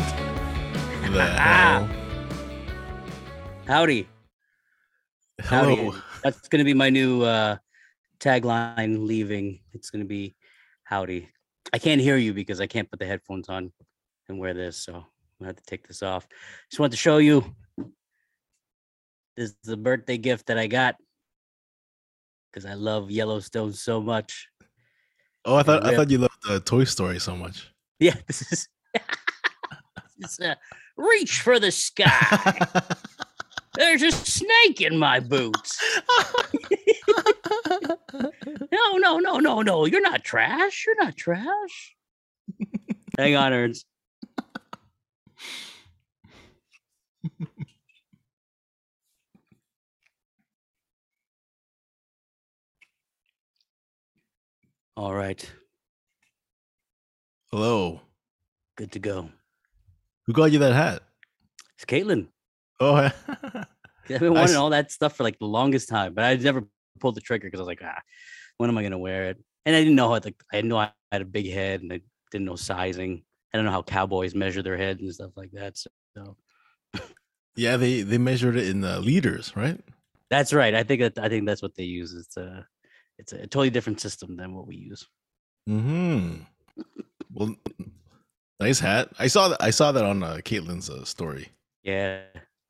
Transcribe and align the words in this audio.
the 0.00 1.24
hell? 1.38 1.88
Howdy. 3.66 4.08
Hello. 5.40 5.74
Howdy. 5.76 5.98
That's 6.22 6.48
going 6.48 6.58
to 6.60 6.64
be 6.64 6.74
my 6.74 6.90
new 6.90 7.22
uh, 7.22 7.56
tagline 8.20 9.06
leaving. 9.06 9.60
It's 9.72 9.90
going 9.90 10.02
to 10.02 10.08
be 10.08 10.34
howdy. 10.84 11.28
I 11.72 11.78
can't 11.78 12.00
hear 12.00 12.16
you 12.16 12.32
because 12.32 12.60
I 12.60 12.66
can't 12.66 12.90
put 12.90 13.00
the 13.00 13.06
headphones 13.06 13.48
on 13.48 13.72
and 14.28 14.38
wear 14.38 14.54
this. 14.54 14.78
So 14.78 14.94
I'm 14.94 15.00
going 15.00 15.04
to 15.40 15.46
have 15.46 15.56
to 15.56 15.62
take 15.66 15.86
this 15.86 16.02
off. 16.02 16.26
Just 16.70 16.80
want 16.80 16.92
to 16.92 16.98
show 16.98 17.18
you. 17.18 17.44
This 19.36 19.50
is 19.50 19.56
the 19.64 19.76
birthday 19.76 20.18
gift 20.18 20.46
that 20.46 20.58
I 20.58 20.66
got 20.66 20.96
because 22.52 22.66
I 22.66 22.74
love 22.74 23.10
Yellowstone 23.10 23.72
so 23.72 24.00
much. 24.00 24.48
Oh, 25.44 25.56
I 25.56 25.62
thought 25.62 25.84
I 25.84 25.96
thought 25.96 26.10
you 26.10 26.18
loved 26.18 26.34
uh, 26.48 26.60
Toy 26.60 26.84
Story 26.84 27.18
so 27.18 27.34
much. 27.34 27.68
Yeah, 27.98 28.14
this 28.26 28.52
is. 28.52 28.68
it's 30.18 30.40
uh, 30.40 30.54
reach 30.96 31.40
for 31.40 31.58
the 31.58 31.70
sky. 31.70 32.66
There's 33.74 34.02
a 34.02 34.12
snake 34.12 34.80
in 34.80 34.98
my 34.98 35.20
boots. 35.20 35.80
No, 38.70 38.96
no, 38.96 39.18
no, 39.18 39.38
no, 39.38 39.62
no. 39.62 39.84
You're 39.86 40.00
not 40.00 40.24
trash. 40.24 40.84
You're 40.86 41.02
not 41.02 41.16
trash. 41.16 41.96
Hang 43.18 43.36
on, 43.36 43.52
Ernst. 43.52 43.86
All 54.96 55.14
right. 55.14 55.52
Hello. 57.50 58.00
Good 58.76 58.92
to 58.92 58.98
go. 58.98 59.30
Who 60.32 60.36
got 60.36 60.50
you 60.50 60.60
that 60.60 60.72
hat? 60.72 61.02
It's 61.76 61.84
Caitlin. 61.84 62.28
Oh, 62.80 62.94
I've 63.34 63.66
been 64.06 64.32
wanting 64.32 64.44
s- 64.44 64.54
all 64.54 64.70
that 64.70 64.90
stuff 64.90 65.14
for 65.14 65.24
like 65.24 65.38
the 65.38 65.44
longest 65.44 65.90
time, 65.90 66.14
but 66.14 66.24
I 66.24 66.34
never 66.36 66.64
pulled 67.00 67.16
the 67.16 67.20
trigger 67.20 67.48
because 67.48 67.60
I 67.60 67.64
was 67.64 67.66
like, 67.66 67.82
ah, 67.84 68.00
when 68.56 68.70
am 68.70 68.78
I 68.78 68.82
gonna 68.82 68.98
wear 68.98 69.28
it? 69.28 69.44
And 69.66 69.76
I 69.76 69.80
didn't 69.80 69.94
know 69.94 70.08
how 70.08 70.14
like 70.14 70.42
I 70.50 70.56
didn't 70.56 70.70
know 70.70 70.78
I 70.78 70.90
had 71.12 71.20
a 71.20 71.26
big 71.26 71.50
head 71.50 71.82
and 71.82 71.92
I 71.92 72.00
didn't 72.30 72.46
know 72.46 72.56
sizing. 72.56 73.24
I 73.52 73.58
don't 73.58 73.66
know 73.66 73.72
how 73.72 73.82
cowboys 73.82 74.34
measure 74.34 74.62
their 74.62 74.78
heads 74.78 75.02
and 75.02 75.12
stuff 75.12 75.32
like 75.36 75.50
that. 75.52 75.76
So, 76.16 76.36
yeah. 77.54 77.76
They 77.76 78.00
they 78.00 78.16
measured 78.16 78.56
it 78.56 78.68
in 78.70 78.80
the 78.80 79.00
liters, 79.00 79.54
right? 79.54 79.78
that's 80.30 80.54
right. 80.54 80.74
I 80.74 80.82
think 80.82 81.02
that 81.02 81.18
I 81.22 81.28
think 81.28 81.44
that's 81.44 81.60
what 81.60 81.74
they 81.74 81.84
use. 81.84 82.14
It's 82.14 82.38
a 82.38 82.66
it's 83.18 83.34
a 83.34 83.40
totally 83.40 83.68
different 83.68 84.00
system 84.00 84.38
than 84.38 84.54
what 84.54 84.66
we 84.66 84.76
use. 84.76 85.06
Hmm. 85.66 86.36
Well, 87.34 87.54
nice 88.62 88.80
hat. 88.80 89.10
I 89.18 89.26
saw 89.26 89.48
that. 89.48 89.62
I 89.62 89.70
saw 89.70 89.92
that 89.92 90.04
on 90.04 90.22
uh, 90.22 90.38
Caitlin's 90.44 90.88
uh, 90.88 91.04
story. 91.04 91.48
Yeah. 91.82 92.20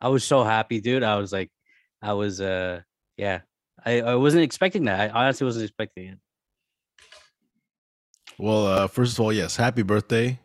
I 0.00 0.08
was 0.08 0.24
so 0.24 0.42
happy, 0.42 0.80
dude. 0.80 1.04
I 1.04 1.16
was 1.16 1.32
like, 1.32 1.50
I 2.02 2.14
was 2.14 2.40
uh 2.40 2.80
yeah. 3.16 3.42
I, 3.84 4.00
I 4.00 4.14
wasn't 4.16 4.42
expecting 4.42 4.84
that. 4.86 4.98
I 4.98 5.08
honestly 5.08 5.44
wasn't 5.44 5.64
expecting 5.64 6.08
it. 6.08 6.18
Well, 8.38 8.66
uh, 8.66 8.86
first 8.88 9.12
of 9.12 9.20
all, 9.20 9.32
yes, 9.32 9.54
happy 9.54 9.82
birthday. 9.82 10.40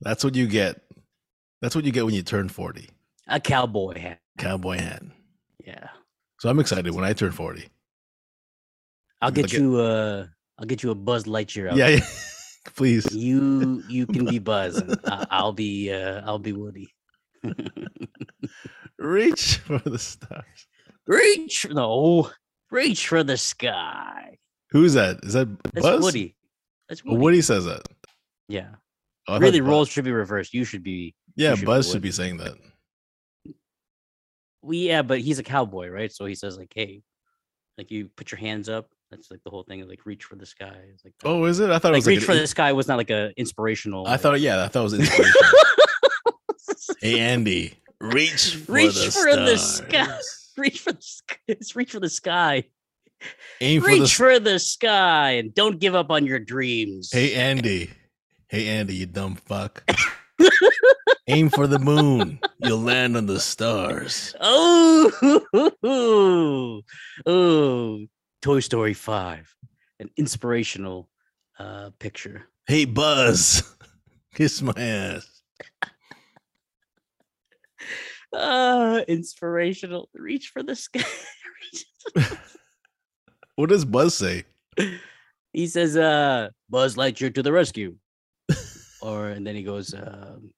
That's 0.00 0.24
what 0.24 0.34
you 0.34 0.46
get. 0.46 0.80
That's 1.60 1.74
what 1.74 1.84
you 1.84 1.92
get 1.92 2.06
when 2.06 2.14
you 2.14 2.22
turn 2.22 2.48
forty. 2.48 2.88
A 3.26 3.38
cowboy 3.38 3.98
hat. 3.98 4.20
Cowboy 4.38 4.78
hat. 4.78 5.02
Yeah. 5.64 5.88
So 6.40 6.48
I'm 6.48 6.58
excited 6.58 6.94
when 6.94 7.04
I 7.04 7.12
turn 7.12 7.32
forty. 7.32 7.68
I'll 9.20 9.30
get 9.30 9.52
you 9.52 9.76
uh 9.76 10.26
I'll 10.58 10.66
get 10.66 10.82
you 10.82 10.90
a 10.90 10.94
Buzz 10.94 11.24
Lightyear. 11.24 11.76
Yeah, 11.76 11.88
yeah. 11.88 12.00
Please. 12.76 13.06
You 13.14 13.82
you 13.88 14.06
can 14.06 14.24
be 14.26 14.38
Buzz 14.38 14.76
and 14.76 14.98
I'll 15.30 15.52
be 15.52 15.92
uh 15.92 16.22
I'll 16.24 16.38
be 16.38 16.52
Woody. 16.52 16.94
Reach 18.98 19.58
for 19.58 19.78
the 19.78 19.98
stars. 19.98 20.66
reach 21.06 21.66
no 21.70 22.30
reach 22.70 23.08
for 23.08 23.22
the 23.22 23.36
sky. 23.36 24.38
Who's 24.70 24.94
that? 24.94 25.20
Is 25.22 25.32
that 25.34 25.48
That's 25.72 25.86
Buzz? 25.86 26.02
Woody. 26.02 26.36
That's 26.88 27.04
Woody. 27.04 27.16
Woody 27.16 27.42
says 27.42 27.64
that. 27.64 27.82
Yeah. 28.48 28.70
Oh, 29.28 29.38
really 29.38 29.60
roles 29.60 29.88
should 29.88 30.04
be 30.04 30.12
reversed. 30.12 30.52
You 30.54 30.64
should 30.64 30.82
be 30.82 31.14
Yeah, 31.36 31.50
should 31.50 31.60
be 31.60 31.66
Buzz 31.66 31.90
should 31.90 32.02
be 32.02 32.10
saying 32.10 32.38
that. 32.38 32.54
well, 34.62 34.74
yeah, 34.74 35.02
but 35.02 35.20
he's 35.20 35.38
a 35.38 35.44
cowboy, 35.44 35.88
right? 35.88 36.12
So 36.12 36.26
he 36.26 36.34
says 36.34 36.56
like, 36.58 36.72
hey, 36.74 37.02
like 37.76 37.90
you 37.90 38.08
put 38.16 38.32
your 38.32 38.38
hands 38.40 38.68
up. 38.68 38.90
That's 39.10 39.30
like 39.30 39.42
the 39.42 39.50
whole 39.50 39.62
thing, 39.62 39.80
of 39.80 39.88
like 39.88 40.04
reach 40.04 40.24
for 40.24 40.36
the 40.36 40.44
sky. 40.46 40.76
It's 40.92 41.04
like 41.04 41.14
that. 41.20 41.28
Oh, 41.28 41.44
is 41.44 41.60
it? 41.60 41.70
I 41.70 41.78
thought 41.78 41.92
it 41.92 41.92
like 41.92 41.98
was 42.00 42.06
reach 42.08 42.18
an 42.20 42.24
for 42.26 42.34
the 42.34 42.46
sky 42.46 42.72
was 42.72 42.88
not 42.88 42.98
like 42.98 43.10
a 43.10 43.32
inspirational. 43.38 44.06
I 44.06 44.16
thought, 44.18 44.40
yeah, 44.40 44.64
I 44.64 44.68
thought 44.68 44.80
it 44.80 44.82
was 44.82 44.94
inspirational. 45.00 45.50
hey, 47.00 47.20
Andy, 47.20 47.74
reach 48.00 48.54
for 48.66 48.72
Reach 48.72 48.94
the 48.94 49.10
for 49.10 49.34
the 49.36 49.56
sky. 49.56 50.18
reach 50.58 50.80
for 50.80 50.92
the 50.92 51.00
sky. 51.02 51.36
It's 51.48 51.74
reach 51.74 51.92
for 51.92 52.00
the 52.00 52.10
sky. 52.10 52.64
Aim 53.60 53.80
for 53.80 53.88
reach 53.88 54.00
the. 54.00 54.08
for 54.08 54.38
the 54.38 54.58
sky 54.58 55.30
and 55.32 55.54
don't 55.54 55.80
give 55.80 55.94
up 55.94 56.10
on 56.10 56.24
your 56.26 56.38
dreams. 56.38 57.10
Hey, 57.12 57.34
Andy. 57.34 57.90
Hey, 58.48 58.68
Andy, 58.68 58.94
you 58.94 59.06
dumb 59.06 59.34
fuck. 59.36 59.82
Aim 61.26 61.48
for 61.50 61.66
the 61.66 61.78
moon. 61.78 62.38
You'll 62.60 62.78
land 62.80 63.16
on 63.16 63.26
the 63.26 63.40
stars. 63.40 64.34
Oh, 64.40 65.12
oh, 67.26 68.06
Toy 68.40 68.60
Story 68.60 68.94
5, 68.94 69.54
an 70.00 70.10
inspirational 70.16 71.08
uh, 71.58 71.90
picture. 71.98 72.44
Hey, 72.66 72.84
Buzz, 72.84 73.62
kiss 74.34 74.62
my 74.62 74.72
ass. 74.76 75.42
Uh, 78.32 79.00
inspirational. 79.08 80.08
Reach 80.14 80.48
for 80.48 80.62
the 80.62 80.74
sky. 80.76 81.02
What 83.56 83.70
does 83.70 83.84
Buzz 83.84 84.14
say? 84.14 84.44
he 85.52 85.66
says, 85.66 85.96
uh, 85.96 86.50
Buzz 86.70 86.94
Lightyear 86.94 87.34
to 87.34 87.42
the 87.42 87.50
rescue. 87.50 87.96
or, 89.02 89.30
and 89.30 89.44
then 89.44 89.56
he 89.56 89.64
goes, 89.64 89.92
um, 89.94 90.52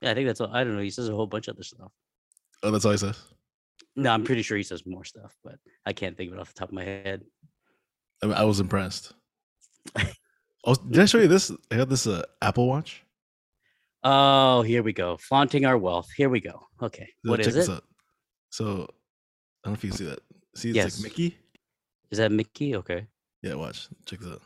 yeah, 0.00 0.12
I 0.12 0.14
think 0.14 0.28
that's 0.28 0.40
all. 0.40 0.54
I 0.54 0.62
don't 0.62 0.76
know. 0.76 0.82
He 0.82 0.90
says 0.90 1.08
a 1.08 1.12
whole 1.12 1.26
bunch 1.26 1.48
of 1.48 1.56
other 1.56 1.64
stuff. 1.64 1.90
Oh, 2.62 2.70
that's 2.70 2.84
all 2.84 2.92
he 2.92 2.98
says. 2.98 3.20
No, 3.98 4.10
I'm 4.12 4.22
pretty 4.22 4.42
sure 4.42 4.56
he 4.56 4.62
says 4.62 4.86
more 4.86 5.04
stuff, 5.04 5.34
but 5.42 5.56
I 5.84 5.92
can't 5.92 6.16
think 6.16 6.30
of 6.30 6.38
it 6.38 6.40
off 6.40 6.54
the 6.54 6.58
top 6.60 6.68
of 6.68 6.74
my 6.74 6.84
head. 6.84 7.22
I, 8.22 8.26
mean, 8.26 8.34
I 8.36 8.44
was 8.44 8.60
impressed. 8.60 9.12
Oh, 10.64 10.74
did 10.74 11.00
I 11.00 11.04
show 11.06 11.18
you 11.18 11.26
this? 11.34 11.50
I 11.72 11.76
got 11.76 11.88
this 11.88 12.06
uh, 12.06 12.22
Apple 12.40 12.68
Watch. 12.68 13.02
Oh, 14.04 14.62
here 14.62 14.84
we 14.84 14.92
go. 14.92 15.16
Flaunting 15.16 15.64
our 15.66 15.76
wealth. 15.76 16.08
Here 16.16 16.28
we 16.28 16.40
go. 16.40 16.68
Okay. 16.80 17.08
So 17.24 17.30
What 17.32 17.38
check 17.38 17.48
is 17.48 17.54
this 17.56 17.68
it? 17.68 17.72
out. 17.72 17.84
So, 18.50 18.66
I 18.66 18.68
don't 18.76 18.86
know 19.66 19.72
if 19.72 19.82
you 19.82 19.90
can 19.90 19.98
see 19.98 20.04
that. 20.04 20.20
See, 20.54 20.68
it's 20.70 20.76
Yes. 20.76 20.98
like 20.98 21.10
Mickey. 21.10 21.36
Is 22.12 22.18
that 22.18 22.30
Mickey? 22.30 22.76
Okay. 22.76 23.04
Yeah, 23.42 23.54
watch. 23.54 23.88
Check 24.06 24.20
this 24.20 24.28
out. 24.30 24.42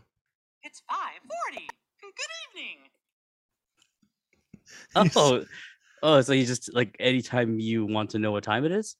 It's 0.62 0.80
540. 0.88 1.68
Good 2.00 2.32
evening. 4.94 5.12
Oh, 5.16 5.44
oh, 6.02 6.20
so 6.22 6.32
you 6.32 6.46
just 6.46 6.72
like 6.74 6.96
anytime 6.98 7.60
you 7.60 7.84
want 7.84 8.10
to 8.10 8.18
know 8.18 8.32
what 8.32 8.44
time 8.44 8.64
it 8.64 8.72
is, 8.72 8.96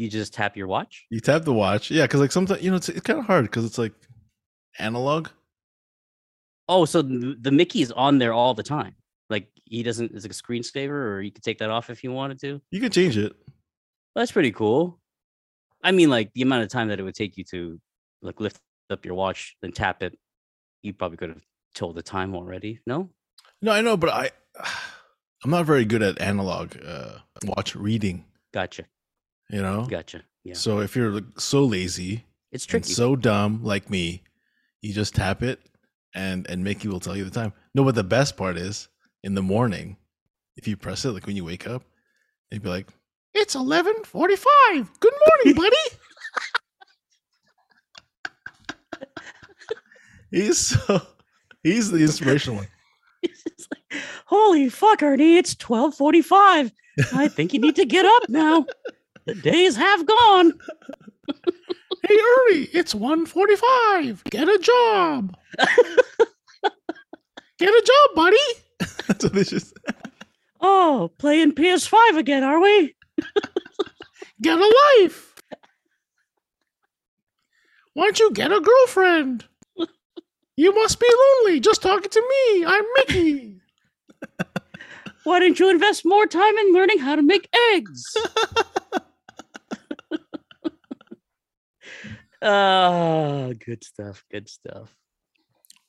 you 0.00 0.08
just 0.08 0.32
tap 0.32 0.56
your 0.56 0.66
watch. 0.66 1.06
You 1.10 1.20
tap 1.20 1.44
the 1.44 1.52
watch. 1.52 1.90
Yeah, 1.90 2.04
because 2.04 2.20
like 2.20 2.32
sometimes 2.32 2.62
you 2.62 2.70
know 2.70 2.76
it's, 2.76 2.88
it's 2.88 3.02
kind 3.02 3.18
of 3.18 3.26
hard 3.26 3.44
because 3.44 3.66
it's 3.66 3.76
like 3.76 3.92
analog. 4.78 5.28
Oh, 6.68 6.86
so 6.86 7.02
the, 7.02 7.50
Mickey's 7.50 7.90
on 7.90 8.18
there 8.18 8.32
all 8.32 8.54
the 8.54 8.62
time. 8.62 8.94
Like 9.28 9.48
he 9.66 9.82
doesn't 9.82 10.12
is 10.12 10.24
like 10.24 10.32
a 10.32 10.34
screensaver, 10.34 10.88
or 10.88 11.20
you 11.20 11.30
could 11.30 11.42
take 11.42 11.58
that 11.58 11.68
off 11.68 11.90
if 11.90 12.02
you 12.02 12.12
wanted 12.12 12.40
to. 12.40 12.62
You 12.70 12.80
can 12.80 12.90
change 12.90 13.18
it. 13.18 13.36
That's 14.16 14.32
pretty 14.32 14.52
cool. 14.52 14.98
I 15.84 15.92
mean, 15.92 16.08
like 16.08 16.32
the 16.32 16.42
amount 16.42 16.62
of 16.62 16.70
time 16.70 16.88
that 16.88 16.98
it 16.98 17.02
would 17.02 17.14
take 17.14 17.36
you 17.36 17.44
to 17.44 17.78
like 18.22 18.40
lift 18.40 18.58
up 18.88 19.04
your 19.04 19.14
watch, 19.14 19.56
then 19.60 19.72
tap 19.72 20.02
it, 20.02 20.18
you 20.82 20.94
probably 20.94 21.18
could 21.18 21.28
have 21.28 21.44
told 21.74 21.94
the 21.94 22.02
time 22.02 22.34
already. 22.34 22.80
No? 22.86 23.10
No, 23.60 23.72
I 23.72 23.82
know, 23.82 23.98
but 23.98 24.08
I 24.10 24.30
I'm 25.44 25.50
not 25.50 25.66
very 25.66 25.84
good 25.84 26.02
at 26.02 26.20
analog 26.22 26.74
uh, 26.82 27.18
watch 27.44 27.76
reading. 27.76 28.24
Gotcha. 28.54 28.84
You 29.50 29.62
know. 29.62 29.86
Gotcha. 29.88 30.22
Yeah. 30.44 30.54
So 30.54 30.80
if 30.80 30.94
you're 30.96 31.20
so 31.38 31.64
lazy 31.64 32.24
It's 32.52 32.64
tricky. 32.66 32.92
so 32.92 33.16
dumb 33.16 33.62
like 33.64 33.90
me, 33.90 34.22
you 34.80 34.92
just 34.94 35.14
tap 35.14 35.42
it, 35.42 35.60
and 36.14 36.46
and 36.48 36.62
Mickey 36.64 36.88
will 36.88 37.00
tell 37.00 37.16
you 37.16 37.24
the 37.24 37.30
time. 37.30 37.52
No, 37.74 37.84
but 37.84 37.94
the 37.94 38.04
best 38.04 38.36
part 38.36 38.56
is 38.56 38.88
in 39.22 39.34
the 39.34 39.42
morning, 39.42 39.96
if 40.56 40.66
you 40.66 40.76
press 40.76 41.04
it, 41.04 41.10
like 41.10 41.26
when 41.26 41.36
you 41.36 41.44
wake 41.44 41.66
up, 41.66 41.82
it'd 42.50 42.62
be 42.62 42.68
like, 42.68 42.88
"It's 43.34 43.54
eleven 43.54 43.94
forty-five. 44.04 44.90
Good 45.00 45.14
morning, 45.44 45.54
buddy." 45.56 45.76
he's 50.30 50.58
so 50.58 51.02
he's 51.62 51.90
the 51.90 51.98
inspirational 51.98 52.56
one. 52.58 52.68
Like, 53.92 54.02
Holy 54.26 54.68
fuck, 54.68 55.02
Ernie, 55.02 55.36
it's 55.36 55.54
1245. 55.54 56.72
I 57.14 57.28
think 57.28 57.52
you 57.52 57.60
need 57.60 57.76
to 57.76 57.84
get 57.84 58.04
up 58.06 58.22
now. 58.28 58.64
The 59.26 59.34
days 59.34 59.76
have 59.76 60.06
gone. 60.06 60.52
Hey, 62.02 62.14
Ernie, 62.16 62.66
it's 62.72 62.94
145. 62.94 64.24
Get 64.24 64.48
a 64.48 64.58
job. 64.58 65.36
Get 67.58 67.68
a 67.68 67.82
job, 67.86 68.16
buddy. 68.16 68.36
That's 69.06 69.22
what 69.24 69.32
they 69.34 69.44
just 69.44 69.74
Oh, 70.60 71.10
playing 71.18 71.52
PS5 71.52 72.16
again, 72.18 72.42
are 72.42 72.58
we? 72.58 72.96
Get 74.42 74.58
a 74.58 74.74
life. 74.98 75.34
Why 77.92 78.04
don't 78.06 78.18
you 78.18 78.32
get 78.32 78.50
a 78.50 78.60
girlfriend? 78.60 79.44
You 80.56 80.74
must 80.74 80.98
be 80.98 81.06
lonely 81.44 81.60
just 81.60 81.82
talking 81.82 82.10
to 82.10 82.20
me. 82.28 82.64
I'm 82.64 82.84
Mickey. 82.96 83.60
Why 85.24 85.38
don't 85.38 85.60
you 85.60 85.68
invest 85.70 86.04
more 86.06 86.26
time 86.26 86.56
in 86.56 86.72
learning 86.72 86.98
how 86.98 87.14
to 87.14 87.22
make 87.22 87.48
eggs? 87.74 88.02
Ah, 92.42 93.50
good 93.64 93.84
stuff. 93.84 94.24
Good 94.30 94.48
stuff. 94.48 94.94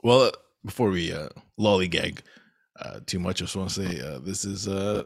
Well, 0.03 0.21
uh, 0.21 0.31
before 0.65 0.89
we 0.89 1.13
uh, 1.13 1.30
lollygag 1.59 2.19
uh, 2.80 3.00
too 3.06 3.19
much, 3.19 3.42
I 3.42 3.45
just 3.45 3.56
want 3.56 3.69
to 3.69 3.88
say 3.88 4.01
uh, 4.01 4.19
this 4.19 4.45
is. 4.45 4.68
Uh... 4.68 5.03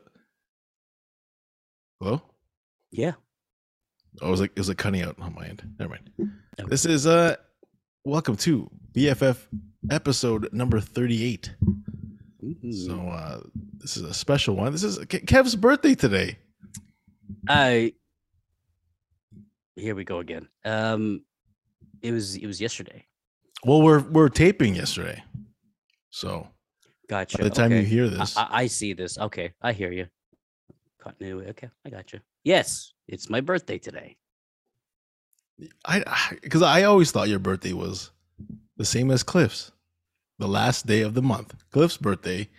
Hello? 1.99 2.21
Yeah. 2.91 3.13
Oh, 4.21 4.27
it 4.27 4.31
was 4.31 4.41
like 4.41 4.51
it 4.51 4.59
was 4.59 4.69
like 4.69 4.77
cutting 4.77 5.01
out 5.01 5.19
on 5.19 5.33
my 5.35 5.45
end. 5.47 5.63
Never 5.79 5.89
mind. 5.91 6.09
Okay. 6.59 6.69
This 6.69 6.85
is 6.85 7.05
uh 7.05 7.35
welcome 8.05 8.37
to 8.37 8.69
BFF 8.93 9.37
episode 9.91 10.49
number 10.53 10.79
38. 10.79 11.53
So 12.85 13.09
uh 13.09 13.41
this 13.77 13.97
is 13.97 14.03
a 14.03 14.13
special 14.13 14.55
one. 14.55 14.71
This 14.71 14.83
is 14.83 14.97
Ke- 14.99 15.25
Kev's 15.25 15.55
birthday 15.55 15.95
today. 15.95 16.37
I 17.49 17.93
here 19.75 19.95
we 19.95 20.05
go 20.05 20.19
again. 20.19 20.47
Um 20.63 21.23
it 22.05 22.11
was 22.11 22.35
it 22.35 22.45
was 22.45 22.61
yesterday. 22.61 23.05
Well, 23.65 23.81
we're 23.81 23.99
we're 23.99 24.29
taping 24.29 24.75
yesterday. 24.75 25.23
So 26.11 26.47
Gotcha. 27.09 27.37
by 27.37 27.43
the 27.45 27.49
time 27.49 27.71
you 27.71 27.81
hear 27.81 28.07
this, 28.07 28.37
I, 28.37 28.47
I 28.51 28.67
see 28.67 28.93
this. 28.93 29.17
Okay, 29.17 29.53
I 29.61 29.73
hear 29.73 29.91
you. 29.91 30.07
Continuity. 30.99 31.49
Okay, 31.49 31.69
I 31.85 31.89
got 31.89 32.13
you. 32.13 32.19
Yes, 32.43 32.93
it's 33.07 33.29
my 33.29 33.41
birthday 33.41 33.79
today. 33.79 34.17
I 35.85 36.03
because 36.41 36.61
I 36.61 36.83
always 36.83 37.11
thought 37.11 37.27
your 37.27 37.39
birthday 37.39 37.73
was 37.73 38.11
the 38.77 38.85
same 38.85 39.09
as 39.09 39.23
Cliff's, 39.23 39.71
the 40.37 40.47
last 40.47 40.85
day 40.85 41.01
of 41.01 41.13
the 41.13 41.21
month. 41.21 41.55
Cliff's 41.71 41.97
birthday, 41.97 42.49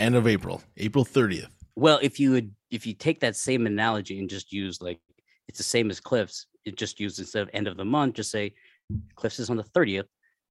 end 0.00 0.14
of 0.14 0.26
April, 0.26 0.62
April 0.76 1.04
30th. 1.04 1.50
Well, 1.74 1.98
if 2.00 2.18
you 2.18 2.30
would, 2.30 2.54
if 2.70 2.86
you 2.86 2.94
take 2.94 3.20
that 3.20 3.36
same 3.36 3.66
analogy 3.66 4.18
and 4.18 4.30
just 4.30 4.52
use 4.52 4.80
like 4.80 5.00
it's 5.48 5.58
the 5.58 5.64
same 5.64 5.90
as 5.90 6.00
Cliff's, 6.00 6.46
it 6.66 6.76
just 6.76 7.00
use 7.00 7.18
instead 7.18 7.42
of 7.42 7.50
end 7.54 7.68
of 7.68 7.76
the 7.76 7.84
month, 7.84 8.16
just 8.16 8.30
say 8.30 8.52
Cliff's 9.14 9.38
is 9.38 9.48
on 9.48 9.56
the 9.56 9.62
thirtieth, 9.62 10.06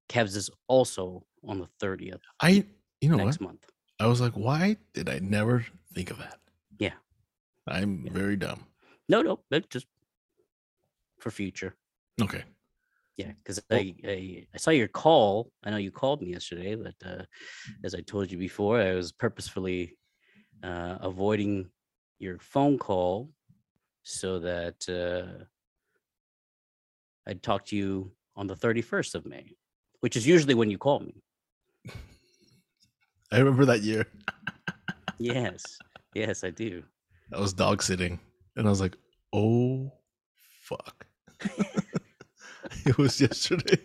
Kev's 0.09 0.35
is 0.35 0.49
also 0.67 1.25
on 1.47 1.59
the 1.59 1.67
thirtieth 1.79 2.21
I 2.41 2.65
you 3.01 3.09
know 3.09 3.17
next 3.17 3.39
what? 3.39 3.49
month. 3.49 3.65
I 3.99 4.07
was 4.07 4.19
like, 4.21 4.33
why 4.33 4.77
did 4.93 5.09
I 5.09 5.19
never 5.19 5.65
think 5.93 6.09
of 6.11 6.17
that? 6.17 6.39
Yeah. 6.79 6.93
I'm 7.67 8.05
Yeah. 8.05 8.13
very 8.13 8.35
dumb. 8.37 8.65
No, 9.07 9.21
no, 9.21 9.39
just 9.69 9.85
for 11.19 11.31
future. 11.31 11.75
Okay. 12.21 12.43
Yeah, 13.17 13.31
because 13.37 13.61
Well- 13.69 13.79
I, 13.79 13.95
I 14.05 14.47
I 14.53 14.57
saw 14.57 14.71
your 14.71 14.87
call. 14.87 15.51
I 15.63 15.69
know 15.69 15.77
you 15.77 15.91
called 15.91 16.21
me 16.21 16.31
yesterday, 16.31 16.75
but 16.75 16.95
uh, 17.05 17.23
as 17.83 17.93
I 17.95 18.01
told 18.01 18.31
you 18.31 18.37
before, 18.37 18.79
I 18.81 18.93
was 18.95 19.11
purposefully 19.11 19.97
uh, 20.63 20.97
avoiding 21.01 21.69
your 22.19 22.39
phone 22.39 22.77
call 22.77 23.29
so 24.03 24.39
that 24.39 24.79
uh, 24.89 25.45
I'd 27.27 27.43
talk 27.43 27.65
to 27.65 27.75
you 27.75 28.11
on 28.35 28.47
the 28.47 28.55
thirty 28.55 28.81
first 28.81 29.15
of 29.15 29.25
May, 29.25 29.55
which 30.01 30.15
is 30.15 30.27
usually 30.27 30.53
when 30.53 30.69
you 30.69 30.77
call 30.77 30.99
me. 30.99 31.15
I 33.31 33.39
remember 33.39 33.65
that 33.65 33.81
year. 33.81 34.05
Yes, 35.17 35.77
yes, 36.13 36.43
I 36.43 36.49
do. 36.49 36.83
I 37.33 37.39
was 37.39 37.53
dog 37.53 37.81
sitting 37.81 38.19
and 38.57 38.67
I 38.67 38.69
was 38.69 38.81
like, 38.81 38.97
oh 39.31 39.93
fuck. 40.61 41.05
it 42.85 42.97
was 42.97 43.21
yesterday. 43.21 43.77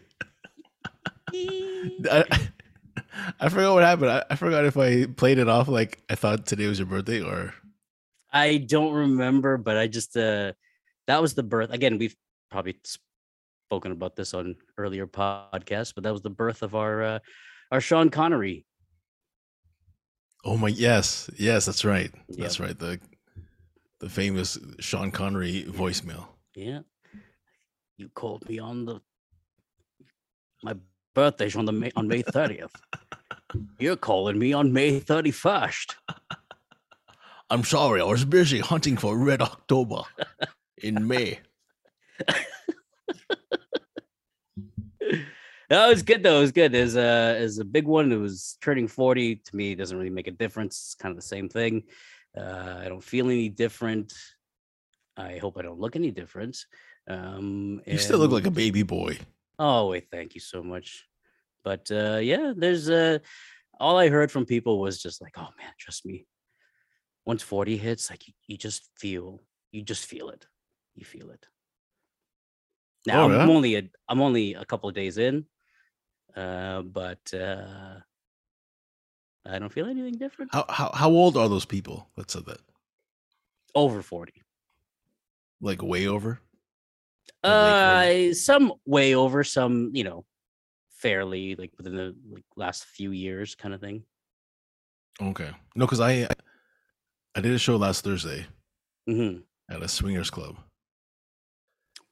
I, 1.35 2.25
I 3.39 3.49
forgot 3.49 3.75
what 3.75 3.85
happened. 3.85 4.11
I, 4.11 4.25
I 4.31 4.35
forgot 4.35 4.65
if 4.65 4.77
I 4.77 5.07
played 5.07 5.39
it 5.39 5.49
off 5.49 5.69
like 5.69 6.03
I 6.11 6.17
thought 6.17 6.47
today 6.47 6.67
was 6.67 6.81
your 6.81 6.87
birthday 6.87 7.23
or 7.23 7.55
I 8.33 8.57
don't 8.57 8.93
remember, 8.93 9.57
but 9.57 9.77
I 9.77 9.87
just 9.87 10.17
uh 10.17 10.53
that 11.07 11.23
was 11.23 11.35
the 11.35 11.43
birth. 11.43 11.71
Again, 11.71 11.99
we've 11.99 12.17
probably 12.51 12.77
spoken 13.71 13.93
about 13.93 14.17
this 14.17 14.35
on 14.35 14.57
earlier 14.79 15.07
podcasts, 15.07 15.95
but 15.95 16.03
that 16.03 16.13
was 16.13 16.23
the 16.23 16.31
birth 16.31 16.65
of 16.65 16.75
our 16.75 17.05
uh 17.05 17.19
our 17.71 17.81
Sean 17.81 18.11
Connery. 18.11 18.67
oh 20.45 20.57
my 20.57 20.69
yes, 20.69 21.31
yes, 21.39 21.67
that's 21.67 21.85
right. 21.85 22.11
That's 22.31 22.59
right. 22.59 22.77
The 22.77 22.99
the 24.01 24.09
famous 24.09 24.59
Sean 24.81 25.13
Connery 25.13 25.65
voicemail. 25.69 26.27
Yeah. 26.57 26.81
You 27.97 28.09
called 28.09 28.49
me 28.49 28.59
on 28.59 28.87
the 28.87 29.01
my 30.65 30.75
birthday's 31.15 31.55
on 31.55 31.65
the 31.65 31.73
May, 31.73 31.93
on 31.95 32.09
May 32.09 32.25
30th. 32.25 32.75
You're 33.79 33.97
calling 33.97 34.37
me 34.37 34.53
on 34.53 34.73
May 34.73 35.01
31st. 35.01 35.95
I'm 37.51 37.63
sorry, 37.63 38.01
I 38.01 38.05
was 38.05 38.25
busy 38.25 38.59
hunting 38.59 38.97
for 38.97 39.17
Red 39.17 39.43
October 39.43 40.03
in 40.83 41.07
May. 41.07 41.39
That 45.71 45.87
was 45.87 46.03
good 46.03 46.23
though. 46.25 46.39
It 46.39 46.41
was 46.41 46.53
good. 46.53 46.73
There's 46.73 46.97
a 46.97 47.37
is 47.39 47.59
a 47.61 47.65
big 47.65 47.87
one. 47.87 48.11
It 48.11 48.17
was 48.17 48.59
turning 48.61 48.89
40. 48.89 49.37
To 49.37 49.57
me, 49.57 49.73
it 49.73 49.77
doesn't 49.77 49.97
really 49.97 50.11
make 50.11 50.27
a 50.27 50.33
difference. 50.33 50.75
It's 50.77 50.95
kind 50.97 51.13
of 51.13 51.17
the 51.17 51.27
same 51.27 51.49
thing. 51.49 51.85
Uh, 52.37 52.81
I 52.85 52.89
don't 52.89 53.03
feel 53.03 53.27
any 53.27 53.49
different. 53.49 54.13
I 55.17 55.39
hope 55.39 55.57
I 55.59 55.63
don't 55.63 55.79
look 55.79 55.95
any 55.95 56.11
different. 56.11 56.57
Um, 57.09 57.81
You 57.87 57.99
still 57.99 58.19
look 58.19 58.33
like 58.33 58.47
a 58.47 58.51
baby 58.51 58.83
boy. 58.83 59.19
Oh 59.59 59.91
wait, 59.91 60.09
thank 60.11 60.35
you 60.35 60.41
so 60.41 60.63
much. 60.63 61.07
But 61.63 61.91
uh 61.91 62.19
yeah, 62.23 62.53
there's 62.57 62.91
uh 62.91 63.19
all 63.79 63.97
I 63.97 64.09
heard 64.09 64.31
from 64.33 64.47
people 64.47 64.81
was 64.81 65.01
just 65.01 65.23
like, 65.23 65.35
oh 65.37 65.49
man, 65.59 65.73
trust 65.79 66.05
me. 66.05 66.27
Once 67.27 67.43
40 67.43 67.77
hits, 67.77 68.11
like 68.11 68.27
you, 68.27 68.35
you 68.49 68.57
just 68.57 68.89
feel 68.97 69.41
you 69.71 69.83
just 69.83 70.07
feel 70.07 70.31
it. 70.31 70.47
You 70.97 71.05
feel 71.05 71.31
it. 71.31 71.47
Now 73.07 73.23
Oh, 73.23 73.25
I'm, 73.27 73.33
yeah? 73.33 73.43
I'm 73.43 73.51
only 73.51 73.77
a 73.77 73.83
I'm 74.09 74.21
only 74.21 74.55
a 74.55 74.65
couple 74.65 74.89
of 74.89 74.95
days 74.97 75.17
in. 75.19 75.45
Uh 76.37 76.83
but 76.83 77.33
uh 77.35 78.01
I 79.47 79.59
don't 79.59 79.73
feel 79.73 79.87
anything 79.87 80.15
different. 80.19 80.53
How 80.55 80.65
how 80.69 80.91
how 80.95 81.11
old 81.11 81.37
are 81.37 81.49
those 81.49 81.65
people 81.65 82.09
that 82.17 82.31
said 82.31 82.47
that? 82.47 82.61
Over 83.75 84.03
40. 84.03 84.33
Like 85.61 85.83
way 85.83 86.07
over? 86.07 86.41
Uh 87.43 88.33
some 88.35 88.73
way 88.87 89.15
over, 89.15 89.45
some, 89.45 89.91
you 89.95 90.05
know, 90.05 90.25
fairly 90.91 91.55
like 91.57 91.73
within 91.79 91.97
the 91.97 92.15
like 92.31 92.45
last 92.57 92.85
few 92.85 93.13
years 93.13 93.55
kind 93.55 93.75
of 93.75 93.81
thing. 93.81 94.05
Okay. 95.21 95.51
No, 95.75 95.87
because 95.87 96.01
I 96.01 96.29
I 97.35 97.41
did 97.41 97.53
a 97.53 97.59
show 97.59 97.77
last 97.77 98.05
Thursday 98.05 98.47
hmm 99.07 99.39
at 99.71 99.83
a 99.83 99.89
swingers 99.89 100.31
club. 100.31 100.57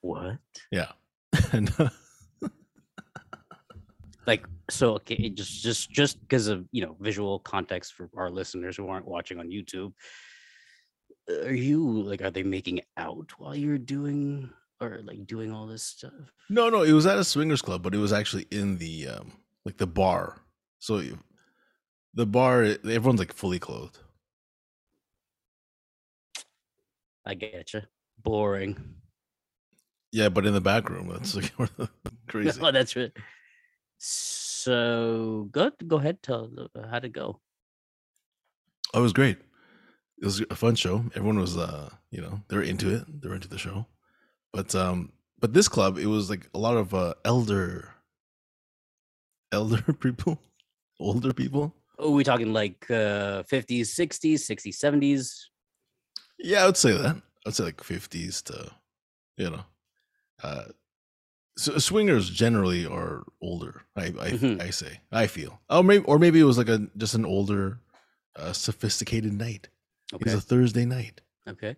What? 0.00 0.38
Yeah. 0.70 0.92
and 1.52 1.72
uh, 1.78 1.88
Like 4.28 4.47
so 4.68 4.92
okay, 4.97 5.14
it 5.14 5.37
just 5.37 5.62
just 5.62 5.90
just 5.90 6.20
because 6.20 6.49
of 6.49 6.66
you 6.70 6.85
know 6.85 6.94
visual 7.00 7.38
context 7.38 7.94
for 7.94 8.11
our 8.14 8.28
listeners 8.30 8.76
who 8.76 8.87
aren't 8.87 9.08
watching 9.08 9.40
on 9.40 9.49
YouTube. 9.49 9.94
Are 11.30 11.54
you 11.54 12.02
like 12.02 12.20
are 12.20 12.30
they 12.30 12.42
making 12.42 12.82
out 12.99 13.32
while 13.38 13.56
you're 13.56 13.78
doing 13.78 14.50
or 14.82 15.00
like 15.02 15.26
doing 15.26 15.50
all 15.50 15.66
this 15.66 15.82
stuff? 15.82 16.12
no, 16.50 16.68
no, 16.68 16.82
it 16.82 16.92
was 16.92 17.06
at 17.06 17.16
a 17.16 17.25
swingers 17.25 17.62
club, 17.62 17.82
but 17.82 17.94
it 17.94 17.99
was 17.99 18.12
actually 18.12 18.47
in 18.50 18.76
the 18.76 19.08
um 19.08 19.32
like 19.64 19.78
the 19.78 19.87
bar. 19.87 20.37
So 20.78 21.02
the 22.12 22.26
bar, 22.26 22.64
everyone's 22.64 23.20
like 23.20 23.32
fully 23.32 23.58
clothed. 23.58 23.99
I 27.25 27.35
getcha. 27.35 27.87
Boring. 28.23 28.76
Yeah, 30.12 30.28
but 30.28 30.44
in 30.44 30.52
the 30.52 30.61
back 30.61 30.90
room, 30.90 31.08
that's 31.08 31.35
like 31.35 31.50
crazy. 32.28 32.61
oh, 32.62 32.73
that's 32.73 32.94
right. 32.94 33.12
So 33.98 35.48
go 35.50 35.70
go 35.86 35.96
ahead. 35.96 36.22
Tell 36.22 36.50
uh, 36.74 36.86
how'd 36.88 37.04
it 37.04 37.12
go. 37.12 37.40
Oh, 38.94 39.00
it 39.00 39.02
was 39.02 39.12
great. 39.12 39.38
It 40.20 40.24
was 40.24 40.40
a 40.50 40.54
fun 40.56 40.74
show. 40.74 41.04
Everyone 41.14 41.38
was, 41.38 41.56
uh, 41.56 41.90
you 42.10 42.20
know, 42.20 42.40
they're 42.48 42.62
into 42.62 42.92
it. 42.92 43.04
They're 43.20 43.34
into 43.34 43.48
the 43.48 43.58
show. 43.58 43.86
But 44.52 44.74
um, 44.74 45.12
but 45.38 45.52
this 45.52 45.68
club, 45.68 45.98
it 45.98 46.06
was 46.06 46.30
like 46.30 46.48
a 46.54 46.58
lot 46.58 46.76
of 46.76 46.94
uh, 46.94 47.14
elder, 47.24 47.94
elder 49.52 49.82
people, 50.00 50.40
older 50.98 51.32
people. 51.32 51.74
Oh, 51.98 52.12
we 52.12 52.24
talking 52.24 52.52
like 52.52 52.86
uh 52.90 53.42
50s, 53.42 53.80
60s, 53.80 54.34
60s, 54.34 54.78
70s. 54.78 55.32
Yeah, 56.38 56.62
I 56.62 56.66
would 56.66 56.76
say 56.76 56.92
that. 56.92 57.20
I'd 57.46 57.54
say 57.54 57.64
like 57.64 57.82
fifties 57.82 58.42
to, 58.42 58.70
you 59.36 59.50
know, 59.50 59.64
uh, 60.42 60.64
so 61.58 61.78
swingers 61.78 62.30
generally 62.30 62.86
are 62.86 63.24
older. 63.42 63.82
I 63.96 64.06
I, 64.26 64.30
Mhm. 64.32 64.60
I 64.62 64.70
say 64.70 65.00
I 65.12 65.26
feel. 65.26 65.60
Oh, 65.68 65.82
maybe 65.82 66.04
or 66.04 66.18
maybe 66.18 66.38
it 66.40 66.44
was 66.44 66.58
like 66.58 66.68
a 66.70 66.78
just 66.96 67.14
an 67.14 67.24
older 67.26 67.80
a 68.36 68.54
sophisticated 68.54 69.32
night. 69.32 69.68
It 70.12 70.16
Okay. 70.16 70.24
was 70.32 70.34
a 70.34 70.40
Thursday 70.40 70.84
night. 70.86 71.20
okay. 71.46 71.76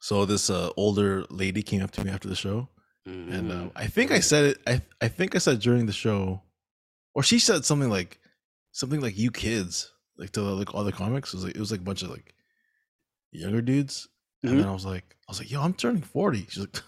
So 0.00 0.24
this 0.26 0.50
uh, 0.50 0.70
older 0.76 1.24
lady 1.30 1.62
came 1.62 1.82
up 1.82 1.92
to 1.92 2.04
me 2.04 2.10
after 2.10 2.28
the 2.28 2.34
show, 2.34 2.68
and 3.06 3.52
uh, 3.52 3.54
Mhm. 3.54 3.72
I 3.76 3.86
think 3.86 4.10
I 4.10 4.20
said 4.20 4.44
it. 4.46 4.58
I 4.66 4.82
I 5.00 5.08
think 5.08 5.34
I 5.36 5.38
said 5.38 5.60
during 5.60 5.86
the 5.86 5.92
show, 5.92 6.42
or 7.14 7.22
she 7.22 7.38
said 7.38 7.64
something 7.64 7.88
like 7.90 8.18
something 8.72 9.00
like 9.00 9.16
"you 9.16 9.30
kids," 9.30 9.92
like 10.16 10.30
to 10.32 10.42
like 10.42 10.74
all 10.74 10.82
the 10.84 10.92
comics. 10.92 11.32
It 11.32 11.36
was 11.36 11.44
like 11.44 11.54
it 11.56 11.60
was 11.60 11.70
like 11.70 11.80
a 11.80 11.84
bunch 11.84 12.02
of 12.02 12.10
like 12.10 12.34
younger 13.30 13.62
dudes, 13.62 14.08
and 14.42 14.52
Mhm. 14.54 14.58
then 14.58 14.68
I 14.68 14.72
was 14.72 14.84
like, 14.84 15.16
I 15.28 15.30
was 15.30 15.38
like, 15.38 15.50
"Yo, 15.52 15.62
I'm 15.62 15.74
turning 15.74 16.02
40. 16.02 16.46
She's 16.48 16.58
like, 16.66 16.82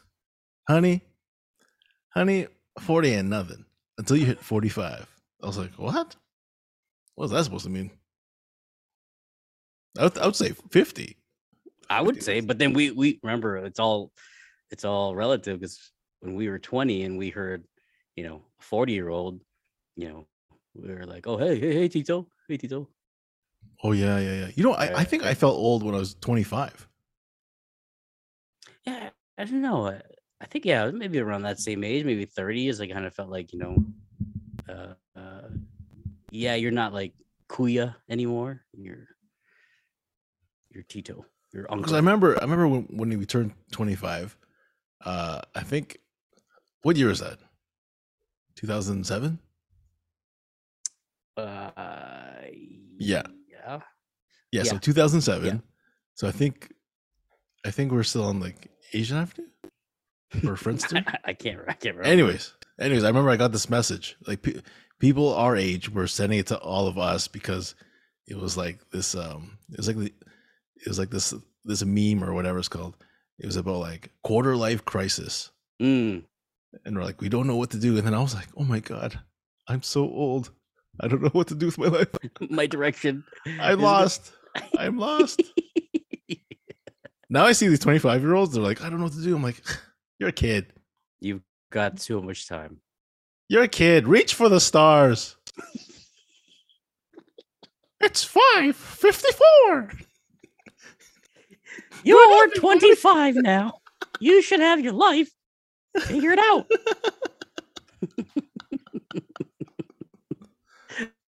"Honey, 0.69 1.03
honey, 2.15 2.47
40 2.81 3.11
ain't 3.11 3.29
nothing 3.29 3.65
until 3.99 4.17
you 4.17 4.27
hit 4.27 4.41
45." 4.41 5.07
I 5.43 5.47
was 5.47 5.59
like, 5.59 5.73
"What? 5.79 6.17
What's 7.17 7.33
that 7.33 7.45
supposed 7.45 7.65
to 7.65 7.71
mean?" 7.71 7.91
I 9.99 10.05
would, 10.05 10.19
I 10.19 10.27
would 10.27 10.37
say 10.37 10.53
50. 10.71 11.17
I 11.91 12.01
would 12.01 12.23
say, 12.23 12.41
but 12.41 12.59
then 12.59 12.73
we 12.73 12.91
we 12.91 13.21
remember 13.23 13.57
it's 13.59 13.79
all 13.79 14.13
it's 14.71 14.85
all 14.85 15.15
relative 15.15 15.61
because 15.61 15.93
when 16.21 16.35
we 16.35 16.49
were 16.49 16.59
20 16.59 17.05
and 17.05 17.19
we 17.19 17.31
heard, 17.31 17.65
you 18.17 18.25
know, 18.25 18.43
40 18.61 18.93
year 18.93 19.11
old, 19.11 19.41
you 19.97 20.09
know, 20.09 20.27
we 20.75 20.93
were 20.93 21.07
like, 21.07 21.27
oh 21.27 21.37
hey, 21.37 21.59
hey, 21.59 21.75
hey 21.75 21.89
Tito, 21.89 22.27
hey 22.49 22.57
Tito. 22.57 22.89
Oh 23.83 23.93
yeah, 23.93 24.19
yeah, 24.19 24.35
yeah. 24.35 24.51
You 24.55 24.65
know, 24.65 24.73
I, 24.73 25.01
I 25.01 25.05
think 25.05 25.25
I 25.25 25.35
felt 25.35 25.57
old 25.57 25.83
when 25.83 25.95
I 25.95 25.99
was 25.99 26.15
25. 26.15 26.89
Yeah, 28.87 29.11
I 29.37 29.45
don't 29.45 29.63
know. 29.63 30.01
I, 30.45 30.47
think 30.47 30.67
yeah, 30.67 30.91
maybe 30.91 31.19
around 31.21 31.43
that 31.43 31.59
same 31.59 31.83
age, 31.83 32.05
maybe 32.05 32.27
30 32.27 32.69
is 32.69 32.81
I 32.81 32.87
kind 32.87 33.07
of 33.07 33.15
felt 33.15 33.31
like, 33.31 33.53
you 33.53 33.59
know, 33.59 33.85
uh, 34.69 35.19
uh 35.19 35.49
yeah, 36.31 36.55
you're 36.55 36.71
not 36.71 36.93
like 36.93 37.15
Kuya 37.49 37.95
anymore. 38.11 38.63
You're 38.73 39.09
you're 40.71 40.83
Tito. 40.83 41.25
Your 41.53 41.63
Because 41.63 41.79
uncle. 41.79 41.95
I 41.95 41.99
remember, 41.99 42.37
I 42.39 42.43
remember 42.43 42.69
when, 42.69 42.83
when 42.91 43.19
we 43.19 43.25
turned 43.25 43.53
25. 43.73 44.37
Uh, 45.05 45.41
I 45.55 45.63
think, 45.63 45.99
what 46.83 46.97
year 46.97 47.11
is 47.11 47.21
that? 47.21 47.39
2007. 48.57 49.39
uh, 51.37 51.71
Yeah. 52.99 53.23
Yeah. 53.49 53.81
Yeah, 54.53 54.63
so 54.65 54.79
2007. 54.79 55.47
Yeah. 55.47 55.61
So 56.15 56.29
I 56.29 56.33
think, 56.33 56.73
I 57.65 57.71
think 57.71 57.93
we're 57.93 58.03
still 58.03 58.25
on 58.25 58.41
like 58.41 58.71
Asian 58.93 59.17
Avenue 59.17 59.47
or 60.45 60.55
Friendster. 60.57 61.03
I, 61.25 61.31
I 61.31 61.33
can't. 61.35 61.61
I 61.69 61.73
can't 61.75 61.97
remember. 61.97 62.05
anyways, 62.05 62.53
anyways, 62.81 63.05
I 63.05 63.09
remember 63.09 63.31
I 63.31 63.37
got 63.37 63.53
this 63.53 63.71
message. 63.71 64.17
Like 64.27 64.43
pe- 64.43 64.61
people 64.99 65.35
our 65.35 65.57
age 65.57 65.91
were 65.91 66.07
sending 66.07 66.39
it 66.39 66.47
to 66.49 66.59
all 66.59 66.87
of 66.87 66.99
us 66.99 67.29
because 67.29 67.75
it 68.27 68.37
was 68.37 68.57
like 68.57 68.79
this. 68.91 69.15
Um, 69.15 69.59
it 69.71 69.79
was 69.79 69.87
like 69.89 69.97
the, 69.97 70.07
it 70.07 70.89
was 70.89 70.99
like 70.99 71.11
this 71.11 71.35
this 71.65 71.85
meme 71.85 72.23
or 72.23 72.33
whatever 72.35 72.59
it's 72.59 72.69
called. 72.69 72.97
It 73.39 73.47
was 73.47 73.57
about 73.57 73.79
like 73.81 74.11
quarter 74.23 74.57
life 74.57 74.85
crisis, 74.85 75.51
Mm, 75.83 76.25
and 76.85 76.97
we're 76.97 77.05
like, 77.05 77.21
we 77.21 77.29
don't 77.29 77.47
know 77.47 77.57
what 77.57 77.71
to 77.71 77.79
do. 77.79 77.97
And 77.97 78.07
then 78.07 78.15
I 78.15 78.21
was 78.21 78.35
like, 78.35 78.49
oh 78.57 78.65
my 78.65 78.81
god, 78.81 79.19
I'm 79.69 79.83
so 79.83 80.03
old. 80.03 80.51
I 81.01 81.09
don't 81.09 81.23
know 81.23 81.31
what 81.31 81.49
to 81.49 81.57
do 81.57 81.67
with 81.67 81.79
my 81.79 81.89
life. 81.89 82.09
my 82.51 82.67
direction. 82.67 83.25
I'm 83.61 83.81
lost. 83.81 84.33
I'm 84.79 84.97
lost. 84.99 85.43
Now 87.31 87.47
I 87.47 87.53
see 87.53 87.67
these 87.67 87.81
25 87.81 88.23
year 88.23 88.35
olds. 88.35 88.53
They're 88.55 88.63
like, 88.63 88.83
I 88.83 88.89
don't 88.89 88.99
know 88.99 89.05
what 89.07 89.15
to 89.15 89.23
do. 89.23 89.35
I'm 89.35 89.43
like, 89.43 89.61
you're 90.19 90.29
a 90.31 90.33
kid. 90.33 90.73
You've 91.21 91.43
got 91.71 91.99
too 91.99 92.21
much 92.23 92.49
time. 92.49 92.79
You're 93.49 93.65
a 93.65 93.69
kid. 93.69 94.07
Reach 94.09 94.35
for 94.35 94.49
the 94.49 94.61
stars. 94.61 95.37
it's 98.01 98.25
five 98.25 98.77
fifty-four. 98.77 99.91
You're 102.05 102.51
25 102.51 103.37
now. 103.37 103.79
You 104.21 104.43
should 104.43 104.61
have 104.61 104.79
your 104.81 104.93
life 104.93 105.31
figured 105.99 106.39
out. 106.39 106.71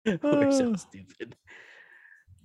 We're 0.05 0.51
so 0.51 0.71
Oh. 0.71 0.75
stupid. 0.75 1.35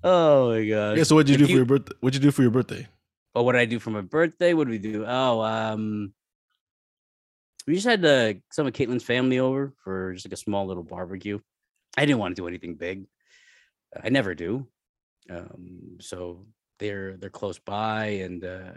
Oh 0.05 0.51
my 0.51 0.65
god. 0.69 0.97
Yeah. 0.99 1.03
So 1.05 1.15
what'd 1.17 1.29
you 1.29 1.35
If 1.35 1.41
do 1.41 1.47
for 1.47 1.53
your 1.53 1.65
birthday? 1.65 1.93
What'd 2.01 2.15
you 2.23 2.29
do 2.29 2.31
for 2.31 2.43
your 2.43 2.51
birthday? 2.51 2.87
Oh, 3.35 3.43
what 3.43 3.53
did 3.53 3.61
I 3.63 3.65
do 3.65 3.79
for 3.79 3.91
my 3.91 4.01
birthday? 4.01 4.55
What 4.55 4.69
did 4.69 4.71
we 4.71 4.79
do? 4.79 5.05
Oh, 5.07 5.41
um, 5.41 6.13
we 7.69 7.75
just 7.75 7.87
had 7.87 8.03
uh, 8.03 8.33
some 8.51 8.67
of 8.67 8.73
Caitlin's 8.73 9.05
family 9.05 9.39
over 9.39 9.75
for 9.85 10.15
just 10.15 10.25
like 10.25 10.33
a 10.33 10.37
small 10.37 10.67
little 10.67 10.83
barbecue. 10.83 11.39
I 11.99 12.07
didn't 12.07 12.19
want 12.19 12.35
to 12.35 12.41
do 12.41 12.49
anything 12.49 12.77
big. 12.77 13.05
I 14.03 14.09
never 14.09 14.35
do. 14.35 14.67
Um, 15.29 15.99
so 16.01 16.47
they're 16.79 17.19
they're 17.19 17.29
close 17.29 17.59
by, 17.59 18.07
and 18.07 18.43
uh, 18.43 18.73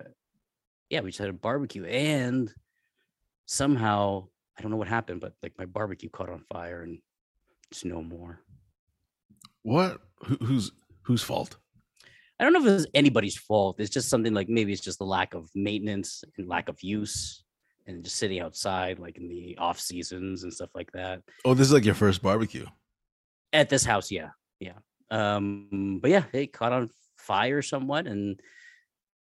yeah, 0.90 1.00
we 1.00 1.12
just 1.12 1.20
had 1.20 1.30
a 1.30 1.34
barbecue, 1.34 1.86
and 1.86 2.54
somehow 3.46 4.28
I 4.60 4.62
don't 4.62 4.72
know 4.72 4.78
what 4.78 4.90
happened, 4.90 5.22
but 5.22 5.36
like 5.42 5.54
my 5.58 5.66
barbecue 5.66 6.10
caught 6.10 6.30
on 6.30 6.44
fire, 6.52 6.82
and 6.82 7.00
it's 7.72 7.86
no 7.86 8.04
more. 8.04 8.42
What? 9.64 10.02
Who, 10.26 10.36
who's 10.44 10.72
whose 11.04 11.24
fault? 11.24 11.56
I 12.38 12.44
don't 12.44 12.52
know 12.52 12.60
if 12.60 12.68
it 12.68 12.74
was 12.74 12.88
anybody's 12.94 13.38
fault. 13.38 13.80
It's 13.80 13.90
just 13.90 14.10
something 14.10 14.34
like 14.34 14.50
maybe 14.50 14.74
it's 14.74 14.82
just 14.82 15.00
the 15.00 15.06
lack 15.06 15.34
of 15.34 15.50
maintenance 15.56 16.26
and 16.38 16.50
lack 16.50 16.68
of 16.68 16.84
use 16.84 17.46
and 17.88 18.04
just 18.04 18.18
sitting 18.18 18.40
outside 18.40 19.00
like 19.00 19.18
in 19.18 19.28
the 19.28 19.58
off 19.58 19.80
seasons 19.80 20.44
and 20.44 20.54
stuff 20.54 20.70
like 20.76 20.92
that. 20.94 21.22
Oh, 21.46 21.54
this 21.54 21.68
is 21.68 21.74
like 21.74 21.86
your 21.86 21.96
first 21.96 22.22
barbecue. 22.22 22.66
At 23.54 23.70
this 23.70 23.84
house, 23.84 24.12
yeah. 24.12 24.30
Yeah. 24.60 24.78
Um, 25.10 26.00
but 26.02 26.12
yeah, 26.12 26.24
it 26.32 26.54
caught 26.54 26.72
on 26.72 26.90
fire 27.18 27.62
somewhat 27.62 28.08
and 28.08 28.40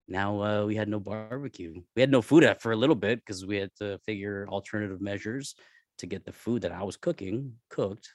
now 0.09 0.43
uh, 0.43 0.65
we 0.67 0.77
had 0.77 0.89
no 0.89 1.01
barbecue. 1.01 1.83
We 1.95 2.01
had 2.01 2.11
no 2.11 2.23
food 2.23 2.49
for 2.61 2.73
a 2.73 2.77
little 2.77 2.95
bit 2.95 3.21
because 3.25 3.45
we 3.45 3.57
had 3.57 3.71
to 3.79 3.99
figure 3.99 4.47
alternative 4.49 5.01
measures 5.01 5.55
to 5.99 6.07
get 6.07 6.25
the 6.25 6.33
food 6.33 6.63
that 6.63 6.73
I 6.73 6.83
was 6.83 6.97
cooking 6.97 7.55
cooked. 7.71 8.09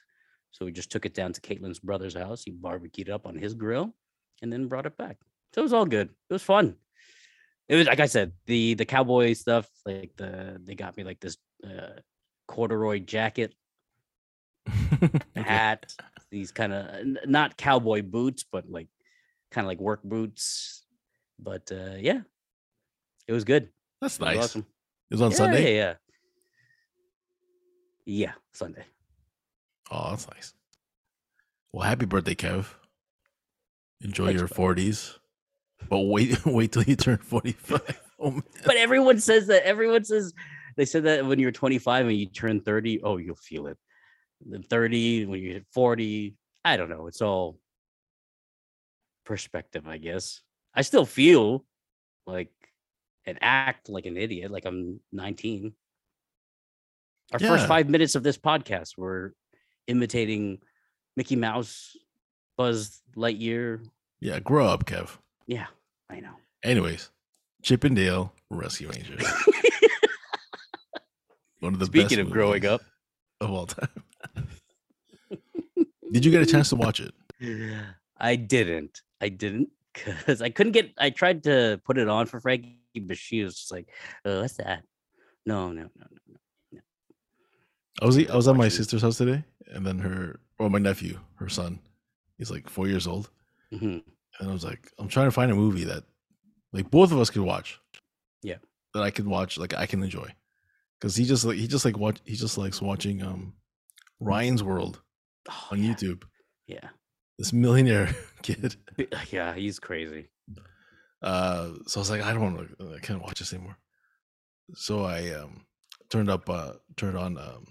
So 0.52 0.64
we 0.64 0.72
just 0.72 0.90
took 0.90 1.06
it 1.06 1.14
down 1.14 1.32
to 1.32 1.40
Caitlin's 1.40 1.80
brother's 1.80 2.14
house. 2.14 2.42
He 2.44 2.50
barbecued 2.50 3.10
up 3.10 3.26
on 3.26 3.36
his 3.36 3.54
grill 3.54 3.94
and 4.42 4.52
then 4.52 4.68
brought 4.68 4.86
it 4.86 4.96
back. 4.96 5.16
So 5.54 5.60
it 5.60 5.64
was 5.64 5.72
all 5.72 5.86
good. 5.86 6.08
It 6.08 6.32
was 6.32 6.42
fun. 6.42 6.76
It 7.72 7.76
was 7.76 7.86
like 7.86 8.00
I 8.00 8.06
said, 8.06 8.32
the 8.44 8.74
the 8.74 8.84
cowboy 8.84 9.32
stuff, 9.32 9.66
like 9.86 10.12
the 10.18 10.60
they 10.62 10.74
got 10.74 10.94
me 10.94 11.04
like 11.04 11.20
this 11.20 11.38
uh 11.64 12.00
corduroy 12.46 12.98
jacket, 12.98 13.54
hat, 15.34 15.90
these 16.30 16.52
kind 16.52 16.74
of 16.74 16.86
not 17.26 17.56
cowboy 17.56 18.02
boots, 18.02 18.44
but 18.44 18.68
like 18.68 18.88
kind 19.50 19.64
of 19.64 19.68
like 19.68 19.80
work 19.80 20.02
boots. 20.02 20.84
But 21.38 21.72
uh 21.72 21.96
yeah, 21.98 22.20
it 23.26 23.32
was 23.32 23.44
good. 23.44 23.70
That's 24.02 24.18
It 24.18 24.20
was 24.20 24.36
nice. 24.36 24.44
awesome. 24.44 24.66
It 25.10 25.14
was 25.14 25.22
on 25.22 25.30
yeah, 25.30 25.36
Sunday. 25.38 25.62
Yeah, 25.74 25.80
yeah. 25.80 25.94
Yeah, 28.04 28.32
Sunday. 28.52 28.84
Oh, 29.90 30.10
that's 30.10 30.28
nice. 30.28 30.52
Well, 31.72 31.88
happy 31.88 32.04
birthday, 32.04 32.34
Kev. 32.34 32.66
Enjoy 34.02 34.26
Thanks, 34.26 34.40
your 34.40 34.48
bud. 34.48 34.56
forties, 34.56 35.18
but 35.88 36.00
wait, 36.00 36.44
wait 36.46 36.72
till 36.72 36.82
you 36.84 36.96
turn 36.96 37.18
forty-five. 37.18 38.00
Oh. 38.24 38.40
But 38.64 38.76
everyone 38.76 39.18
says 39.18 39.48
that. 39.48 39.66
Everyone 39.66 40.04
says 40.04 40.32
they 40.76 40.84
said 40.84 41.02
that 41.04 41.26
when 41.26 41.40
you're 41.40 41.50
25 41.50 42.06
and 42.06 42.16
you 42.16 42.26
turn 42.26 42.60
30, 42.60 43.00
oh, 43.02 43.16
you'll 43.16 43.34
feel 43.34 43.66
it. 43.66 43.76
Then 44.46 44.62
30, 44.62 45.26
when 45.26 45.40
you 45.40 45.54
hit 45.54 45.66
40, 45.72 46.36
I 46.64 46.76
don't 46.76 46.88
know. 46.88 47.08
It's 47.08 47.20
all 47.20 47.58
perspective, 49.24 49.88
I 49.88 49.98
guess. 49.98 50.40
I 50.72 50.82
still 50.82 51.04
feel 51.04 51.64
like 52.24 52.52
and 53.26 53.38
act 53.40 53.88
like 53.88 54.06
an 54.06 54.16
idiot, 54.16 54.52
like 54.52 54.66
I'm 54.66 55.00
19. 55.12 55.72
Our 57.32 57.40
Yeah. 57.40 57.48
first 57.48 57.66
five 57.66 57.88
minutes 57.88 58.14
of 58.14 58.22
this 58.22 58.38
podcast, 58.38 58.96
we're 58.96 59.32
imitating 59.88 60.60
Mickey 61.16 61.34
Mouse, 61.36 61.96
Buzz 62.56 63.02
Lightyear. 63.16 63.84
Yeah, 64.20 64.38
grow 64.38 64.66
up, 64.68 64.84
Kev. 64.84 65.18
Yeah, 65.52 65.66
I 66.08 66.20
know. 66.20 66.32
Anyways, 66.64 67.10
Chip 67.62 67.84
'n 67.84 67.92
Dale 67.92 68.32
Rescue 68.48 68.88
Rangers. 68.88 69.22
One 71.60 71.74
of 71.74 71.78
the 71.78 71.84
Speaking 71.84 72.08
best 72.08 72.20
of 72.20 72.30
growing 72.30 72.64
up, 72.64 72.80
of 73.38 73.50
all 73.50 73.66
time. 73.66 73.88
Did 76.10 76.24
you 76.24 76.30
get 76.30 76.40
a 76.40 76.46
chance 76.46 76.70
to 76.70 76.76
watch 76.76 77.00
it? 77.00 77.12
I 78.18 78.36
didn't. 78.36 79.02
I 79.20 79.28
didn't 79.28 79.68
because 79.92 80.40
I 80.40 80.48
couldn't 80.48 80.72
get. 80.72 80.90
I 80.98 81.10
tried 81.10 81.44
to 81.44 81.78
put 81.84 81.98
it 81.98 82.08
on 82.08 82.24
for 82.24 82.40
Frankie, 82.40 82.78
but 83.02 83.18
she 83.18 83.44
was 83.44 83.54
just 83.54 83.70
like, 83.70 83.88
"Oh, 84.24 84.40
what's 84.40 84.54
that? 84.54 84.84
No, 85.44 85.70
no, 85.70 85.82
no, 85.82 86.06
no." 86.28 86.38
No." 86.72 86.80
I 88.00 88.06
was 88.06 88.16
I 88.16 88.34
was 88.34 88.48
at 88.48 88.56
my 88.56 88.68
sister's 88.68 89.02
house 89.02 89.18
today, 89.18 89.44
and 89.66 89.86
then 89.86 89.98
her 89.98 90.40
or 90.58 90.70
my 90.70 90.78
nephew, 90.78 91.20
her 91.34 91.50
son, 91.50 91.78
he's 92.38 92.50
like 92.50 92.70
four 92.70 92.88
years 92.88 93.06
old, 93.06 93.28
Mm 93.70 93.80
Mhm. 93.82 94.02
And 94.40 94.48
I 94.48 94.52
was 94.52 94.64
like, 94.64 94.90
I'm 94.98 95.08
trying 95.08 95.26
to 95.28 95.32
find 95.32 95.50
a 95.52 95.54
movie 95.54 95.84
that 95.84 96.04
like 96.72 96.90
both 96.90 97.12
of 97.12 97.18
us 97.18 97.30
could 97.30 97.42
watch. 97.42 97.78
Yeah. 98.42 98.56
that 98.94 99.02
I 99.02 99.10
can 99.10 99.28
watch, 99.30 99.58
like 99.58 99.74
I 99.74 99.86
can 99.86 100.02
enjoy, 100.02 100.28
because 101.00 101.14
he 101.16 101.24
just 101.24 101.44
like 101.44 101.56
he 101.58 101.66
just 101.66 101.84
like 101.84 101.98
watch 101.98 102.18
he 102.24 102.34
just 102.36 102.58
likes 102.58 102.80
watching 102.82 103.22
um 103.22 103.54
Ryan's 104.20 104.62
World 104.62 105.00
Oh, 105.50 105.68
on 105.72 105.82
yeah, 105.82 105.92
YouTube. 105.94 106.22
Yeah, 106.66 106.88
this 107.38 107.52
millionaire 107.52 108.14
kid. 108.42 108.76
Yeah, 109.30 109.54
he's 109.54 109.78
crazy. 109.80 110.28
Uh, 111.22 111.72
so 111.86 111.98
I 111.98 112.02
was 112.02 112.10
like, 112.10 112.22
I 112.22 112.32
don't 112.32 112.42
want 112.54 112.78
to. 112.78 112.94
I 112.94 112.98
can't 112.98 113.22
watch 113.22 113.38
this 113.38 113.52
anymore. 113.52 113.76
So 114.74 115.04
I 115.04 115.30
um 115.30 115.66
turned 116.10 116.30
up, 116.30 116.48
uh, 116.50 116.74
turned 116.96 117.16
on 117.16 117.38
um 117.38 117.64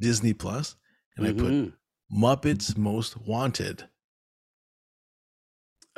Disney 0.00 0.32
Plus, 0.34 0.76
and 1.16 1.26
I 1.26 1.32
put 1.32 1.52
Mhm. 1.52 1.72
Muppets 2.12 2.76
Most 2.76 3.16
Wanted. 3.18 3.88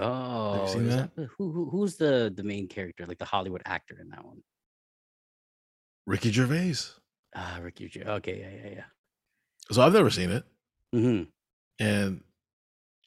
Oh, 0.02 0.66
seen 0.66 0.86
is 0.86 0.96
that? 0.96 1.10
who, 1.36 1.52
who 1.52 1.70
who's 1.70 1.96
the 1.96 2.32
the 2.34 2.42
main 2.42 2.68
character, 2.68 3.06
like 3.06 3.18
the 3.18 3.24
Hollywood 3.24 3.62
actor 3.66 3.98
in 4.00 4.08
that 4.10 4.24
one? 4.24 4.42
Ricky 6.06 6.32
Gervais. 6.32 6.74
Ah, 7.34 7.58
Ricky. 7.62 7.88
Gervais. 7.88 8.10
Okay, 8.10 8.40
yeah, 8.40 8.50
yeah, 8.68 8.74
yeah. 8.76 8.84
So 9.70 9.82
I've 9.82 9.92
never 9.92 10.10
seen 10.10 10.30
it, 10.30 10.44
hmm 10.92 11.22
and 11.78 12.22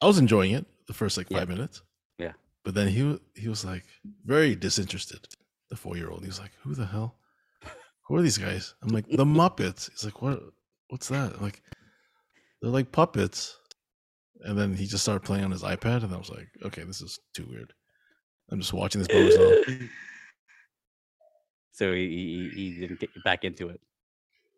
I 0.01 0.07
was 0.07 0.17
enjoying 0.17 0.51
it 0.53 0.65
the 0.87 0.93
first 0.93 1.17
like 1.17 1.29
Yeah. 1.29 1.39
five 1.39 1.49
minutes. 1.49 1.81
Yeah. 2.17 2.33
But 2.63 2.73
then 2.75 2.87
he 2.87 3.19
he 3.35 3.49
was 3.49 3.65
like 3.65 3.85
very 4.25 4.55
disinterested. 4.55 5.27
The 5.69 5.75
four 5.75 5.97
year 5.97 6.09
old. 6.09 6.21
He 6.21 6.27
was 6.27 6.39
like, 6.39 6.51
"Who 6.63 6.75
the 6.75 6.85
hell? 6.85 7.15
Who 8.07 8.15
are 8.15 8.21
these 8.21 8.37
guys?" 8.37 8.75
I'm 8.81 8.89
like, 8.89 9.07
"The 9.07 9.25
Muppets." 9.39 9.89
He's 9.89 10.05
like, 10.05 10.21
"What? 10.21 10.39
What's 10.89 11.07
that?" 11.09 11.33
I'm 11.35 11.41
like, 11.41 11.61
"They're 12.61 12.71
like 12.71 12.91
puppets." 12.91 13.57
And 14.43 14.57
then 14.57 14.75
he 14.75 14.85
just 14.85 15.03
started 15.03 15.23
playing 15.23 15.45
on 15.45 15.51
his 15.51 15.63
iPad, 15.63 16.03
and 16.03 16.13
I 16.13 16.17
was 16.17 16.29
like, 16.29 16.49
"Okay, 16.63 16.83
this 16.83 17.01
is 17.01 17.19
too 17.33 17.47
weird." 17.49 17.73
I'm 18.51 18.59
just 18.59 18.73
watching 18.73 18.99
this 18.99 19.07
by 19.07 19.23
myself. 19.23 19.65
so 21.71 21.93
he, 21.93 22.51
he 22.53 22.71
he 22.73 22.79
didn't 22.79 22.99
get 22.99 23.09
back 23.23 23.43
into 23.45 23.69
it. 23.69 23.79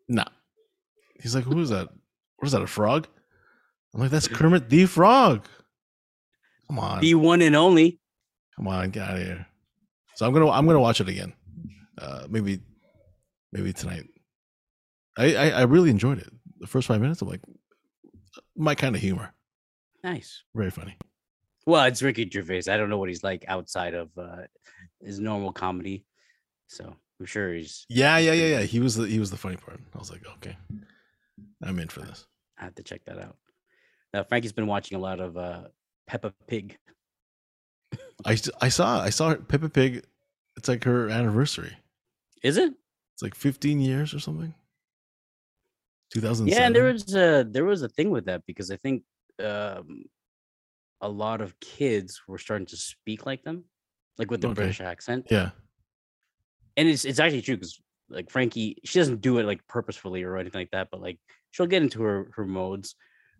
Nah. 0.08 0.24
He's 1.22 1.34
like, 1.34 1.44
"Who 1.44 1.60
is 1.60 1.70
that? 1.70 1.88
What 2.36 2.46
is 2.46 2.52
that? 2.52 2.62
A 2.62 2.66
frog?" 2.66 3.06
I'm 3.94 4.00
like, 4.00 4.10
"That's 4.10 4.28
Kermit 4.38 4.68
the 4.68 4.86
Frog." 4.86 5.46
Come 6.66 6.78
on. 6.80 7.00
The 7.00 7.14
one 7.14 7.42
and 7.42 7.54
only. 7.54 8.00
Come 8.56 8.68
on, 8.68 8.90
get 8.90 9.08
out 9.08 9.16
of 9.16 9.22
here. 9.22 9.46
So 10.16 10.26
I'm 10.26 10.32
gonna 10.32 10.50
I'm 10.50 10.66
gonna 10.66 10.80
watch 10.80 11.00
it 11.00 11.08
again. 11.08 11.32
Uh, 11.96 12.26
maybe 12.28 12.60
maybe 13.52 13.72
tonight. 13.72 14.04
I, 15.16 15.34
I 15.34 15.48
I 15.50 15.62
really 15.62 15.90
enjoyed 15.90 16.18
it. 16.18 16.30
The 16.58 16.66
first 16.66 16.88
five 16.88 17.00
minutes, 17.00 17.22
I'm 17.22 17.28
like, 17.28 17.42
my 18.56 18.74
kind 18.74 18.96
of 18.96 19.02
humor. 19.02 19.32
Nice. 20.06 20.44
Very 20.54 20.70
funny. 20.70 20.96
Well, 21.66 21.84
it's 21.86 22.00
Ricky 22.00 22.30
Gervais. 22.32 22.70
I 22.70 22.76
don't 22.76 22.88
know 22.88 22.98
what 22.98 23.08
he's 23.08 23.24
like 23.24 23.44
outside 23.48 23.92
of 23.92 24.08
uh, 24.16 24.42
his 25.02 25.18
normal 25.18 25.52
comedy, 25.52 26.06
so 26.68 26.94
I'm 27.18 27.26
sure 27.26 27.52
he's. 27.52 27.84
Yeah, 27.88 28.16
yeah, 28.18 28.32
yeah, 28.32 28.60
yeah. 28.60 28.62
He 28.62 28.78
was 28.78 28.94
the 28.94 29.08
he 29.08 29.18
was 29.18 29.32
the 29.32 29.36
funny 29.36 29.56
part. 29.56 29.80
I 29.92 29.98
was 29.98 30.12
like, 30.12 30.24
okay, 30.36 30.56
I'm 31.60 31.80
in 31.80 31.88
for 31.88 32.02
this. 32.02 32.24
I 32.56 32.62
have 32.62 32.76
to 32.76 32.84
check 32.84 33.04
that 33.06 33.18
out. 33.18 33.36
Now, 34.14 34.22
Frankie's 34.22 34.52
been 34.52 34.68
watching 34.68 34.96
a 34.96 35.00
lot 35.00 35.18
of 35.18 35.36
uh, 35.36 35.62
Peppa 36.06 36.32
Pig. 36.46 36.78
I 38.24 38.38
I 38.60 38.68
saw 38.68 39.00
I 39.00 39.10
saw 39.10 39.34
Peppa 39.34 39.68
Pig. 39.68 40.06
It's 40.56 40.68
like 40.68 40.84
her 40.84 41.08
anniversary. 41.08 41.76
Is 42.44 42.58
it? 42.58 42.72
It's 43.14 43.22
like 43.24 43.34
15 43.34 43.80
years 43.80 44.14
or 44.14 44.20
something. 44.20 44.54
2007. 46.12 46.46
Yeah, 46.46 46.64
and 46.64 46.76
there 46.76 46.84
was 46.84 47.12
a 47.12 47.44
there 47.50 47.64
was 47.64 47.82
a 47.82 47.88
thing 47.88 48.10
with 48.10 48.26
that 48.26 48.46
because 48.46 48.70
I 48.70 48.76
think 48.76 49.02
um, 49.44 50.04
a 51.00 51.08
lot 51.08 51.40
of 51.40 51.58
kids 51.60 52.22
were 52.26 52.38
starting 52.38 52.66
to 52.68 52.76
speak 52.76 53.26
like 53.26 53.42
them, 53.44 53.64
like 54.18 54.30
with 54.30 54.40
the 54.40 54.48
Okay. 54.48 54.54
British 54.54 54.80
accent. 54.80 55.26
yeah. 55.30 55.50
and 56.76 56.88
it's 56.88 57.04
it's 57.04 57.18
actually 57.20 57.42
true 57.42 57.56
because 57.56 57.80
like 58.08 58.30
Frankie, 58.30 58.76
she 58.84 58.98
doesn't 58.98 59.20
do 59.20 59.38
it 59.38 59.44
like 59.46 59.66
purposefully 59.66 60.22
or 60.22 60.36
anything 60.38 60.60
like 60.60 60.70
that, 60.70 60.88
but 60.90 61.00
like 61.02 61.18
she'll 61.50 61.66
get 61.66 61.82
into 61.82 62.02
her 62.02 62.30
her 62.36 62.44
modes. 62.46 62.94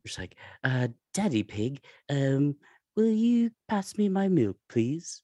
She's 0.05 0.19
like, 0.19 0.37
uh, 0.65 0.89
Daddy 1.15 1.43
Pig, 1.43 1.81
um, 2.11 2.57
will 2.97 3.11
you 3.11 3.51
pass 3.69 3.97
me 3.99 4.09
my 4.09 4.29
milk, 4.29 4.57
please? 4.69 5.23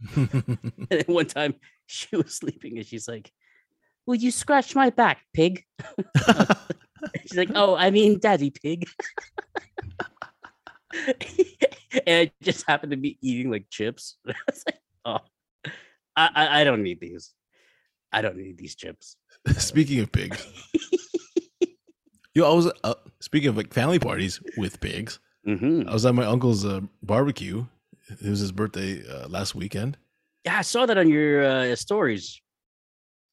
And 0.16 0.86
then 0.90 1.04
one 1.06 1.26
time 1.26 1.54
she 1.86 2.14
was 2.16 2.34
sleeping 2.34 2.76
and 2.78 2.86
she's 2.86 3.06
like, 3.08 3.30
Will 4.06 4.16
you 4.16 4.30
scratch 4.30 4.74
my 4.74 4.90
back, 4.90 5.24
pig? 5.32 5.64
she's 7.22 7.36
like, 7.36 7.50
Oh, 7.54 7.74
I 7.76 7.90
mean 7.90 8.18
Daddy 8.18 8.50
Pig. 8.50 8.86
and 12.06 12.28
I 12.28 12.32
just 12.42 12.66
happened 12.66 12.92
to 12.92 12.96
be 12.96 13.18
eating 13.20 13.50
like 13.50 13.66
chips. 13.70 14.16
I 14.28 14.34
was 14.48 14.64
like, 14.66 14.80
oh, 15.04 15.18
I, 16.16 16.30
I, 16.34 16.60
I 16.60 16.64
don't 16.64 16.82
need 16.82 17.00
these. 17.00 17.32
I 18.12 18.22
don't 18.22 18.36
need 18.36 18.58
these 18.58 18.74
chips. 18.74 19.16
Speaking 19.58 20.00
of 20.00 20.12
pigs, 20.12 20.46
yo, 22.34 22.50
I 22.50 22.54
was 22.54 22.70
uh, 22.84 22.94
speaking 23.20 23.48
of 23.48 23.56
like 23.56 23.74
family 23.74 23.98
parties 23.98 24.40
with 24.56 24.80
pigs. 24.80 25.18
hmm 25.44 25.82
I 25.88 25.92
was 25.92 26.06
at 26.06 26.14
my 26.14 26.24
uncle's 26.24 26.64
uh, 26.64 26.80
barbecue. 27.02 27.66
It 28.08 28.28
was 28.28 28.40
his 28.40 28.52
birthday 28.52 29.02
uh, 29.08 29.28
last 29.28 29.54
weekend. 29.54 29.96
Yeah, 30.44 30.58
I 30.58 30.62
saw 30.62 30.86
that 30.86 30.98
on 30.98 31.08
your 31.08 31.44
uh, 31.44 31.76
stories. 31.76 32.40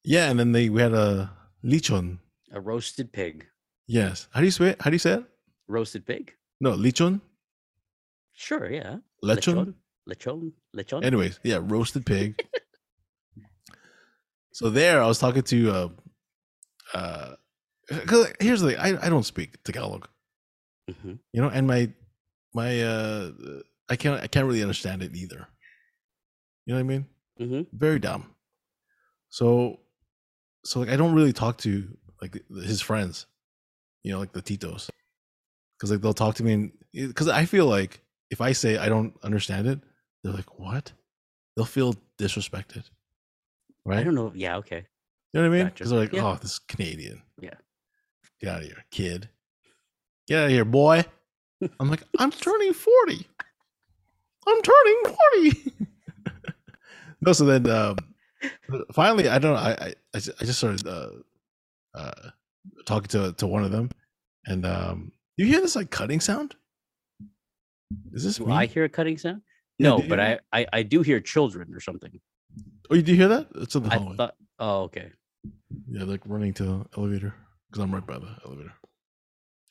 Yeah, 0.04 0.30
and 0.30 0.40
then 0.40 0.52
they 0.52 0.70
we 0.70 0.82
had 0.82 0.94
a 0.94 1.32
lichon. 1.64 2.20
A 2.52 2.60
roasted 2.60 3.14
pig. 3.14 3.46
Yes. 3.92 4.28
How 4.32 4.40
do 4.40 4.46
you 4.46 4.52
say 4.52 4.70
it? 4.70 4.82
How 4.82 4.90
do 4.90 4.96
you 4.96 5.00
say 5.00 5.14
it? 5.16 5.26
Roasted 5.68 6.06
pig? 6.06 6.34
No, 6.62 6.72
lechon. 6.72 7.20
Sure, 8.32 8.70
yeah. 8.72 8.98
lechon. 9.22 9.74
Lechon. 10.10 10.54
Lechon. 10.76 11.04
Anyways, 11.04 11.40
yeah, 11.44 11.60
roasted 11.62 12.06
pig. 12.06 12.42
so 14.54 14.70
there, 14.70 15.04
I 15.04 15.08
was 15.08 15.20
talking 15.20 15.44
to. 15.44 15.72
Uh, 15.72 15.90
uh, 16.94 17.36
'cause 18.08 18.32
here's 18.40 18.62
the 18.62 18.70
thing: 18.72 18.80
I, 18.80 19.08
I 19.08 19.10
don't 19.10 19.24
speak 19.26 19.62
Tagalog, 19.64 20.08
Mhm. 20.90 21.20
you 21.34 21.42
know, 21.42 21.50
and 21.50 21.68
my 21.68 21.92
my 22.54 22.82
uh, 22.82 23.32
I 23.90 23.96
can't 23.98 24.22
I 24.24 24.28
can't 24.28 24.48
really 24.48 24.62
understand 24.62 25.04
it 25.04 25.16
either. 25.16 25.48
You 26.66 26.74
know 26.74 26.76
what 26.76 26.80
I 26.80 26.84
mean? 26.84 27.06
Mhm. 27.40 27.68
Very 27.74 28.00
dumb. 28.00 28.36
So, 29.30 29.80
so 30.64 30.80
like 30.80 30.90
I 30.90 30.96
don't 30.96 31.14
really 31.14 31.34
talk 31.34 31.58
to 31.60 31.98
like 32.22 32.42
his 32.64 32.82
friends, 32.82 33.26
you 34.04 34.12
know, 34.12 34.20
like 34.20 34.34
the 34.34 34.42
Titos, 34.42 34.90
because 35.78 35.92
like 35.92 36.02
they'll 36.02 36.14
talk 36.14 36.36
to 36.36 36.44
me 36.44 36.54
and 36.54 36.72
because 36.94 37.28
I 37.28 37.46
feel 37.46 37.66
like 37.66 38.02
if 38.30 38.42
I 38.42 38.52
say 38.54 38.78
I 38.78 38.90
don't 38.90 39.14
understand 39.24 39.68
it, 39.68 39.80
they're 40.24 40.34
like, 40.34 40.60
"What?" 40.60 40.92
They'll 41.56 41.66
feel 41.66 41.96
disrespected, 42.18 42.84
right? 43.86 44.00
I 44.00 44.04
don't 44.04 44.16
know. 44.16 44.32
Yeah, 44.36 44.58
okay. 44.58 44.86
You 45.34 45.42
know 45.42 45.50
what 45.50 45.56
I 45.56 45.58
mean? 45.58 45.66
Gotcha. 45.68 45.74
Because 45.76 45.90
they're 45.92 46.00
like, 46.00 46.14
Yeah. 46.14 46.26
"Oh, 46.26 46.36
this 46.42 46.52
is 46.54 46.60
Canadian." 46.60 47.22
Yeah. 47.40 47.54
Get 48.40 48.50
out 48.50 48.62
of 48.62 48.66
here, 48.66 48.86
kid. 48.92 49.30
Get 50.28 50.40
out 50.40 50.46
of 50.46 50.52
here, 50.52 50.66
boy. 50.66 51.04
I'm 51.80 51.90
like, 51.90 52.04
I'm 52.18 52.32
turning 52.48 52.74
forty. 52.74 53.28
I'm 54.48 54.62
turning 54.62 55.04
forty. 55.06 55.74
no, 57.22 57.34
so 57.34 57.46
then 57.46 57.70
um, 57.70 57.98
finally, 58.94 59.30
I 59.30 59.38
don't 59.40 59.54
know. 59.54 59.60
I 59.60 59.72
I, 59.72 59.94
I 60.16 60.20
I 60.42 60.46
just 60.46 60.58
started 60.58 60.88
uh, 60.88 61.10
uh, 61.94 62.30
talking 62.86 63.08
to 63.10 63.34
to 63.34 63.48
one 63.48 63.64
of 63.64 63.72
them, 63.72 63.90
and 64.46 64.66
um, 64.66 65.12
you 65.38 65.46
hear 65.46 65.62
this 65.62 65.76
like 65.76 65.90
cutting 65.92 66.20
sound? 66.20 66.56
Is 68.14 68.24
this? 68.24 68.40
I 68.48 68.66
hear 68.66 68.86
a 68.86 68.90
cutting 68.90 69.18
sound? 69.18 69.42
Yeah, 69.78 69.90
No, 69.90 70.02
but 70.08 70.20
I, 70.20 70.40
I 70.54 70.66
I 70.74 70.84
do 70.84 71.02
hear 71.02 71.20
children 71.20 71.74
or 71.74 71.80
something. 71.80 72.20
Oh, 72.90 72.96
you 72.96 73.02
do 73.02 73.14
hear 73.14 73.28
that? 73.30 73.48
It's 73.56 73.76
in 73.76 73.84
the 73.84 73.94
I 73.94 73.98
hallway. 73.98 74.16
thought. 74.18 74.36
Oh, 74.60 74.82
okay. 74.84 75.12
Yeah, 75.90 76.04
like 76.04 76.22
running 76.26 76.54
to 76.56 76.64
the 76.64 76.86
elevator 76.98 77.34
because 77.70 77.84
I'm 77.84 77.94
right 77.94 78.06
by 78.06 78.20
the 78.20 78.36
elevator. 78.46 78.74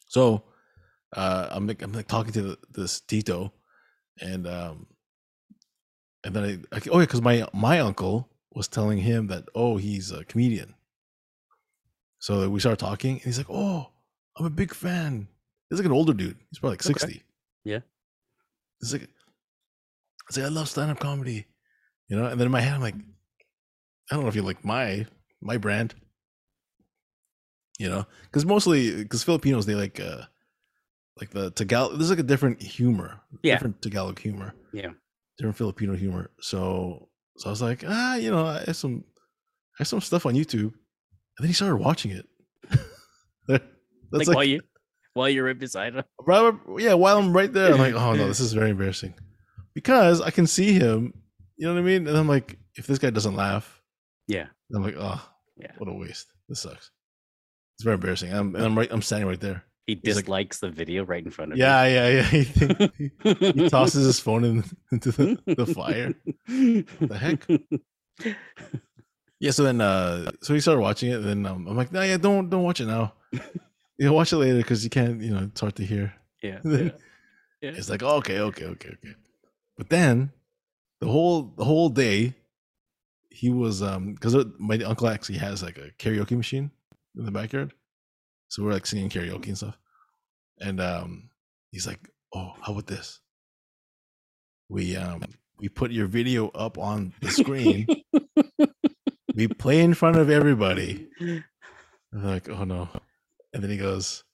So, 0.06 0.42
uh, 1.14 1.48
I'm 1.50 1.66
like, 1.66 1.82
I'm 1.82 1.92
like 1.92 2.08
talking 2.08 2.32
to 2.32 2.42
the, 2.42 2.58
this 2.72 3.00
Tito, 3.00 3.52
and 4.20 4.46
um, 4.46 4.86
and 6.24 6.34
then 6.34 6.66
I, 6.72 6.76
I 6.76 6.80
oh 6.90 6.98
yeah, 6.98 7.06
because 7.06 7.22
my 7.22 7.46
my 7.52 7.80
uncle 7.80 8.28
was 8.52 8.66
telling 8.68 8.98
him 8.98 9.28
that 9.28 9.44
oh 9.54 9.76
he's 9.76 10.10
a 10.10 10.24
comedian. 10.24 10.74
So 12.20 12.48
we 12.48 12.60
started 12.60 12.78
talking, 12.78 13.12
and 13.16 13.22
he's 13.22 13.38
like, 13.38 13.50
oh, 13.50 13.90
I'm 14.38 14.46
a 14.46 14.50
big 14.50 14.72
fan. 14.74 15.26
He's 15.68 15.78
like 15.78 15.86
an 15.86 15.92
older 15.92 16.12
dude. 16.14 16.36
He's 16.50 16.58
probably 16.58 16.74
like 16.74 16.86
Okay. 16.86 16.92
sixty. 16.98 17.22
Yeah. 17.64 17.80
He's 18.80 18.92
like, 18.92 19.08
I 20.28 20.32
say 20.32 20.42
I 20.44 20.48
love 20.48 20.68
stand 20.68 20.90
up 20.90 21.00
comedy, 21.00 21.46
you 22.08 22.16
know. 22.16 22.26
And 22.26 22.38
then 22.40 22.46
in 22.46 22.52
my 22.52 22.60
head, 22.60 22.74
I'm 22.74 22.80
like, 22.80 22.94
I 22.94 24.14
don't 24.14 24.22
know 24.22 24.28
if 24.28 24.36
you 24.36 24.42
like 24.42 24.64
my 24.64 25.06
my 25.40 25.56
brand, 25.56 25.94
you 27.78 27.88
know, 27.88 28.06
because 28.24 28.44
mostly 28.44 28.96
because 29.02 29.22
Filipinos 29.22 29.66
they 29.66 29.74
like 29.74 29.98
uh 30.00 30.22
like 31.18 31.30
the 31.30 31.50
Tagalog. 31.50 31.98
There's 31.98 32.10
like 32.10 32.18
a 32.18 32.22
different 32.24 32.60
humor, 32.62 33.20
Yeah. 33.42 33.54
different 33.54 33.80
Tagalog 33.82 34.18
humor, 34.18 34.54
Yeah. 34.72 34.90
different 35.38 35.56
Filipino 35.56 35.94
humor. 35.96 36.30
So 36.40 37.08
so 37.38 37.48
I 37.48 37.50
was 37.50 37.62
like, 37.62 37.84
ah, 37.86 38.16
you 38.16 38.30
know, 38.30 38.44
I 38.46 38.64
have 38.66 38.76
some 38.76 39.04
I 39.74 39.78
have 39.82 39.88
some 39.88 40.00
stuff 40.00 40.26
on 40.26 40.34
YouTube, 40.34 40.74
then 41.40 41.48
he 41.48 41.52
started 41.54 41.76
watching 41.76 42.10
it. 42.12 42.26
That's 43.48 43.62
Like, 44.12 44.26
like, 44.28 44.36
while 44.36 44.44
you 44.44 44.60
while 45.14 45.28
you're 45.28 45.44
right 45.46 45.58
beside 45.58 45.94
him. 45.94 46.04
Right, 46.24 46.54
yeah, 46.78 46.94
while 46.94 47.18
I'm 47.18 47.32
right 47.32 47.52
there, 47.52 47.72
I'm 47.72 47.78
like, 47.78 47.94
oh 47.94 48.14
no, 48.14 48.28
this 48.28 48.40
is 48.40 48.52
very 48.52 48.70
embarrassing. 48.70 49.14
Because 49.74 50.20
I 50.20 50.30
can 50.30 50.46
see 50.46 50.72
him, 50.72 51.12
you 51.56 51.66
know 51.66 51.74
what 51.74 51.80
I 51.80 51.84
mean? 51.84 52.06
And 52.06 52.16
I'm 52.16 52.28
like, 52.28 52.58
if 52.76 52.86
this 52.86 52.98
guy 52.98 53.10
doesn't 53.10 53.36
laugh, 53.36 53.80
Yeah. 54.28 54.46
I'm 54.74 54.82
like, 54.82 54.96
oh, 54.98 55.20
Yeah. 55.56 55.72
what 55.78 55.88
a 55.88 55.92
waste. 55.92 56.26
This 56.48 56.60
sucks. 56.60 56.90
It's 57.76 57.84
very 57.84 57.94
embarrassing. 57.94 58.32
I'm, 58.32 58.54
and 58.54 58.64
I'm 58.64 58.76
right, 58.78 58.88
I'm 58.90 59.02
standing 59.02 59.28
right 59.28 59.40
there. 59.40 59.64
He 59.86 59.98
He's 60.04 60.14
like- 60.16 60.24
dislikes 60.26 60.58
the 60.60 60.70
video 60.70 61.04
right 61.04 61.24
in 61.24 61.30
front 61.30 61.52
of 61.52 61.58
me. 61.58 61.62
Yeah, 61.64 61.86
yeah, 61.86 62.08
yeah. 62.08 62.22
He, 62.98 63.10
he, 63.22 63.52
he 63.62 63.68
tosses 63.68 64.04
his 64.06 64.20
phone 64.20 64.44
in, 64.44 64.64
into 64.92 65.10
the, 65.12 65.38
the 65.56 65.66
fire. 65.66 66.14
The 66.46 67.16
heck? 67.18 68.36
Yeah. 69.40 69.50
So 69.50 69.64
then, 69.64 69.80
uh, 69.80 70.30
so 70.42 70.54
he 70.54 70.60
started 70.60 70.80
watching 70.80 71.10
it. 71.10 71.16
And 71.16 71.24
then 71.24 71.46
um, 71.46 71.66
I'm 71.66 71.76
like, 71.76 71.92
no, 71.92 72.02
yeah, 72.02 72.16
don't 72.16 72.48
don't 72.48 72.62
watch 72.62 72.80
it 72.80 72.86
now. 72.86 73.14
You 73.98 74.06
know, 74.06 74.14
watch 74.14 74.32
it 74.32 74.38
later 74.38 74.56
because 74.56 74.82
you 74.82 74.88
can't. 74.88 75.20
You 75.20 75.34
know, 75.34 75.42
it's 75.52 75.60
hard 75.60 75.76
to 75.76 75.84
hear. 75.84 76.14
Yeah. 76.42 76.60
Yeah. 76.64 76.90
Yeah. 77.60 77.72
It's 77.76 77.90
like, 77.90 78.02
okay, 78.02 78.40
okay, 78.40 78.64
okay, 78.64 78.88
okay. 78.88 79.14
But 79.76 79.90
then, 79.90 80.32
the 81.00 81.06
whole 81.06 81.52
the 81.58 81.64
whole 81.66 81.90
day, 81.90 82.32
he 83.28 83.50
was 83.50 83.82
um 83.82 84.14
because 84.14 84.34
my 84.58 84.76
uncle 84.78 85.06
actually 85.06 85.36
has 85.36 85.62
like 85.62 85.76
a 85.76 85.90
karaoke 85.98 86.34
machine 86.34 86.70
in 87.14 87.26
the 87.26 87.30
backyard, 87.30 87.74
so 88.48 88.62
we're 88.62 88.72
like 88.72 88.86
singing 88.86 89.10
karaoke 89.10 89.48
and 89.48 89.58
stuff. 89.58 89.76
And 90.58 90.80
um, 90.80 91.28
he's 91.70 91.86
like, 91.86 92.08
"Oh, 92.34 92.54
how 92.62 92.72
about 92.72 92.86
this? 92.86 93.20
We 94.70 94.96
um 94.96 95.22
we 95.58 95.68
put 95.68 95.90
your 95.90 96.06
video 96.06 96.48
up 96.48 96.78
on 96.78 97.12
the 97.20 97.30
screen. 97.30 97.86
we 99.40 99.48
play 99.48 99.80
in 99.80 99.94
front 99.94 100.16
of 100.16 100.30
everybody." 100.30 101.08
I'm 101.20 101.44
like, 102.24 102.48
"Oh 102.48 102.64
no!" 102.64 102.88
And 103.52 103.62
then 103.62 103.70
he 103.70 103.76
goes, 103.76 104.24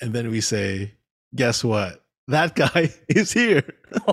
and 0.00 0.12
then 0.12 0.30
we 0.30 0.40
say, 0.40 0.94
"Guess 1.34 1.64
what? 1.64 2.04
That 2.28 2.54
guy 2.54 2.92
is 3.08 3.32
here." 3.32 3.64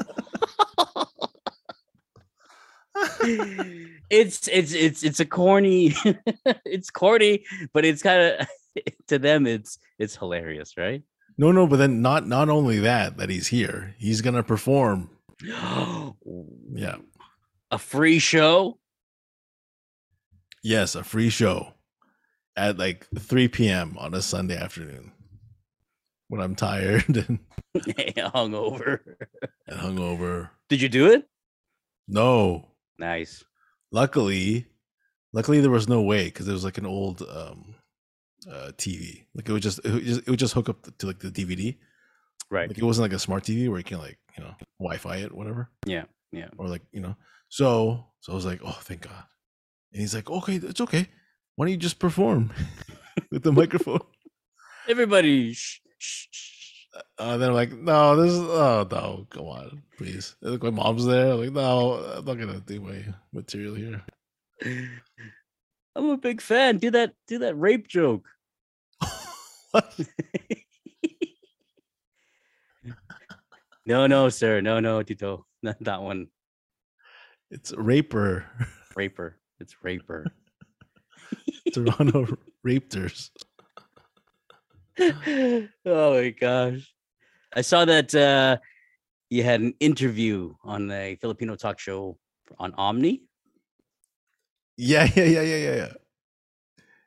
it's 4.09 4.47
it's 4.47 4.73
it's 4.73 5.03
it's 5.03 5.19
a 5.19 5.25
corny 5.25 5.93
it's 6.65 6.89
corny 6.91 7.43
but 7.73 7.85
it's 7.85 8.03
kind 8.03 8.21
of 8.21 8.47
to 9.07 9.17
them 9.17 9.47
it's 9.47 9.79
it's 9.97 10.15
hilarious 10.15 10.75
right 10.77 11.03
no, 11.37 11.51
no, 11.51 11.65
but 11.65 11.77
then 11.77 12.03
not 12.03 12.27
not 12.27 12.49
only 12.49 12.79
that 12.79 13.17
that 13.17 13.29
he's 13.29 13.47
here, 13.47 13.95
he's 13.97 14.21
gonna 14.21 14.43
perform. 14.43 15.09
Yeah. 16.73 16.97
a 17.71 17.77
free 17.77 18.19
show 18.19 18.77
Yes, 20.63 20.95
a 20.95 21.03
free 21.03 21.29
show 21.29 21.73
at 22.55 22.77
like 22.77 23.07
3 23.17 23.47
p.m. 23.47 23.95
on 23.97 24.13
a 24.13 24.21
Sunday 24.21 24.57
afternoon 24.57 25.11
when 26.27 26.41
I'm 26.41 26.55
tired 26.55 27.05
and, 27.27 27.39
hungover 27.75 28.99
and 29.67 29.79
hungover. 29.79 30.49
did 30.69 30.81
you 30.81 30.89
do 30.89 31.07
it 31.11 31.27
No, 32.07 32.67
nice 32.99 33.43
luckily, 33.91 34.67
luckily 35.33 35.61
there 35.61 35.71
was 35.71 35.87
no 35.89 36.01
way 36.01 36.25
because 36.25 36.47
it 36.47 36.53
was 36.53 36.63
like 36.63 36.77
an 36.77 36.85
old 36.85 37.21
um 37.21 37.75
uh 38.49 38.71
TV. 38.77 39.25
Like 39.35 39.47
it 39.49 39.53
would 39.53 39.61
just 39.61 39.79
it 39.85 39.91
would 39.93 40.03
just, 40.03 40.19
it 40.21 40.29
would 40.29 40.39
just 40.39 40.53
hook 40.53 40.69
up 40.69 40.97
to 40.97 41.07
like 41.07 41.19
the 41.19 41.29
DVD. 41.31 41.77
right 42.49 42.69
Like 42.69 42.77
it 42.77 42.83
wasn't 42.83 43.03
like 43.09 43.15
a 43.15 43.19
smart 43.19 43.43
TV 43.43 43.69
where 43.69 43.77
you 43.79 43.83
can 43.83 43.99
like 43.99 44.17
you 44.37 44.43
know 44.43 44.53
Wi-Fi 44.79 45.17
it, 45.17 45.31
whatever. 45.33 45.69
yeah 45.85 46.03
yeah 46.31 46.47
or 46.57 46.67
like 46.67 46.81
you 46.93 47.01
know 47.01 47.15
so 47.49 48.05
so 48.21 48.31
i 48.31 48.35
was 48.35 48.45
like 48.45 48.61
oh 48.63 48.77
thank 48.83 49.01
god 49.01 49.23
and 49.91 50.01
he's 50.01 50.15
like 50.15 50.29
okay 50.29 50.55
it's 50.55 50.81
okay. 50.81 51.07
Why 51.55 51.65
don't 51.65 51.71
you 51.71 51.77
just 51.77 51.99
perform 51.99 52.51
with 53.31 53.43
the 53.43 53.51
microphone? 53.51 53.99
Everybody 54.87 55.53
shh, 55.53 55.81
shh, 55.97 56.27
shh. 56.31 56.85
uh, 57.19 57.37
then 57.37 57.49
i'm 57.49 57.55
like 57.55 57.71
no 57.73 58.15
this 58.15 58.31
is 58.31 58.39
oh 58.39 58.87
no 58.89 59.27
come 59.29 59.45
on 59.45 59.83
please. 59.97 60.35
Like 60.41 60.63
my 60.63 60.69
mom's 60.69 61.05
there. 61.05 61.33
I'm 61.33 61.39
like 61.39 61.51
no 61.51 61.95
i'm 61.95 62.25
not 62.25 62.37
gonna 62.37 62.59
do 62.61 62.81
my 62.81 63.03
material 63.33 63.75
here. 63.75 64.01
I'm 65.95 66.09
a 66.09 66.17
big 66.17 66.41
fan. 66.41 66.77
Do 66.77 66.91
that 66.91 67.13
do 67.27 67.39
that 67.39 67.55
rape 67.57 67.87
joke. 67.87 68.27
No 73.83 74.05
no 74.05 74.29
sir. 74.29 74.61
No 74.61 74.79
no 74.79 75.01
tito. 75.01 75.45
Not 75.63 75.77
that 75.81 76.01
one. 76.01 76.27
It's 77.49 77.73
raper. 77.75 78.45
Raper 78.95 79.40
it's 79.61 79.75
Raper. 79.83 80.25
Toronto 81.73 82.37
Raptors. 82.65 83.29
oh 84.99 85.67
my 85.85 86.29
gosh. 86.31 86.91
I 87.55 87.61
saw 87.61 87.85
that 87.85 88.15
uh, 88.15 88.57
you 89.29 89.43
had 89.43 89.61
an 89.61 89.75
interview 89.79 90.55
on 90.63 90.89
a 90.89 91.15
Filipino 91.21 91.55
talk 91.55 91.79
show 91.79 92.17
on 92.57 92.73
Omni. 92.73 93.21
Yeah, 94.77 95.07
yeah, 95.15 95.23
yeah, 95.25 95.41
yeah, 95.41 95.55
yeah, 95.55 95.75
yeah. 95.75 95.93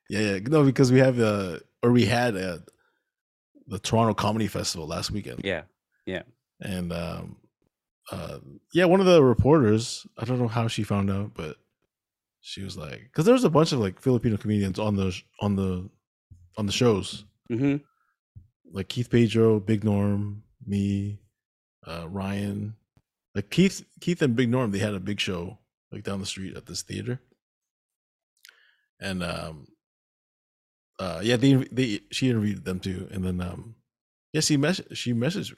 Yeah, 0.08 0.20
yeah. 0.20 0.38
No, 0.46 0.64
because 0.64 0.92
we 0.92 1.00
have 1.00 1.18
uh 1.18 1.58
or 1.82 1.90
we 1.90 2.04
had 2.04 2.36
uh 2.36 2.58
the 3.66 3.78
Toronto 3.80 4.14
Comedy 4.14 4.46
Festival 4.46 4.86
last 4.86 5.10
weekend. 5.10 5.40
Yeah. 5.42 5.62
Yeah. 6.06 6.22
And 6.60 6.92
um 6.92 7.36
uh 8.12 8.38
yeah, 8.72 8.84
one 8.84 9.00
of 9.00 9.06
the 9.06 9.24
reporters, 9.24 10.06
I 10.18 10.24
don't 10.24 10.38
know 10.38 10.46
how 10.46 10.68
she 10.68 10.84
found 10.84 11.10
out, 11.10 11.32
but 11.34 11.56
she 12.46 12.62
was 12.62 12.76
like 12.76 13.00
because 13.04 13.24
there 13.24 13.32
was 13.32 13.44
a 13.44 13.48
bunch 13.50 13.72
of 13.72 13.78
like 13.78 13.98
filipino 13.98 14.36
comedians 14.36 14.78
on 14.78 14.96
the 14.96 15.18
on 15.40 15.56
the 15.56 15.88
on 16.58 16.66
the 16.66 16.72
shows 16.72 17.24
hmm 17.48 17.76
like 18.70 18.88
keith 18.88 19.08
pedro 19.10 19.58
big 19.58 19.82
norm 19.82 20.42
me 20.66 21.18
uh 21.86 22.06
ryan 22.08 22.74
like 23.34 23.48
keith 23.50 23.82
keith 24.00 24.20
and 24.20 24.36
big 24.36 24.50
norm 24.50 24.70
they 24.70 24.78
had 24.78 24.92
a 24.94 25.00
big 25.00 25.18
show 25.18 25.58
like 25.90 26.02
down 26.04 26.20
the 26.20 26.26
street 26.26 26.54
at 26.54 26.66
this 26.66 26.82
theater 26.82 27.18
and 29.00 29.22
um 29.22 29.66
uh 30.98 31.20
yeah 31.22 31.36
they 31.36 31.54
they 31.72 32.00
she 32.12 32.28
interviewed 32.28 32.62
them 32.64 32.78
too 32.78 33.08
and 33.10 33.24
then 33.24 33.40
um 33.40 33.74
yeah 34.34 34.40
she 34.42 34.56
mess 34.58 34.82
she 34.92 35.14
messaged 35.14 35.54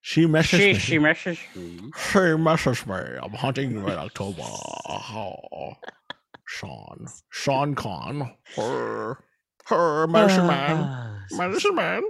she 0.00 0.26
messaged 0.26 0.58
She 0.58 0.72
me. 0.72 0.78
she 0.78 0.98
messaged 0.98 1.54
me. 1.54 1.92
She 1.96 2.18
messaged 2.18 2.86
me. 2.86 3.18
I'm 3.22 3.32
hunting 3.32 3.70
you 3.70 3.78
in 3.86 3.98
October. 3.98 4.42
Sean. 6.46 7.06
Sean 7.30 7.74
Con. 7.74 8.30
Her. 8.56 9.18
Her 9.66 10.06
medicine 10.06 10.46
man. 10.46 10.76
Ah, 10.78 11.18
s- 11.30 11.38
Medicine 11.38 11.74
man. 11.74 12.02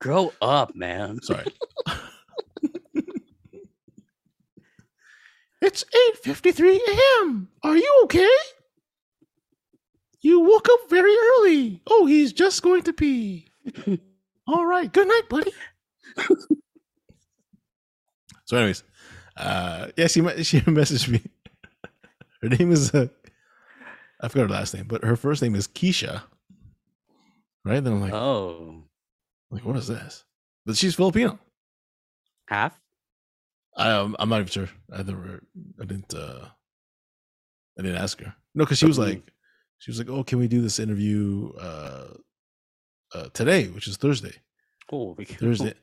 Grow 0.00 0.32
up, 0.42 0.74
man. 0.74 1.20
Sorry. 1.22 1.44
it's 5.62 5.84
8.53 6.24 6.78
a.m. 6.88 7.48
Are 7.62 7.76
you 7.76 8.00
okay? 8.04 8.28
You 10.20 10.40
woke 10.40 10.68
up 10.70 10.90
very 10.90 11.14
early. 11.14 11.80
Oh, 11.88 12.06
he's 12.06 12.32
just 12.32 12.62
going 12.62 12.82
to 12.82 12.92
pee. 12.92 13.46
All 14.48 14.66
right. 14.66 14.92
Good 14.92 15.06
night, 15.08 15.28
buddy. 15.28 15.52
so, 18.44 18.56
anyways, 18.56 18.82
uh, 19.36 19.88
yeah, 19.96 20.06
she 20.08 20.20
she 20.42 20.60
messaged 20.62 21.08
me. 21.08 21.22
Her 22.42 22.48
name 22.48 22.72
is 22.72 22.92
uh, 22.94 23.08
I 24.20 24.28
forgot 24.28 24.44
her 24.50 24.54
last 24.56 24.74
name, 24.74 24.86
but 24.88 25.04
her 25.04 25.16
first 25.16 25.42
name 25.42 25.54
is 25.54 25.68
Keisha. 25.68 26.22
Right? 27.64 27.82
Then 27.82 27.94
I'm 27.94 28.00
like, 28.00 28.12
Oh, 28.12 28.82
like 29.50 29.64
what 29.64 29.76
is 29.76 29.88
this? 29.88 30.24
But 30.66 30.76
she's 30.76 30.94
Filipino. 30.94 31.38
half? 32.48 32.78
I 33.76 33.90
um, 33.92 34.16
I'm 34.18 34.28
not 34.28 34.40
even 34.40 34.48
sure. 34.48 34.68
I 34.92 35.02
never 35.02 35.42
I 35.80 35.84
didn't 35.84 36.12
uh 36.14 36.48
I 37.78 37.82
didn't 37.82 37.98
ask 38.02 38.20
her. 38.20 38.34
No, 38.54 38.64
because 38.64 38.78
she 38.78 38.86
was 38.86 38.98
like 38.98 39.22
she 39.78 39.90
was 39.90 39.98
like, 39.98 40.08
Oh, 40.08 40.24
can 40.24 40.38
we 40.38 40.48
do 40.48 40.60
this 40.60 40.78
interview 40.80 41.52
uh 41.60 42.08
uh 43.14 43.28
today, 43.34 43.68
which 43.68 43.86
is 43.86 43.96
Thursday. 43.96 44.32
Oh, 44.90 45.14
we 45.16 45.24
can- 45.26 45.36
Thursday 45.36 45.74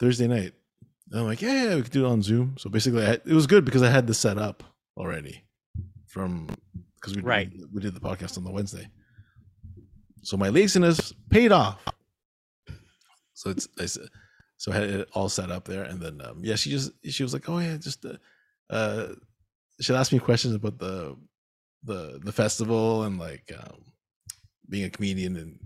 Thursday 0.00 0.26
night. 0.28 0.52
And 1.10 1.20
I'm 1.20 1.26
like, 1.26 1.40
yeah, 1.40 1.64
yeah, 1.70 1.74
we 1.76 1.82
could 1.82 1.92
do 1.92 2.04
it 2.04 2.08
on 2.10 2.22
Zoom. 2.22 2.56
So 2.58 2.68
basically 2.68 3.04
I, 3.06 3.12
it 3.12 3.26
was 3.28 3.46
good 3.46 3.64
because 3.64 3.82
I 3.82 3.88
had 3.90 4.06
this 4.06 4.18
set 4.18 4.36
up 4.36 4.62
already 4.96 5.44
from 6.06 6.48
because 7.00 7.14
we 7.16 7.22
Right. 7.22 7.50
we, 7.52 7.64
we 7.74 7.80
did 7.80 7.94
the 7.94 8.00
podcast 8.00 8.36
on 8.38 8.44
the 8.44 8.50
Wednesday. 8.50 8.88
So 10.22 10.36
my 10.36 10.48
laziness 10.48 11.12
paid 11.30 11.52
off. 11.52 11.84
So 13.34 13.50
it's 13.50 13.68
I 13.78 13.86
said 13.86 14.08
so 14.56 14.72
I 14.72 14.74
had 14.74 14.84
it 14.90 15.08
all 15.14 15.28
set 15.28 15.50
up 15.52 15.64
there, 15.66 15.84
and 15.84 16.00
then 16.00 16.20
um, 16.20 16.40
yeah, 16.42 16.56
she 16.56 16.70
just 16.70 16.90
she 17.08 17.22
was 17.22 17.32
like, 17.32 17.48
oh 17.48 17.58
yeah, 17.58 17.76
just 17.76 18.04
uh, 18.04 18.14
uh 18.70 19.08
she'll 19.80 19.96
ask 19.96 20.12
me 20.12 20.18
questions 20.18 20.54
about 20.54 20.78
the 20.78 21.16
the 21.84 22.18
the 22.24 22.32
festival 22.32 23.04
and 23.04 23.18
like 23.18 23.52
um 23.56 23.84
being 24.68 24.84
a 24.84 24.90
comedian 24.90 25.36
and 25.36 25.58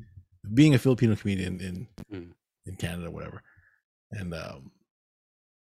being 0.55 0.75
a 0.75 0.79
Filipino 0.79 1.17
comedian 1.17 1.61
in 1.61 1.89
Mm. 2.13 2.33
in 2.67 2.77
Canada, 2.77 3.11
whatever. 3.11 3.43
And 4.11 4.35
um 4.35 4.71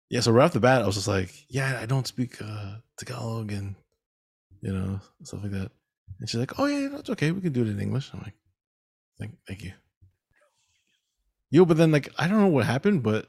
yeah, 0.09 0.21
so 0.21 0.31
right 0.31 0.45
off 0.45 0.53
the 0.53 0.59
bat, 0.59 0.81
I 0.81 0.87
was 0.87 0.95
just 0.95 1.07
like, 1.07 1.29
yeah, 1.49 1.77
I 1.79 1.85
don't 1.85 2.07
speak 2.07 2.41
uh 2.41 2.77
Tagalog 2.97 3.51
and 3.51 3.75
you 4.61 4.73
know 4.73 4.99
stuff 5.23 5.41
like 5.43 5.51
that. 5.51 5.71
And 6.19 6.29
she's 6.29 6.39
like, 6.39 6.59
oh 6.59 6.65
yeah, 6.65 6.89
that's 6.89 7.09
okay, 7.11 7.31
we 7.31 7.41
can 7.41 7.53
do 7.53 7.61
it 7.61 7.69
in 7.69 7.79
English. 7.79 8.09
I'm 8.13 8.19
like, 8.21 8.35
thank 9.19 9.35
thank 9.47 9.63
you. 9.63 9.73
Yo, 11.51 11.65
but 11.65 11.77
then 11.77 11.91
like 11.91 12.09
I 12.17 12.27
don't 12.27 12.39
know 12.39 12.47
what 12.47 12.65
happened, 12.65 13.03
but 13.03 13.27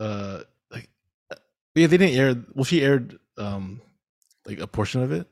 uh 0.00 0.42
like 0.70 0.88
yeah, 1.74 1.86
they 1.86 1.96
didn't 1.96 2.16
air 2.16 2.36
well 2.54 2.64
she 2.64 2.82
aired 2.82 3.18
um 3.36 3.80
like 4.46 4.60
a 4.60 4.66
portion 4.66 5.02
of 5.02 5.12
it. 5.12 5.26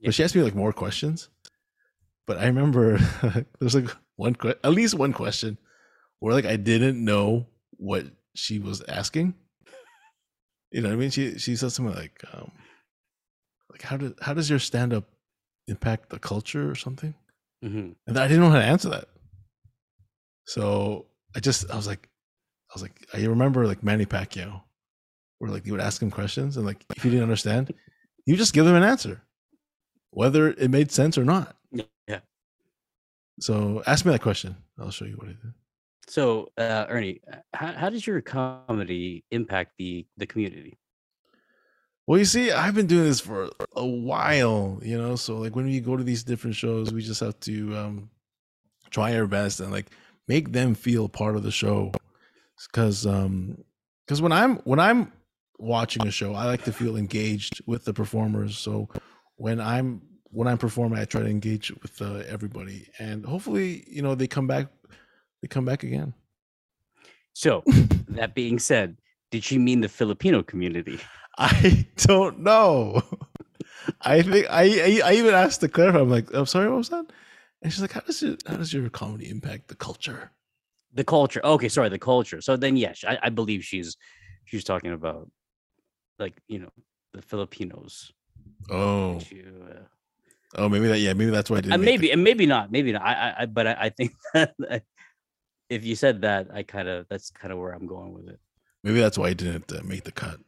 Yeah. 0.00 0.08
But 0.08 0.14
she 0.14 0.24
asked 0.24 0.34
me 0.34 0.42
like 0.42 0.54
more 0.54 0.72
questions. 0.72 1.28
But 2.26 2.38
I 2.38 2.46
remember 2.46 2.98
there's 3.58 3.74
like 3.74 3.90
one 4.16 4.34
que- 4.34 4.54
at 4.62 4.72
least 4.72 4.94
one 4.94 5.12
question 5.12 5.58
where 6.20 6.34
like 6.34 6.44
I 6.44 6.56
didn't 6.56 7.02
know 7.02 7.46
what 7.72 8.06
she 8.34 8.58
was 8.58 8.82
asking. 8.88 9.34
You 10.70 10.82
know 10.82 10.88
what 10.88 10.94
I 10.94 10.98
mean? 10.98 11.10
She 11.10 11.38
she 11.38 11.56
said 11.56 11.72
something 11.72 11.94
like, 11.94 12.22
um, 12.34 12.52
like 13.70 13.82
how 13.82 13.96
does 13.96 14.12
how 14.20 14.34
does 14.34 14.48
your 14.50 14.58
stand 14.58 14.92
up 14.92 15.04
impact 15.66 16.10
the 16.10 16.18
culture 16.18 16.70
or 16.70 16.74
something? 16.74 17.14
Mhm. 17.64 17.94
And 18.06 18.18
I 18.18 18.26
didn't 18.28 18.42
know 18.42 18.50
how 18.50 18.58
to 18.58 18.64
answer 18.64 18.88
that. 18.90 19.08
So 20.46 21.06
I 21.36 21.40
just 21.40 21.70
I 21.70 21.76
was 21.76 21.86
like, 21.86 22.08
I 22.70 22.74
was 22.74 22.82
like, 22.82 23.06
I 23.12 23.24
remember 23.24 23.66
like 23.66 23.82
Manny 23.82 24.06
Pacquiao, 24.06 24.62
where 25.38 25.50
like 25.50 25.66
you 25.66 25.72
would 25.72 25.80
ask 25.80 26.00
him 26.00 26.10
questions 26.10 26.56
and 26.56 26.64
like 26.64 26.84
if 26.96 27.04
you 27.04 27.10
didn't 27.10 27.24
understand, 27.24 27.72
you 28.26 28.36
just 28.36 28.54
give 28.54 28.64
them 28.64 28.76
an 28.76 28.82
answer, 28.82 29.22
whether 30.10 30.48
it 30.48 30.70
made 30.70 30.90
sense 30.90 31.18
or 31.18 31.24
not. 31.24 31.56
Yeah. 32.06 32.20
So 33.40 33.82
ask 33.86 34.04
me 34.04 34.12
that 34.12 34.22
question. 34.22 34.56
I'll 34.78 34.90
show 34.90 35.04
you 35.04 35.16
what 35.16 35.28
I 35.28 35.32
did. 35.32 35.54
So, 36.08 36.50
uh, 36.56 36.86
Ernie, 36.88 37.20
uh, 37.30 37.36
how, 37.52 37.72
how 37.72 37.90
does 37.90 38.06
your 38.06 38.20
comedy 38.22 39.24
impact 39.30 39.72
the 39.78 40.06
the 40.16 40.26
community? 40.26 40.78
Well, 42.08 42.18
you 42.18 42.24
see, 42.24 42.50
I've 42.50 42.74
been 42.74 42.86
doing 42.86 43.04
this 43.04 43.20
for 43.20 43.50
a 43.76 43.84
while, 43.84 44.80
you 44.82 44.96
know. 44.96 45.14
So 45.14 45.36
like 45.36 45.54
when 45.54 45.66
we 45.66 45.78
go 45.78 45.94
to 45.94 46.02
these 46.02 46.24
different 46.24 46.56
shows, 46.56 46.90
we 46.90 47.02
just 47.02 47.20
have 47.20 47.38
to 47.40 47.76
um 47.76 48.10
try 48.88 49.14
our 49.14 49.26
best 49.26 49.60
and 49.60 49.70
like 49.70 49.90
make 50.26 50.52
them 50.52 50.74
feel 50.74 51.10
part 51.10 51.36
of 51.36 51.42
the 51.42 51.50
show. 51.50 51.92
Because 52.66 53.04
um 53.04 53.58
because 54.06 54.22
when 54.22 54.32
I'm 54.32 54.56
when 54.60 54.80
I'm 54.80 55.12
watching 55.58 56.06
a 56.06 56.10
show, 56.10 56.32
I 56.32 56.46
like 56.46 56.64
to 56.64 56.72
feel 56.72 56.96
engaged 56.96 57.60
with 57.66 57.84
the 57.84 57.92
performers. 57.92 58.56
So 58.56 58.88
when 59.36 59.60
I'm 59.60 60.00
when 60.30 60.48
I'm 60.48 60.56
performing, 60.56 60.98
I 60.98 61.04
try 61.04 61.20
to 61.20 61.28
engage 61.28 61.70
with 61.82 62.00
uh, 62.00 62.22
everybody, 62.26 62.88
and 62.98 63.26
hopefully, 63.26 63.84
you 63.86 64.00
know, 64.00 64.14
they 64.14 64.26
come 64.26 64.46
back. 64.46 64.68
They 65.42 65.48
come 65.48 65.66
back 65.66 65.82
again. 65.82 66.14
So, 67.34 67.62
that 68.08 68.34
being 68.34 68.58
said, 68.58 68.96
did 69.30 69.44
she 69.44 69.58
mean 69.58 69.80
the 69.80 69.88
Filipino 69.88 70.42
community? 70.42 70.98
I 71.38 71.86
don't 71.96 72.40
know. 72.40 73.02
I 74.02 74.22
think 74.22 74.46
I, 74.50 74.62
I 74.62 75.00
I 75.04 75.12
even 75.14 75.34
asked 75.34 75.60
to 75.60 75.68
clarify. 75.68 76.00
I'm 76.00 76.10
like, 76.10 76.32
I'm 76.34 76.46
sorry, 76.46 76.68
what 76.68 76.78
was 76.78 76.88
that? 76.88 77.06
And 77.62 77.72
she's 77.72 77.80
like, 77.80 77.92
how 77.92 78.00
does 78.00 78.22
it 78.22 78.42
how 78.46 78.56
does 78.56 78.72
your 78.72 78.88
comedy 78.90 79.28
impact 79.30 79.68
the 79.68 79.74
culture? 79.74 80.30
The 80.94 81.04
culture. 81.04 81.40
Okay, 81.44 81.68
sorry, 81.68 81.88
the 81.88 81.98
culture. 81.98 82.40
So 82.40 82.56
then, 82.56 82.76
yes, 82.76 83.04
I, 83.06 83.18
I 83.22 83.28
believe 83.30 83.62
she's 83.64 83.96
she's 84.44 84.64
talking 84.64 84.92
about 84.92 85.30
like 86.18 86.34
you 86.48 86.58
know 86.58 86.70
the 87.12 87.22
Filipinos. 87.22 88.12
Oh, 88.70 89.16
uh, 89.16 89.82
oh, 90.56 90.68
maybe 90.68 90.88
that. 90.88 90.98
Yeah, 90.98 91.12
maybe 91.12 91.30
that's 91.30 91.50
why 91.50 91.58
I 91.58 91.60
didn't. 91.60 91.74
uh, 91.74 91.78
maybe 91.78 92.08
the- 92.08 92.12
and 92.12 92.24
maybe 92.24 92.46
not, 92.46 92.70
maybe 92.72 92.92
not. 92.92 93.02
I, 93.02 93.12
I, 93.12 93.42
I 93.42 93.46
but 93.46 93.66
I, 93.66 93.76
I 93.80 93.88
think 93.90 94.12
that 94.34 94.82
if 95.70 95.84
you 95.84 95.94
said 95.94 96.22
that, 96.22 96.48
I 96.52 96.62
kind 96.62 96.88
of 96.88 97.06
that's 97.08 97.30
kind 97.30 97.52
of 97.52 97.58
where 97.58 97.72
I'm 97.72 97.86
going 97.86 98.12
with 98.12 98.28
maybe 98.88 99.00
that's 99.00 99.18
why 99.18 99.28
I 99.28 99.34
didn't 99.34 99.70
uh, 99.70 99.82
make 99.84 100.04
the 100.04 100.12
cut. 100.12 100.38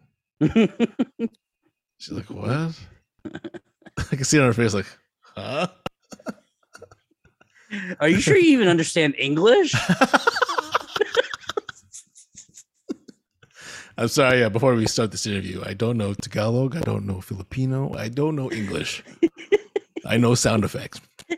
She's 1.98 2.12
like, 2.12 2.30
what? 2.30 2.74
I 3.98 4.16
can 4.16 4.24
see 4.24 4.38
it 4.38 4.40
on 4.40 4.46
her 4.46 4.54
face, 4.54 4.72
like, 4.72 4.86
huh? 5.36 5.66
Are 8.00 8.08
you 8.08 8.18
sure 8.18 8.36
you 8.36 8.52
even 8.52 8.66
understand 8.66 9.14
English? 9.18 9.74
I'm 13.98 14.08
sorry. 14.08 14.40
Yeah, 14.40 14.48
before 14.48 14.74
we 14.74 14.86
start 14.86 15.10
this 15.10 15.26
interview, 15.26 15.62
I 15.62 15.74
don't 15.74 15.98
know 15.98 16.14
Tagalog. 16.14 16.74
I 16.74 16.80
don't 16.80 17.04
know 17.04 17.20
Filipino. 17.20 17.94
I 17.94 18.08
don't 18.08 18.36
know 18.36 18.50
English. 18.50 19.04
I 20.06 20.16
know 20.16 20.34
sound 20.34 20.64
effects. 20.64 21.02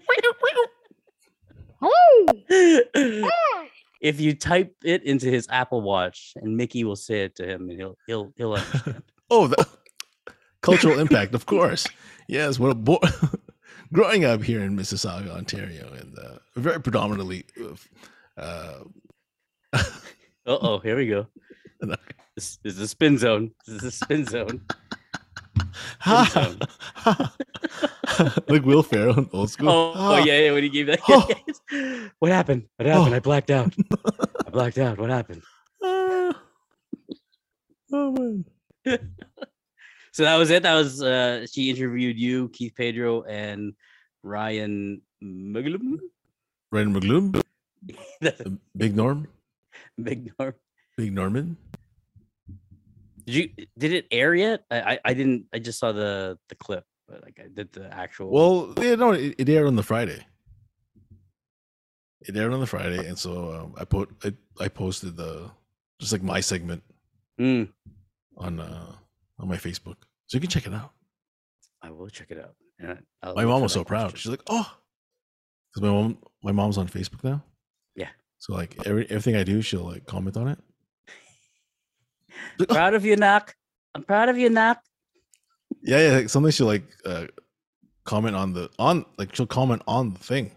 if 4.02 4.20
you 4.20 4.34
type 4.34 4.74
it 4.84 5.04
into 5.04 5.30
his 5.30 5.46
Apple 5.48 5.80
Watch, 5.80 6.34
and 6.36 6.56
Mickey 6.56 6.84
will 6.84 6.96
say 6.96 7.22
it 7.22 7.36
to 7.36 7.46
him, 7.46 7.70
and 7.70 7.78
he'll 7.78 7.96
he'll 8.06 8.32
he'll 8.36 8.52
understand. 8.60 9.02
Oh, 9.30 9.46
the 9.46 9.66
cultural 10.60 10.98
impact, 10.98 11.34
of 11.34 11.46
course. 11.46 11.86
Yes, 12.28 12.58
well, 12.58 12.74
bo- 12.74 13.00
growing 13.92 14.24
up 14.24 14.42
here 14.42 14.60
in 14.62 14.76
Mississauga, 14.76 15.30
Ontario, 15.30 15.92
and 15.92 16.18
uh, 16.18 16.38
very 16.56 16.80
predominantly, 16.80 17.46
uh, 18.36 18.80
Uh 19.72 19.82
oh, 20.46 20.78
here 20.80 20.96
we 20.96 21.06
go. 21.06 21.26
This, 22.34 22.56
this 22.64 22.74
is 22.74 22.80
a 22.80 22.88
spin 22.88 23.18
zone. 23.18 23.52
This 23.66 23.76
is 23.76 23.84
a 23.84 23.90
spin 23.90 24.24
zone. 24.24 24.62
like 28.48 28.64
Will 28.64 28.82
Ferrell, 28.82 29.18
in 29.18 29.30
old 29.32 29.50
school. 29.50 29.68
Oh, 29.68 29.92
oh 29.94 30.16
yeah, 30.18 30.38
yeah. 30.38 30.52
When 30.52 30.62
he 30.62 30.68
gave 30.68 30.86
that, 30.86 31.00
Oh. 31.08 31.28
what 32.18 32.30
happened? 32.30 32.66
What 32.76 32.86
happened? 32.86 33.14
Oh. 33.14 33.16
I 33.16 33.20
blacked 33.20 33.50
out. 33.50 33.74
I 34.46 34.50
blacked 34.50 34.78
out. 34.78 34.98
What 34.98 35.10
happened? 35.10 35.42
Ah. 35.82 36.32
oh 37.92 38.12
man. 38.12 38.44
So 40.12 40.24
that 40.24 40.36
was 40.36 40.50
it. 40.50 40.62
That 40.62 40.74
was 40.74 41.02
uh 41.02 41.46
she 41.46 41.70
interviewed 41.70 42.18
you, 42.18 42.50
Keith 42.50 42.74
Pedro, 42.76 43.22
and 43.22 43.74
Ryan 44.22 45.00
Muglum. 45.22 45.98
Ryan 46.70 46.94
McGloom, 46.94 47.42
Big 48.76 48.96
Norm, 48.96 49.28
Big 50.02 50.32
Norm. 50.38 50.54
Big 50.96 51.12
Norman. 51.12 51.56
Did 53.26 53.34
you 53.34 53.66
did 53.78 53.92
it 53.92 54.06
air 54.10 54.34
yet? 54.34 54.64
I, 54.70 54.80
I 54.94 54.98
I 55.06 55.14
didn't. 55.14 55.46
I 55.52 55.58
just 55.58 55.78
saw 55.78 55.92
the 55.92 56.38
the 56.48 56.54
clip, 56.56 56.84
but 57.08 57.22
like 57.22 57.38
I 57.42 57.48
did 57.52 57.72
the 57.72 57.92
actual. 57.92 58.30
Well, 58.30 58.74
yeah, 58.84 58.94
no, 58.96 59.12
it, 59.12 59.34
it 59.38 59.48
aired 59.48 59.66
on 59.66 59.76
the 59.76 59.82
Friday. 59.82 60.24
It 62.22 62.36
aired 62.36 62.52
on 62.52 62.60
the 62.60 62.66
Friday, 62.66 63.06
and 63.06 63.18
so 63.18 63.52
um, 63.52 63.74
I 63.76 63.84
put 63.84 64.10
I, 64.24 64.32
I 64.60 64.68
posted 64.68 65.16
the 65.16 65.50
just 66.00 66.12
like 66.12 66.22
my 66.22 66.40
segment 66.40 66.82
Mm, 67.40 67.68
on 68.36 68.60
uh 68.60 68.92
on 69.38 69.48
my 69.48 69.56
Facebook, 69.56 69.96
so 70.26 70.36
you 70.36 70.40
can 70.40 70.50
check 70.50 70.66
it 70.66 70.74
out. 70.74 70.92
I 71.80 71.90
will 71.90 72.08
check 72.08 72.30
it 72.30 72.38
out. 72.38 72.54
I'll 73.22 73.34
My 73.34 73.44
mom 73.44 73.62
was 73.62 73.72
so 73.72 73.84
proud. 73.84 74.10
question. 74.10 74.18
She's 74.18 74.30
like, 74.30 74.42
"Oh," 74.48 74.70
because 75.72 75.82
my 75.82 75.88
mom 75.88 76.18
my 76.42 76.52
mom's 76.52 76.78
on 76.78 76.88
Facebook 76.88 77.24
now. 77.24 77.42
Yeah. 77.96 78.10
So 78.38 78.52
like 78.54 78.76
every 78.86 79.04
everything 79.06 79.34
I 79.36 79.44
do, 79.44 79.62
she'll 79.62 79.84
like 79.84 80.06
comment 80.06 80.36
on 80.36 80.48
it. 80.48 80.58
Like, 82.58 82.68
"Oh." 82.70 82.74
proud 82.74 82.94
of 82.94 83.04
you, 83.04 83.16
Knock. 83.16 83.54
I'm 83.94 84.02
proud 84.02 84.28
of 84.28 84.38
you, 84.38 84.48
Knock. 84.50 84.80
Yeah, 85.82 86.08
yeah. 86.08 86.16
Like, 86.16 86.28
sometimes 86.28 86.54
she'll 86.54 86.66
like 86.66 86.84
uh 87.04 87.26
comment 88.04 88.36
on 88.36 88.52
the 88.52 88.70
on 88.78 89.04
like 89.18 89.34
she'll 89.34 89.46
comment 89.46 89.82
on 89.86 90.12
the 90.14 90.18
thing. 90.20 90.50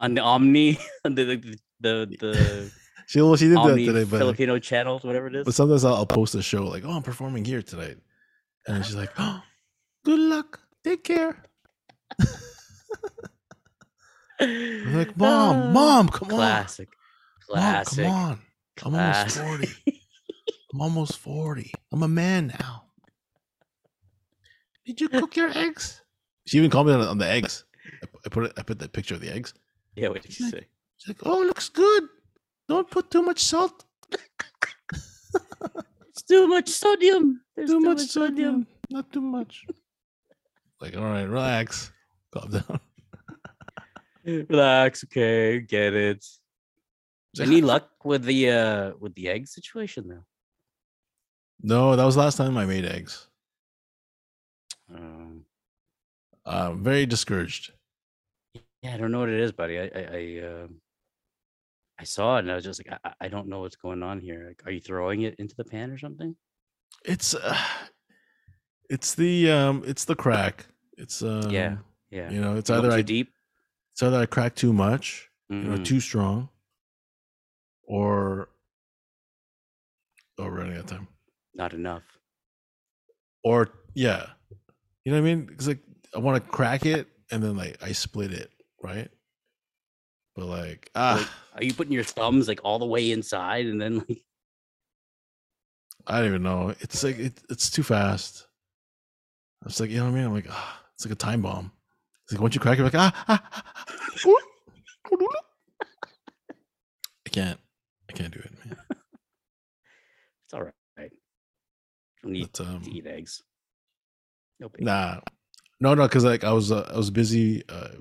On 0.00 0.14
the 0.14 0.20
Omni, 0.22 0.78
on 1.04 1.14
the 1.16 1.24
the 1.24 1.36
the, 1.80 2.16
the 2.20 2.72
She 3.06 3.20
well, 3.20 3.34
she 3.34 3.48
did 3.48 3.56
that 3.58 3.76
today, 3.76 4.04
but 4.04 4.18
Filipino 4.18 4.58
channels, 4.60 5.02
whatever 5.02 5.26
it 5.26 5.34
is. 5.34 5.44
But 5.44 5.54
sometimes 5.54 5.84
I'll, 5.84 5.96
I'll 5.96 6.06
post 6.06 6.34
a 6.36 6.42
show 6.42 6.64
like, 6.64 6.84
"Oh, 6.86 6.92
I'm 6.92 7.02
performing 7.02 7.44
here 7.44 7.60
tonight," 7.60 7.98
and 8.68 8.86
she's 8.86 8.94
like, 8.94 9.10
"Oh, 9.18 9.42
good 10.04 10.20
luck, 10.20 10.60
take 10.84 11.02
care." 11.02 11.42
I'm 14.40 14.96
like, 14.96 15.16
"Mom, 15.16 15.56
Ah, 15.56 15.70
mom, 15.72 16.08
come 16.08 16.28
classic, 16.28 16.88
on, 17.52 17.56
Mom, 17.56 17.62
classic. 17.84 18.04
come 18.76 18.94
on, 18.94 18.94
I'm 18.94 18.94
almost 18.94 19.38
forty. 19.38 19.99
I'm 20.72 20.80
almost 20.80 21.18
forty. 21.18 21.72
I'm 21.92 22.02
a 22.02 22.08
man 22.08 22.48
now." 22.58 22.84
Did 24.86 25.00
you 25.00 25.08
cook 25.08 25.36
your 25.36 25.50
eggs? 25.56 26.02
She 26.46 26.58
even 26.58 26.70
commented 26.70 27.02
on, 27.02 27.08
on 27.08 27.18
the 27.18 27.26
eggs. 27.28 27.64
I, 28.02 28.06
I 28.26 28.28
put 28.28 28.44
it, 28.44 28.52
I 28.56 28.62
put 28.62 28.78
the 28.78 28.88
picture 28.88 29.14
of 29.14 29.20
the 29.20 29.32
eggs. 29.32 29.54
Yeah, 29.96 30.08
what 30.08 30.22
did 30.22 30.38
you 30.38 30.46
Like- 30.46 30.54
say? 30.54 30.66
She's 30.98 31.08
like, 31.08 31.26
"Oh, 31.26 31.40
looks 31.40 31.68
good. 31.68 32.04
Don't 32.68 32.90
put 32.90 33.10
too 33.10 33.22
much 33.22 33.40
salt. 33.42 33.84
It's 36.08 36.22
too 36.22 36.46
much 36.48 36.68
sodium. 36.68 37.40
There's 37.56 37.70
too 37.70 37.80
much 37.80 38.00
sodium. 38.00 38.66
Not 38.90 39.12
too 39.12 39.20
much." 39.20 39.64
Like, 40.80 40.96
all 40.96 41.04
right, 41.04 41.22
relax, 41.24 41.92
calm 42.32 42.50
down. 42.50 42.80
Relax, 44.24 45.04
okay, 45.04 45.60
get 45.60 45.94
it. 45.94 46.24
Any 47.38 47.60
luck 47.60 47.90
with 48.04 48.24
the 48.24 48.50
uh 48.50 48.92
with 48.98 49.14
the 49.14 49.28
egg 49.28 49.46
situation 49.48 50.08
though? 50.08 50.24
No, 51.62 51.94
that 51.96 52.04
was 52.04 52.14
the 52.14 52.20
last 52.22 52.36
time 52.36 52.56
I 52.56 52.64
made 52.64 52.84
eggs. 52.84 53.26
Um, 54.94 55.44
I'm 56.44 56.82
very 56.82 57.06
discouraged. 57.06 57.72
yeah, 58.82 58.94
I 58.94 58.96
don't 58.96 59.12
know 59.12 59.20
what 59.20 59.28
it 59.28 59.40
is, 59.40 59.52
buddy. 59.52 59.78
I 59.78 59.84
I 59.94 60.02
I, 60.12 60.46
um 60.62 60.80
I 61.98 62.04
saw 62.04 62.36
it 62.36 62.40
and 62.40 62.50
I 62.50 62.54
was 62.54 62.64
just 62.64 62.80
like, 62.86 62.98
I, 63.04 63.12
I- 63.20 63.28
don't 63.28 63.46
know 63.48 63.60
what's 63.60 63.76
going 63.76 64.02
on 64.02 64.20
here. 64.20 64.46
Like, 64.48 64.62
are 64.66 64.70
you 64.72 64.80
throwing 64.80 65.20
it 65.22 65.34
into 65.38 65.54
the 65.54 65.64
pan 65.64 65.90
or 65.90 65.98
something? 65.98 66.34
It's 67.04 67.34
uh, 67.34 67.56
it's 68.90 69.14
the 69.14 69.50
um 69.50 69.82
it's 69.86 70.06
the 70.06 70.16
crack. 70.16 70.66
It's 70.96 71.22
um 71.22 71.50
yeah, 71.50 71.76
yeah. 72.10 72.30
You 72.30 72.40
know, 72.40 72.56
it's 72.56 72.70
either 72.70 72.88
too 72.90 72.94
I 72.96 73.02
deep. 73.02 73.30
it's 73.92 74.02
either 74.02 74.16
I 74.18 74.26
crack 74.26 74.54
too 74.54 74.72
much, 74.72 75.28
you 75.50 75.56
know, 75.56 75.76
Mhm. 75.78 75.84
too 75.84 76.00
strong, 76.00 76.48
or 77.82 78.48
oh, 80.38 80.44
we're 80.44 80.50
running 80.56 80.72
out 80.74 80.80
of 80.80 80.86
time. 80.86 81.08
Not 81.54 81.72
enough. 81.72 82.04
Or 83.42 83.68
yeah, 83.94 84.26
you 85.04 85.12
know 85.12 85.20
what 85.20 85.28
I 85.28 85.34
mean? 85.34 85.46
Because 85.46 85.68
like 85.68 85.80
I 86.14 86.18
want 86.18 86.42
to 86.42 86.50
crack 86.50 86.86
it 86.86 87.08
and 87.30 87.42
then 87.42 87.56
like 87.56 87.78
I 87.82 87.92
split 87.92 88.32
it, 88.32 88.50
right? 88.82 89.08
But 90.36 90.46
like, 90.46 90.90
ah, 90.94 91.30
Are 91.54 91.64
you 91.64 91.74
putting 91.74 91.92
your 91.92 92.04
thumbs 92.04 92.48
like 92.48 92.60
all 92.64 92.78
the 92.78 92.86
way 92.86 93.10
inside 93.10 93.66
and 93.66 93.80
then 93.80 93.98
like 94.08 94.22
I 96.06 96.18
don't 96.18 96.28
even 96.28 96.42
know. 96.42 96.74
It's 96.80 97.04
like 97.04 97.18
it, 97.18 97.40
it's 97.50 97.70
too 97.70 97.82
fast. 97.82 98.46
It's 99.66 99.80
like 99.80 99.90
you 99.90 99.98
know 99.98 100.04
what 100.04 100.10
I 100.10 100.14
mean. 100.14 100.24
I'm 100.24 100.34
like, 100.34 100.46
ah, 100.50 100.80
it's 100.94 101.04
like 101.04 101.12
a 101.12 101.16
time 101.16 101.42
bomb. 101.42 101.72
It's 102.24 102.32
like 102.32 102.40
once 102.40 102.54
you 102.54 102.60
crack 102.60 102.78
it, 102.78 102.82
like 102.82 102.94
ah, 102.94 103.12
ah, 103.28 103.42
ah, 103.52 103.62
ah, 104.24 104.36
I 107.26 107.30
can't, 107.30 107.60
I 108.08 108.12
can't 108.12 108.32
do 108.32 108.40
it, 108.40 108.52
man. 108.64 108.76
it's 108.90 110.54
all 110.54 110.62
right. 110.62 110.74
Don't 112.22 112.32
need 112.32 112.50
But, 112.52 112.66
um, 112.66 112.82
to 112.82 112.90
eat 112.90 113.06
eggs. 113.06 113.42
No 114.58 114.68
big. 114.68 114.84
Nah, 114.84 115.20
no, 115.80 115.94
no, 115.94 116.02
because 116.06 116.24
like 116.24 116.44
I 116.44 116.52
was, 116.52 116.70
uh, 116.70 116.90
I 116.92 116.96
was 116.96 117.10
busy 117.10 117.62
uh, 117.68 117.96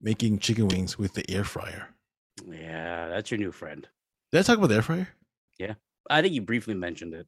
making 0.00 0.40
chicken 0.40 0.68
wings 0.68 0.98
with 0.98 1.14
the 1.14 1.28
air 1.30 1.44
fryer. 1.44 1.88
Yeah, 2.46 3.08
that's 3.08 3.30
your 3.30 3.38
new 3.38 3.52
friend. 3.52 3.86
Did 4.32 4.38
I 4.38 4.42
talk 4.42 4.58
about 4.58 4.68
the 4.68 4.76
air 4.76 4.82
fryer? 4.82 5.08
Yeah, 5.58 5.74
I 6.10 6.22
think 6.22 6.34
you 6.34 6.40
briefly 6.40 6.74
mentioned 6.74 7.14
it. 7.14 7.26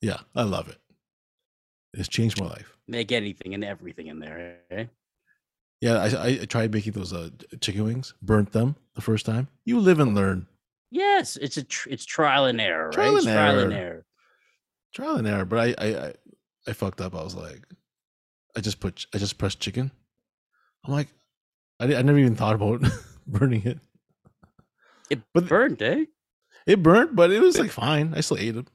Yeah, 0.00 0.18
I 0.34 0.44
love 0.44 0.68
it. 0.68 0.78
It's 1.92 2.08
changed 2.08 2.40
my 2.40 2.46
life. 2.46 2.78
Make 2.88 3.12
anything 3.12 3.54
and 3.54 3.64
everything 3.64 4.06
in 4.06 4.20
there. 4.20 4.58
Eh? 4.70 4.84
Yeah, 5.80 5.96
I, 5.98 6.26
I, 6.26 6.44
tried 6.44 6.72
making 6.72 6.92
those 6.92 7.12
uh, 7.12 7.30
chicken 7.60 7.84
wings, 7.84 8.14
burnt 8.22 8.52
them 8.52 8.76
the 8.94 9.00
first 9.00 9.26
time. 9.26 9.48
You 9.64 9.80
live 9.80 9.98
and 9.98 10.14
learn. 10.14 10.46
Yes, 10.90 11.36
it's 11.36 11.56
a 11.56 11.62
tr- 11.62 11.88
it's 11.90 12.04
trial 12.04 12.44
and 12.46 12.60
error, 12.60 12.90
Trial 12.90 13.14
right? 13.14 13.24
And 13.24 13.32
trial 13.32 13.58
and 13.60 13.72
error. 13.72 14.04
Trial 14.92 15.16
and 15.16 15.26
error. 15.26 15.44
But 15.44 15.58
I, 15.58 15.74
I, 15.86 16.06
I, 16.06 16.12
I 16.68 16.72
fucked 16.72 17.00
up. 17.00 17.14
I 17.14 17.22
was 17.22 17.34
like, 17.34 17.62
I 18.56 18.60
just 18.60 18.80
put, 18.80 19.06
I 19.14 19.18
just 19.18 19.38
pressed 19.38 19.60
chicken. 19.60 19.90
I'm 20.84 20.92
like, 20.92 21.08
I, 21.78 21.94
I 21.94 22.02
never 22.02 22.18
even 22.18 22.36
thought 22.36 22.54
about 22.54 22.82
burning 23.26 23.62
it. 23.66 23.78
It 25.10 25.20
But- 25.34 25.48
burned, 25.48 25.82
eh? 25.82 26.04
It 26.66 26.82
burnt, 26.82 27.16
but 27.16 27.30
it 27.32 27.40
was 27.40 27.58
like 27.58 27.70
fine. 27.70 28.12
I 28.14 28.20
still 28.20 28.36
ate 28.38 28.50
them. 28.54 28.66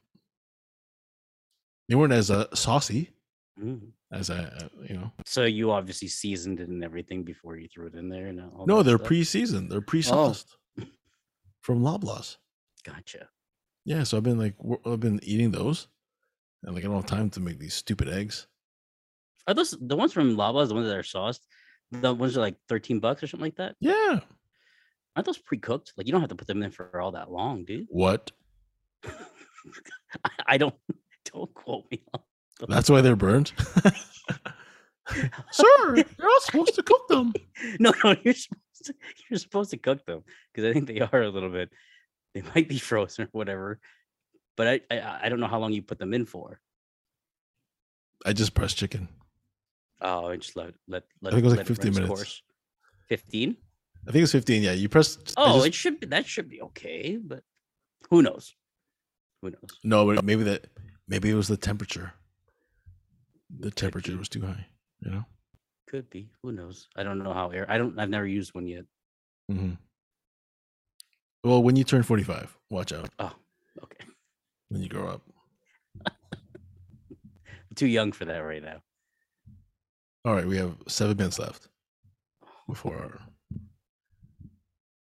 They 1.88 1.94
weren't 1.94 2.12
as 2.12 2.30
uh, 2.30 2.46
saucy 2.54 3.10
Mm. 3.58 3.92
as 4.12 4.28
I, 4.28 4.40
uh, 4.40 4.68
you 4.86 4.96
know. 4.98 5.12
So 5.24 5.44
you 5.44 5.70
obviously 5.72 6.08
seasoned 6.08 6.60
it 6.60 6.68
and 6.68 6.84
everything 6.84 7.22
before 7.22 7.56
you 7.56 7.68
threw 7.68 7.86
it 7.86 7.94
in 7.94 8.10
there. 8.10 8.26
And 8.26 8.38
all 8.38 8.66
No, 8.66 8.82
they're 8.82 8.98
stuff? 8.98 9.06
pre-seasoned. 9.06 9.72
They're 9.72 9.80
pre-sauced 9.80 10.58
from 11.62 11.80
Loblaws. 11.80 12.36
Gotcha. 12.84 13.28
Yeah, 13.86 14.02
so 14.02 14.18
I've 14.18 14.24
been 14.24 14.38
like, 14.38 14.56
I've 14.84 15.00
been 15.00 15.20
eating 15.22 15.52
those, 15.52 15.88
and 16.66 16.74
like 16.74 16.84
I 16.84 16.88
don't 16.88 16.96
have 16.96 17.06
time 17.06 17.30
to 17.30 17.40
make 17.40 17.58
these 17.58 17.74
stupid 17.74 18.08
eggs. 18.08 18.46
Are 19.46 19.54
those 19.54 19.74
the 19.80 19.96
ones 19.96 20.12
from 20.12 20.36
Loblaws, 20.36 20.68
the 20.68 20.74
ones 20.74 20.88
that 20.88 20.96
are 20.96 21.02
sauced? 21.02 21.46
The 21.92 22.12
ones 22.12 22.34
that 22.34 22.40
are 22.40 22.42
like 22.42 22.56
13 22.68 22.98
bucks 22.98 23.22
or 23.22 23.28
something 23.28 23.46
like 23.46 23.56
that? 23.56 23.76
Yeah. 23.80 24.18
Aren't 25.14 25.26
those 25.26 25.38
pre-cooked? 25.38 25.92
Like 25.96 26.06
you 26.06 26.12
don't 26.12 26.20
have 26.20 26.30
to 26.30 26.34
put 26.34 26.48
them 26.48 26.62
in 26.62 26.72
for 26.72 27.00
all 27.00 27.12
that 27.12 27.30
long, 27.30 27.64
dude. 27.64 27.86
What? 27.88 28.32
I, 30.46 30.58
don't 30.58 30.74
don't 31.32 31.54
quote 31.54 31.84
me. 31.90 32.04
That's 32.68 32.90
why 32.90 33.00
they're 33.00 33.16
burnt. 33.16 33.52
Sir, 35.52 35.94
you're 35.94 36.04
not 36.18 36.42
supposed 36.42 36.74
to 36.74 36.82
cook 36.82 37.06
them. 37.08 37.32
no, 37.78 37.92
no, 38.02 38.16
you're 38.24 38.34
supposed 38.34 38.86
to 38.86 38.94
you're 39.30 39.38
supposed 39.38 39.70
to 39.70 39.76
cook 39.76 40.04
them 40.04 40.24
because 40.52 40.68
I 40.68 40.72
think 40.72 40.88
they 40.88 41.00
are 41.00 41.22
a 41.22 41.30
little 41.30 41.50
bit. 41.50 41.70
They 42.34 42.42
might 42.54 42.68
be 42.68 42.78
frozen 42.78 43.26
or 43.26 43.28
whatever, 43.30 43.78
but 44.56 44.66
I, 44.68 44.80
I 44.90 45.20
I 45.24 45.28
don't 45.28 45.40
know 45.40 45.46
how 45.46 45.58
long 45.58 45.72
you 45.72 45.82
put 45.82 45.98
them 45.98 46.14
in 46.14 46.24
for. 46.26 46.60
I 48.24 48.32
just 48.32 48.54
pressed 48.54 48.76
chicken. 48.78 49.08
Oh, 50.00 50.26
and 50.28 50.42
just 50.42 50.56
let 50.56 50.74
let 50.88 51.04
let. 51.22 51.32
think 51.32 51.44
it 51.44 51.48
was 51.48 51.56
like 51.56 51.66
15 51.66 51.84
run 51.84 51.88
its 51.88 51.98
minutes. 52.00 52.14
course. 52.14 52.42
Fifteen. 53.08 53.56
I 54.08 54.12
think 54.12 54.22
it's 54.22 54.32
15. 54.32 54.62
Yeah, 54.62 54.72
you 54.72 54.88
press. 54.88 55.18
Oh, 55.36 55.54
just- 55.56 55.66
it 55.66 55.74
should 55.74 56.00
be 56.00 56.06
that 56.08 56.26
should 56.26 56.48
be 56.48 56.60
okay, 56.62 57.16
but 57.16 57.42
who 58.10 58.22
knows? 58.22 58.54
Who 59.42 59.50
knows? 59.50 59.70
no, 59.84 60.06
but 60.06 60.24
maybe 60.24 60.42
that 60.44 60.66
maybe 61.08 61.30
it 61.30 61.34
was 61.34 61.48
the 61.48 61.56
temperature. 61.56 62.12
The 63.58 63.70
temperature 63.70 64.16
was 64.16 64.28
too 64.28 64.42
high. 64.42 64.66
You 65.00 65.10
know. 65.10 65.24
Could 65.88 66.10
be. 66.10 66.30
Who 66.42 66.50
knows? 66.52 66.88
I 66.96 67.04
don't 67.04 67.18
know 67.22 67.32
how 67.32 67.50
air. 67.50 67.64
I 67.68 67.78
don't. 67.78 67.98
I've 67.98 68.10
never 68.10 68.26
used 68.26 68.54
one 68.54 68.66
yet. 68.66 68.84
hmm 69.48 69.74
Well, 71.44 71.62
when 71.62 71.76
you 71.76 71.84
turn 71.84 72.02
45, 72.02 72.56
watch 72.70 72.92
out 72.92 73.08
Oh. 73.20 73.32
When 74.68 74.82
you 74.82 74.88
grow 74.88 75.08
up. 75.08 75.22
Too 77.76 77.86
young 77.86 78.12
for 78.12 78.24
that 78.24 78.38
right 78.38 78.62
now. 78.62 78.80
All 80.24 80.34
right, 80.34 80.46
we 80.46 80.56
have 80.56 80.76
seven 80.88 81.16
minutes 81.16 81.38
left 81.38 81.68
before 82.68 82.96
our, 82.96 83.20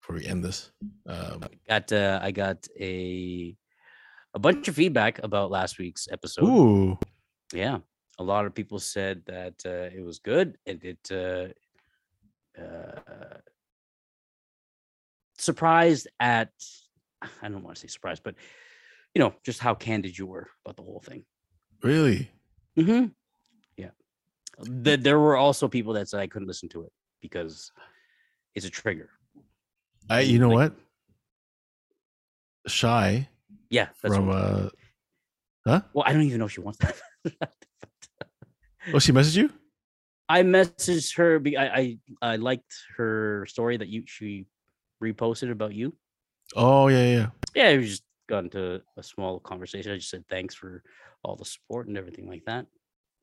before 0.01 0.17
we 0.17 0.25
end 0.27 0.43
this. 0.43 0.71
Um, 1.07 1.45
Got. 1.69 1.93
Uh, 1.93 2.19
I 2.23 2.31
got 2.31 2.67
a 2.81 3.55
a 4.35 4.39
bunch 4.39 4.69
of 4.69 4.77
feedback 4.77 5.23
about 5.23 5.51
last 5.51 5.79
week's 5.79 6.09
episode. 6.11 6.45
ooh, 6.45 6.99
Yeah, 7.53 7.79
a 8.19 8.23
lot 8.23 8.47
of 8.47 8.55
people 8.55 8.79
said 8.79 9.23
that 9.27 9.55
uh, 9.67 9.95
it 9.95 10.03
was 10.03 10.19
good 10.19 10.57
and 10.67 10.83
it 10.83 11.07
uh, 11.11 11.49
uh, 12.59 13.39
surprised 15.37 16.09
at. 16.21 16.51
I 17.43 17.49
don't 17.49 17.63
want 17.63 17.77
to 17.77 17.81
say 17.83 17.89
surprised, 17.89 18.23
but 18.25 18.35
you 19.15 19.21
know, 19.21 19.35
just 19.45 19.61
how 19.61 19.75
candid 19.75 20.17
you 20.17 20.27
were 20.27 20.49
about 20.65 20.77
the 20.77 20.83
whole 20.83 21.01
thing. 21.05 21.25
really? 21.83 22.31
Mm-hmm. 22.79 23.07
Yeah. 23.77 23.91
Th- 24.85 25.01
there 25.01 25.19
were 25.19 25.37
also 25.37 25.69
people 25.69 25.93
that 25.95 26.09
said 26.09 26.21
I 26.21 26.27
couldn't 26.27 26.49
listen 26.49 26.69
to 26.71 26.85
it 26.85 26.93
because 27.21 27.71
it's 28.55 28.65
a 28.67 28.71
trigger. 28.71 29.11
I, 30.09 30.21
you 30.21 30.39
know 30.39 30.49
Like- 30.49 30.73
what? 30.73 30.79
Shy 32.67 33.29
Yeah. 33.71 33.89
That's 34.03 34.15
from 34.15 34.31
uh, 34.31 34.69
huh? 35.67 35.81
well, 35.93 36.05
I 36.07 36.13
don't 36.13 36.23
even 36.23 36.39
know 36.39 36.47
if 36.47 36.53
she 36.53 36.61
wants 36.61 36.79
that. 36.79 37.51
Oh, 38.93 38.99
she 38.99 39.13
messaged 39.13 39.37
you? 39.37 39.51
I 40.29 40.43
messaged 40.43 41.17
her. 41.17 41.39
Be- 41.39 41.57
I, 41.57 41.67
I 41.77 41.99
I 42.23 42.37
liked 42.37 42.73
her 42.97 43.47
story 43.47 43.77
that 43.77 43.89
you 43.89 44.03
she 44.07 44.47
reposted 45.03 45.51
about 45.53 45.73
you. 45.75 45.95
Oh 46.57 46.89
yeah, 46.89 47.05
yeah. 47.05 47.27
Yeah, 47.55 47.69
it 47.71 47.79
was 47.79 47.89
just 47.91 48.03
got 48.33 48.45
into 48.45 48.83
a 48.97 49.03
small 49.03 49.39
conversation. 49.41 49.93
I 49.93 49.97
just 49.97 50.11
said 50.11 50.25
thanks 50.29 50.55
for 50.55 50.83
all 51.25 51.37
the 51.37 51.45
support 51.45 51.89
and 51.89 51.99
everything 51.99 52.29
like 52.29 52.45
that. 52.47 52.67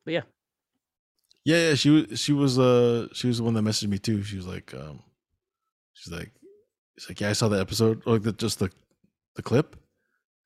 But 0.05 0.13
yeah, 0.13 0.25
Yeah, 1.45 1.69
yeah, 1.69 1.75
she 1.75 1.89
was 1.89 2.19
she 2.19 2.33
was 2.33 2.59
uh 2.59 3.07
she 3.13 3.27
was 3.27 3.37
the 3.37 3.43
one 3.43 3.53
that 3.55 3.63
messaged 3.63 3.87
me 3.89 3.97
too. 3.97 4.23
She 4.23 4.35
was 4.37 4.45
like 4.47 4.73
um 4.73 5.01
she's 5.93 6.13
like 6.13 6.31
she's 6.97 7.09
like, 7.09 7.19
Yeah, 7.21 7.29
I 7.29 7.33
saw 7.33 7.47
the 7.49 7.59
episode 7.59 8.03
or 8.05 8.13
like 8.13 8.23
the 8.23 8.33
just 8.33 8.59
the 8.59 8.69
the 9.35 9.43
clip. 9.43 9.75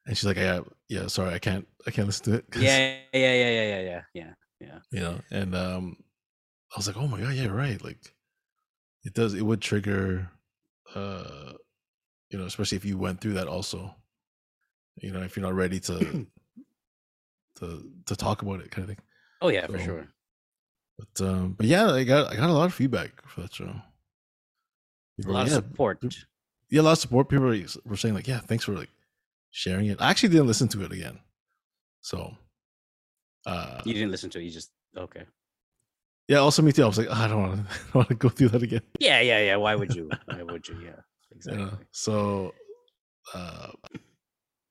And 0.07 0.17
she's 0.17 0.25
like, 0.25 0.37
Yeah, 0.37 0.61
yeah, 0.89 1.07
sorry, 1.07 1.33
I 1.33 1.39
can't 1.39 1.67
I 1.87 1.91
can't 1.91 2.07
listen 2.07 2.25
to 2.33 2.37
it. 2.39 2.51
'cause," 2.51 2.63
yeah, 2.63 2.99
yeah, 3.13 3.33
yeah, 3.33 3.51
yeah, 3.51 3.81
yeah, 3.81 4.01
yeah, 4.13 4.33
yeah. 4.61 4.79
You 4.91 4.99
know, 5.01 5.21
and 5.31 5.55
um 5.55 5.97
I 6.73 6.79
was 6.79 6.87
like, 6.87 6.97
Oh 6.97 7.07
my 7.07 7.21
god, 7.21 7.35
yeah, 7.35 7.47
right. 7.47 7.83
Like 7.83 8.13
it 9.03 9.13
does 9.13 9.33
it 9.33 9.43
would 9.43 9.61
trigger 9.61 10.31
uh 10.95 11.53
you 12.31 12.39
know, 12.39 12.45
especially 12.45 12.77
if 12.77 12.85
you 12.85 12.97
went 12.97 13.21
through 13.21 13.33
that 13.33 13.47
also. 13.47 13.95
You 14.95 15.11
know, 15.11 15.21
if 15.21 15.35
you're 15.35 15.45
not 15.45 15.55
ready 15.55 15.79
to 15.81 16.27
to 17.59 17.91
to 18.05 18.15
talk 18.15 18.41
about 18.41 18.61
it 18.61 18.71
kind 18.71 18.83
of 18.83 18.95
thing. 18.95 19.05
Oh 19.41 19.49
yeah, 19.49 19.67
for 19.67 19.79
sure. 19.79 20.07
But 20.97 21.25
um 21.25 21.53
but 21.53 21.65
yeah, 21.65 21.91
I 21.91 22.03
got 22.03 22.31
I 22.31 22.35
got 22.35 22.49
a 22.49 22.53
lot 22.53 22.65
of 22.65 22.73
feedback 22.73 23.27
for 23.27 23.41
that 23.41 23.53
show. 23.53 23.73
A 25.25 25.29
lot 25.29 25.43
of 25.43 25.49
yeah, 25.49 25.55
support. 25.55 26.03
yeah, 26.69 26.81
a 26.81 26.83
lot 26.83 26.93
of 26.93 26.97
support. 26.97 27.29
People 27.29 27.45
were, 27.45 27.97
saying 27.97 28.15
like, 28.15 28.27
"Yeah, 28.27 28.39
thanks 28.39 28.63
for 28.63 28.73
like 28.73 28.89
sharing 29.51 29.85
it." 29.87 30.01
I 30.01 30.09
actually 30.09 30.29
didn't 30.29 30.47
listen 30.47 30.67
to 30.69 30.83
it 30.83 30.91
again, 30.91 31.19
so 32.01 32.35
uh, 33.45 33.81
You 33.85 33.93
didn't 33.93 34.11
listen 34.11 34.29
to 34.31 34.39
it. 34.39 34.43
You 34.43 34.51
just 34.51 34.71
okay. 34.97 35.23
yeah. 36.27 36.37
Also, 36.37 36.61
me 36.61 36.71
too. 36.71 36.83
I 36.83 36.87
was 36.87 36.97
like, 36.97 37.09
"Ah, 37.11 37.25
I 37.25 37.27
don't 37.27 37.41
want 37.41 37.69
to, 37.69 37.97
want 37.97 38.07
to 38.09 38.15
go 38.15 38.29
through 38.29 38.49
that 38.49 38.63
again. 38.63 38.81
Yeah, 38.99 39.19
yeah, 39.21 39.39
yeah. 39.39 39.55
Why 39.57 39.75
would 39.75 39.93
you? 39.93 40.09
Why 40.25 40.41
would 40.43 40.67
you? 40.67 40.79
Yeah, 40.83 41.01
exactly. 41.31 41.63
know? 41.63 41.77
So, 41.91 42.53
uh, 43.35 43.71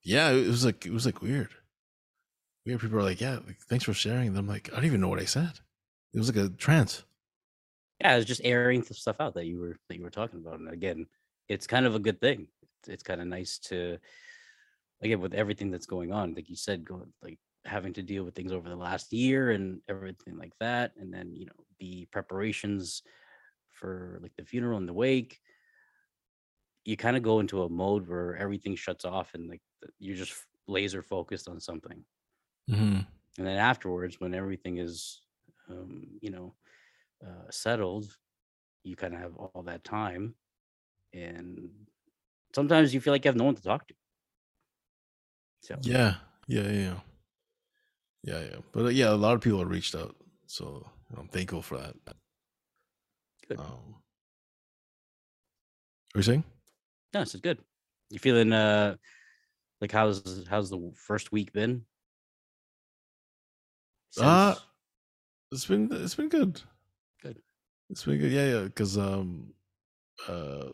yeah, 0.04 0.30
it 0.30 0.46
was 0.46 0.64
like 0.64 0.86
it 0.86 0.92
was 0.92 1.06
like 1.06 1.22
weird. 1.22 1.50
Weird 2.66 2.80
people 2.80 2.98
are 2.98 3.02
like, 3.02 3.20
"Yeah, 3.20 3.38
like, 3.46 3.58
thanks 3.68 3.84
for 3.84 3.94
sharing." 3.94 4.28
And 4.28 4.38
I'm 4.38 4.46
like, 4.48 4.70
I 4.72 4.76
don't 4.76 4.84
even 4.84 5.00
know 5.00 5.08
what 5.08 5.20
I 5.20 5.24
said. 5.24 5.60
It 6.14 6.18
was 6.18 6.34
like 6.34 6.44
a 6.44 6.48
trance. 6.50 7.04
Yeah, 8.00 8.14
it 8.14 8.16
was 8.16 8.26
just 8.26 8.40
airing 8.44 8.82
the 8.82 8.94
stuff 8.94 9.16
out 9.20 9.34
that 9.34 9.46
you 9.46 9.58
were 9.58 9.76
that 9.88 9.96
you 9.96 10.02
were 10.02 10.10
talking 10.10 10.40
about. 10.40 10.60
And 10.60 10.68
again, 10.68 11.06
it's 11.48 11.66
kind 11.66 11.86
of 11.86 11.94
a 11.94 12.00
good 12.00 12.20
thing. 12.20 12.48
It's, 12.62 12.88
it's 12.88 13.02
kind 13.02 13.20
of 13.20 13.26
nice 13.26 13.58
to 13.70 13.98
again 15.02 15.20
with 15.20 15.34
everything 15.34 15.70
that's 15.70 15.86
going 15.86 16.12
on, 16.12 16.34
like 16.34 16.48
you 16.48 16.56
said, 16.56 16.84
going 16.84 17.12
like 17.22 17.38
having 17.64 17.92
to 17.92 18.02
deal 18.02 18.24
with 18.24 18.34
things 18.34 18.52
over 18.52 18.68
the 18.68 18.76
last 18.76 19.12
year 19.12 19.52
and 19.52 19.80
everything 19.88 20.36
like 20.36 20.52
that, 20.60 20.92
and 20.98 21.12
then 21.12 21.34
you 21.34 21.46
know 21.46 21.64
the 21.78 22.06
preparations 22.06 23.02
for 23.70 24.18
like 24.22 24.32
the 24.36 24.44
funeral 24.44 24.78
and 24.78 24.88
the 24.88 24.92
wake. 24.92 25.40
You 26.84 26.96
kind 26.96 27.16
of 27.16 27.22
go 27.22 27.40
into 27.40 27.62
a 27.62 27.68
mode 27.68 28.08
where 28.08 28.36
everything 28.36 28.74
shuts 28.74 29.04
off 29.04 29.34
and 29.34 29.48
like 29.48 29.62
you're 29.98 30.16
just 30.16 30.34
laser 30.66 31.02
focused 31.02 31.48
on 31.48 31.60
something. 31.60 32.04
Mm-hmm. 32.70 33.00
and 33.38 33.46
then 33.46 33.56
afterwards 33.58 34.20
when 34.20 34.34
everything 34.34 34.78
is 34.78 35.22
um, 35.68 36.06
you 36.20 36.30
know 36.30 36.54
uh, 37.26 37.50
settled 37.50 38.16
you 38.84 38.94
kind 38.94 39.14
of 39.14 39.20
have 39.20 39.36
all 39.36 39.64
that 39.64 39.82
time 39.82 40.36
and 41.12 41.68
sometimes 42.54 42.94
you 42.94 43.00
feel 43.00 43.12
like 43.12 43.24
you 43.24 43.28
have 43.30 43.36
no 43.36 43.44
one 43.44 43.54
to 43.54 43.62
talk 43.62 43.86
to. 43.88 43.94
So 45.60 45.76
Yeah, 45.82 46.14
yeah, 46.46 46.68
yeah, 46.68 46.94
yeah, 48.22 48.40
yeah. 48.40 48.56
But 48.72 48.84
uh, 48.86 48.88
yeah, 48.88 49.10
a 49.10 49.14
lot 49.14 49.34
of 49.34 49.40
people 49.40 49.58
have 49.58 49.70
reached 49.70 49.94
out, 49.94 50.16
so 50.46 50.86
I'm 51.16 51.28
thankful 51.28 51.62
for 51.62 51.78
that. 51.78 51.94
Good. 53.48 53.58
Um, 53.58 53.96
what 56.12 56.16
are 56.16 56.18
you 56.18 56.22
saying? 56.22 56.44
No, 57.14 57.20
this 57.20 57.34
is 57.34 57.40
good. 57.40 57.58
You 58.10 58.18
feeling 58.18 58.52
uh 58.52 58.96
like 59.80 59.92
how's 59.92 60.46
how's 60.48 60.70
the 60.70 60.92
first 60.94 61.32
week 61.32 61.52
been? 61.52 61.84
Uh, 64.20 64.54
It's 65.50 65.66
been 65.66 65.88
it's 65.90 66.14
been 66.14 66.28
good. 66.28 66.60
Good. 67.22 67.38
It's 67.90 68.04
been 68.04 68.18
good. 68.18 68.32
Yeah, 68.32 68.46
yeah. 68.52 68.62
Because 68.64 68.96
um, 68.98 69.52
uh, 70.28 70.68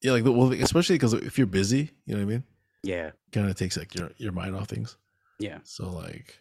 yeah, 0.00 0.12
like 0.12 0.24
the, 0.24 0.32
well, 0.32 0.52
especially 0.52 0.96
because 0.96 1.12
if 1.14 1.38
you're 1.38 1.46
busy, 1.46 1.90
you 2.06 2.14
know 2.14 2.24
what 2.24 2.32
I 2.32 2.34
mean. 2.36 2.44
yeah, 2.82 3.10
Kind 3.32 3.48
of 3.48 3.56
takes 3.56 3.76
like 3.76 3.94
your 3.94 4.10
your 4.18 4.32
mind 4.32 4.56
off 4.56 4.68
things. 4.68 4.96
yeah. 5.38 5.58
So 5.64 5.90
like, 5.90 6.38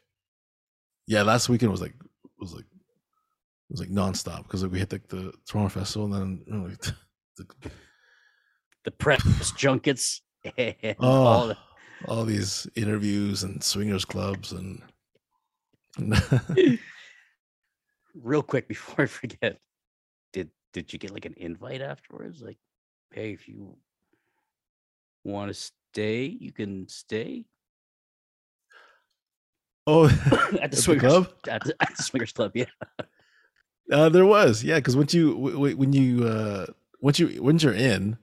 yeah, 1.08 1.24
last 1.24 1.50
weekend 1.50 1.72
was 1.72 1.82
like 1.82 1.96
was 2.40 2.54
like 2.54 2.66
it 2.66 3.72
was 3.72 3.80
like 3.80 3.90
nonstop 3.90 4.44
because 4.44 4.64
like 4.64 4.72
we 4.72 4.80
hit 4.80 4.92
like 4.92 5.08
the 5.08 5.34
Toronto 5.48 5.70
Festival 5.80 6.06
and 6.06 6.14
then 6.14 6.44
you 6.48 6.54
know, 6.54 6.68
like, 6.68 6.82
the, 7.38 7.72
The 8.84 8.92
press 8.92 9.52
junkets. 9.52 10.22
oh, 10.58 10.96
all 11.00 11.56
all, 12.08 12.26
these 12.26 12.68
interviews 12.76 13.44
and 13.44 13.64
swingers 13.64 14.06
clubs 14.06 14.54
and 14.54 14.82
real 18.16 18.44
quick 18.44 18.68
before 18.68 19.04
I 19.04 19.08
forget, 19.08 19.58
did 20.34 20.50
did 20.74 20.94
you 20.94 21.00
get 21.00 21.12
like 21.12 21.26
an 21.26 21.36
invite 21.38 21.82
afterwards? 21.82 22.42
Like, 22.42 22.58
hey, 23.12 23.32
if 23.34 23.48
you 23.48 23.78
want 25.24 25.50
to 25.50 25.54
stay, 25.54 26.26
you 26.26 26.52
can 26.52 26.88
stay 26.88 27.46
oh, 29.88 30.06
at 30.62 30.72
the 30.72 30.78
the 30.78 30.78
swingers 30.78 31.12
club? 31.12 31.34
At, 31.48 31.64
the, 31.64 31.76
at 31.80 31.98
the 31.98 32.04
swingers 32.04 32.32
club. 32.32 32.52
Yeah, 32.56 32.66
Uh, 33.92 34.10
there 34.10 34.26
was, 34.26 34.64
yeah, 34.64 34.76
because 34.76 34.96
once 34.96 35.14
you 35.14 35.36
when 35.36 35.94
you 35.94 36.26
uh 36.26 36.66
once 37.02 37.20
you 37.20 37.44
once 37.44 37.64
you're 37.64 37.74
in, 37.74 38.18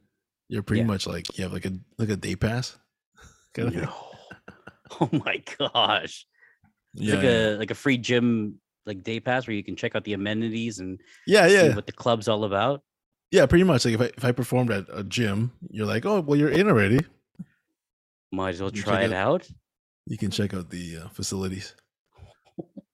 you're 0.48 0.62
pretty 0.62 0.80
Yeah. 0.80 0.86
much 0.86 1.06
like 1.06 1.36
you 1.38 1.44
have 1.44 1.52
like 1.52 1.64
a 1.66 1.72
like 1.98 2.08
a 2.10 2.16
day 2.16 2.36
pass. 2.36 2.76
Kind 3.54 3.68
of. 3.68 3.74
No. 3.74 3.94
Oh 5.00 5.10
my 5.12 5.42
gosh. 5.58 6.24
It's 6.94 7.02
Yeah, 7.04 7.14
like 7.16 7.24
yeah. 7.24 7.30
a 7.30 7.56
like 7.58 7.70
a 7.70 7.74
free 7.74 7.98
gym 7.98 8.58
like 8.86 9.02
day 9.02 9.20
pass 9.20 9.46
where 9.46 9.54
you 9.54 9.62
can 9.62 9.76
check 9.76 9.94
out 9.94 10.02
the 10.04 10.14
amenities 10.14 10.78
and 10.80 10.98
yeah, 11.26 11.46
see 11.46 11.54
yeah, 11.54 11.74
what 11.76 11.84
the 11.86 11.92
club's 11.92 12.26
all 12.26 12.44
about. 12.44 12.82
yeah. 13.30 13.44
Pretty 13.44 13.64
much 13.64 13.84
like 13.84 13.94
if 13.94 14.00
I 14.00 14.04
if 14.16 14.24
I 14.24 14.32
performed 14.32 14.70
at 14.70 14.86
a 14.90 15.04
gym, 15.04 15.52
you're 15.70 15.84
like, 15.86 16.06
oh 16.06 16.20
well, 16.20 16.38
you're 16.38 16.48
in 16.48 16.68
already. 16.68 17.00
Might 18.32 18.54
as 18.54 18.60
well 18.62 18.70
You 18.72 18.80
try 18.82 19.02
check 19.02 19.10
it 19.10 19.12
out. 19.14 19.46
You 20.06 20.16
can 20.16 20.30
check 20.30 20.54
out 20.54 20.70
the 20.70 20.96
uh, 21.04 21.08
facilities. 21.10 21.74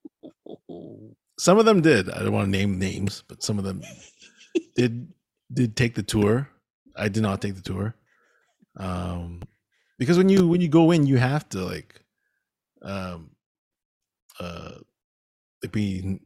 Some 1.39 1.57
of 1.57 1.65
them 1.65 1.81
did. 1.81 2.09
I 2.09 2.19
don't 2.19 2.31
want 2.33 2.45
to 2.47 2.51
name 2.51 2.79
names, 2.79 3.23
but 3.27 3.43
some 3.43 3.57
of 3.57 3.63
them 3.65 3.81
did 4.75 5.07
did 5.53 5.75
take 5.75 5.95
the 5.95 6.03
tour. 6.03 6.49
I 6.95 7.09
did 7.09 7.23
not 7.23 7.41
take 7.41 7.55
the 7.55 7.61
tour. 7.61 7.95
Um 8.77 9.43
because 9.97 10.17
when 10.17 10.29
you 10.29 10.47
when 10.47 10.61
you 10.61 10.67
go 10.67 10.91
in 10.91 11.05
you 11.05 11.17
have 11.17 11.47
to 11.49 11.63
like 11.63 12.01
um 12.81 13.31
uh 14.39 14.71
be 15.71 16.19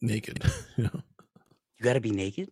naked, 0.00 0.44
you 0.76 0.84
know. 0.84 1.02
You 1.78 1.84
got 1.84 1.94
to 1.94 2.00
be 2.00 2.10
naked. 2.10 2.50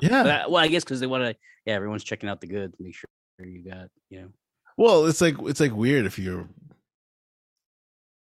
Yeah. 0.00 0.46
Well, 0.46 0.56
I 0.56 0.68
guess 0.68 0.84
because 0.84 1.00
they 1.00 1.06
want 1.06 1.24
to. 1.24 1.36
Yeah, 1.64 1.74
everyone's 1.74 2.04
checking 2.04 2.28
out 2.28 2.40
the 2.40 2.46
goods. 2.46 2.76
Make 2.78 2.94
sure 2.94 3.08
you 3.38 3.68
got. 3.68 3.88
You 4.08 4.22
know. 4.22 4.28
Well, 4.76 5.06
it's 5.06 5.20
like 5.20 5.36
it's 5.42 5.60
like 5.60 5.74
weird 5.74 6.06
if 6.06 6.18
you're 6.18 6.48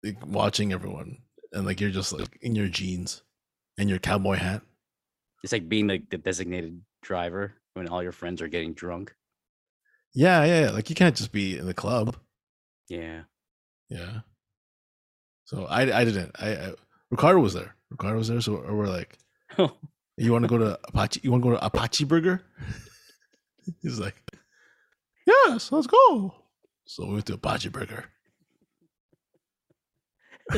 like 0.03 0.25
watching 0.25 0.73
everyone 0.73 1.17
and 1.51 1.65
like 1.65 1.81
you're 1.81 1.89
just 1.89 2.13
like 2.13 2.37
in 2.41 2.55
your 2.55 2.67
jeans 2.67 3.23
and 3.77 3.89
your 3.89 3.99
cowboy 3.99 4.35
hat. 4.35 4.61
It's 5.43 5.53
like 5.53 5.69
being 5.69 5.87
like 5.87 6.09
the 6.09 6.17
designated 6.17 6.81
driver 7.01 7.53
when 7.77 7.87
all 7.87 8.03
your 8.03 8.11
friends 8.11 8.41
are 8.41 8.47
getting 8.47 8.73
drunk. 8.73 9.13
Yeah, 10.13 10.43
yeah, 10.43 10.61
yeah. 10.61 10.71
Like 10.71 10.89
you 10.89 10.95
can't 10.95 11.15
just 11.15 11.31
be 11.31 11.57
in 11.57 11.65
the 11.65 11.73
club. 11.73 12.17
Yeah. 12.89 13.21
Yeah. 13.89 14.21
So 15.45 15.65
I 15.65 15.81
I 15.99 16.03
didn't. 16.03 16.31
I, 16.39 16.55
I 16.55 16.73
Ricardo 17.11 17.39
was 17.39 17.53
there. 17.53 17.75
Ricardo 17.89 18.17
was 18.17 18.27
there. 18.27 18.41
So 18.41 18.63
we're 18.69 18.87
like, 18.87 19.17
you 20.17 20.31
want 20.31 20.43
to 20.43 20.49
go 20.49 20.57
to 20.57 20.79
Apache? 20.87 21.21
You 21.23 21.31
want 21.31 21.43
to 21.43 21.49
go 21.49 21.55
to 21.55 21.65
Apache 21.65 22.03
Burger? 22.05 22.41
He's 23.81 23.99
like, 23.99 24.15
yes, 25.25 25.71
let's 25.71 25.87
go. 25.87 26.33
So 26.85 27.05
we 27.05 27.13
went 27.13 27.25
to 27.27 27.33
Apache 27.35 27.69
Burger. 27.69 28.05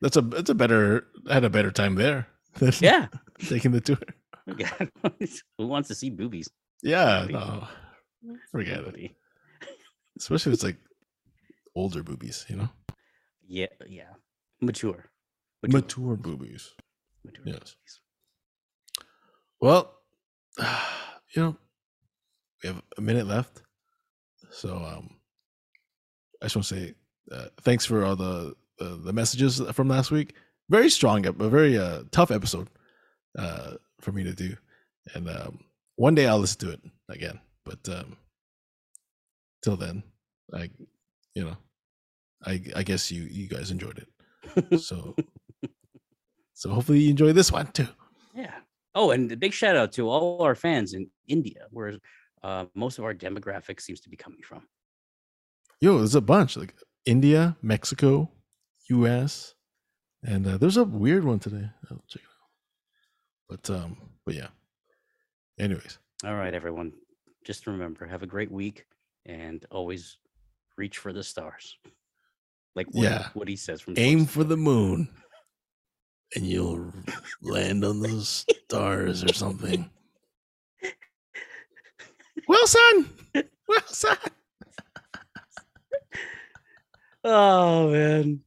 that's 0.00 0.16
a 0.16 0.20
that's 0.20 0.50
a 0.50 0.54
better. 0.54 1.06
I 1.28 1.34
had 1.34 1.44
a 1.44 1.50
better 1.50 1.70
time 1.70 1.96
there 1.96 2.28
than 2.54 2.72
yeah. 2.80 3.06
taking 3.40 3.72
the 3.72 3.80
tour. 3.80 3.98
God, 4.46 4.90
Who 5.58 5.66
wants 5.66 5.88
to 5.88 5.94
see 5.94 6.10
boobies? 6.10 6.48
Yeah, 6.82 7.26
no, 7.30 7.66
forget 8.50 8.80
it. 8.80 9.12
Especially 10.18 10.50
if 10.52 10.54
it's 10.54 10.64
like 10.64 10.78
older 11.74 12.02
boobies, 12.02 12.44
you 12.48 12.56
know, 12.56 12.68
Yeah. 13.46 13.66
Yeah. 13.88 14.12
Mature. 14.60 15.06
mature 15.62 16.16
boobies. 16.16 16.72
Mature 17.24 17.42
yes. 17.46 17.58
boobies. 17.58 18.00
Well, 19.60 19.94
you 21.34 21.42
know, 21.42 21.56
we 22.62 22.68
have 22.68 22.82
a 22.98 23.00
minute 23.00 23.26
left, 23.26 23.62
so 24.50 24.76
um, 24.76 25.16
I 26.42 26.46
just 26.46 26.56
want 26.56 26.66
to 26.66 26.74
say 26.74 26.94
uh, 27.32 27.46
thanks 27.62 27.84
for 27.86 28.04
all 28.04 28.16
the, 28.16 28.54
the 28.78 28.84
the 28.96 29.12
messages 29.12 29.60
from 29.72 29.88
last 29.88 30.10
week. 30.10 30.34
Very 30.68 30.90
strong, 30.90 31.26
a 31.26 31.32
very 31.32 31.76
uh, 31.78 32.04
tough 32.10 32.30
episode 32.30 32.68
uh, 33.38 33.72
for 34.04 34.12
me 34.12 34.22
to 34.24 34.32
do, 34.32 34.56
and 35.14 35.28
um, 35.28 35.58
one 35.96 36.14
day 36.14 36.26
I'll 36.26 36.38
listen 36.38 36.60
to 36.60 36.70
it 36.70 36.80
again. 37.08 37.40
But 37.64 37.88
um, 37.88 38.16
till 39.62 39.76
then, 39.76 40.02
I, 40.52 40.70
you 41.34 41.44
know, 41.44 41.56
I 42.44 42.62
I 42.76 42.82
guess 42.82 43.10
you 43.10 43.22
you 43.22 43.48
guys 43.48 43.70
enjoyed 43.70 44.04
it, 44.04 44.80
so 44.80 45.16
so 46.52 46.70
hopefully 46.70 47.00
you 47.00 47.10
enjoy 47.10 47.32
this 47.32 47.50
one 47.50 47.66
too. 47.72 47.88
Yeah. 48.34 48.54
Oh, 48.94 49.10
and 49.10 49.30
a 49.32 49.36
big 49.36 49.52
shout 49.52 49.76
out 49.76 49.92
to 49.92 50.08
all 50.08 50.42
our 50.42 50.54
fans 50.54 50.94
in 50.94 51.10
India, 51.26 51.66
where 51.70 51.94
uh, 52.42 52.66
most 52.74 52.98
of 52.98 53.04
our 53.04 53.14
demographic 53.14 53.80
seems 53.80 54.00
to 54.02 54.08
be 54.08 54.16
coming 54.16 54.40
from. 54.42 54.62
Yo, 55.80 55.98
there's 55.98 56.14
a 56.14 56.20
bunch 56.20 56.56
like 56.56 56.74
India, 57.04 57.56
Mexico, 57.60 58.30
U.S., 58.90 59.54
and 60.22 60.46
uh, 60.46 60.56
there's 60.58 60.76
a 60.76 60.84
weird 60.84 61.24
one 61.24 61.38
today. 61.38 61.68
I'll 61.90 62.04
check 62.08 62.22
it 62.22 62.28
out. 62.28 62.33
But 63.48 63.68
um, 63.70 63.96
but 64.24 64.34
yeah. 64.34 64.48
Anyways, 65.58 65.98
All 66.24 66.34
right, 66.34 66.54
everyone. 66.54 66.92
Just 67.44 67.66
remember, 67.66 68.06
have 68.06 68.22
a 68.22 68.26
great 68.26 68.50
week 68.50 68.86
and 69.26 69.64
always 69.70 70.16
reach 70.76 70.98
for 70.98 71.12
the 71.12 71.22
stars. 71.22 71.76
Like 72.74 72.86
Woody, 72.92 73.08
Yeah. 73.08 73.28
he 73.46 73.56
says 73.56 73.80
from 73.80 73.94
aim 73.96 74.24
for 74.26 74.42
the 74.44 74.56
moon, 74.56 75.08
and 76.34 76.44
you'll 76.46 76.92
land 77.42 77.84
on 77.84 78.00
the 78.00 78.20
stars 78.22 79.22
or 79.22 79.32
something. 79.32 79.88
Wilson, 82.48 83.10
Wilson. 83.68 84.16
Oh 87.26 87.90
man. 87.90 88.40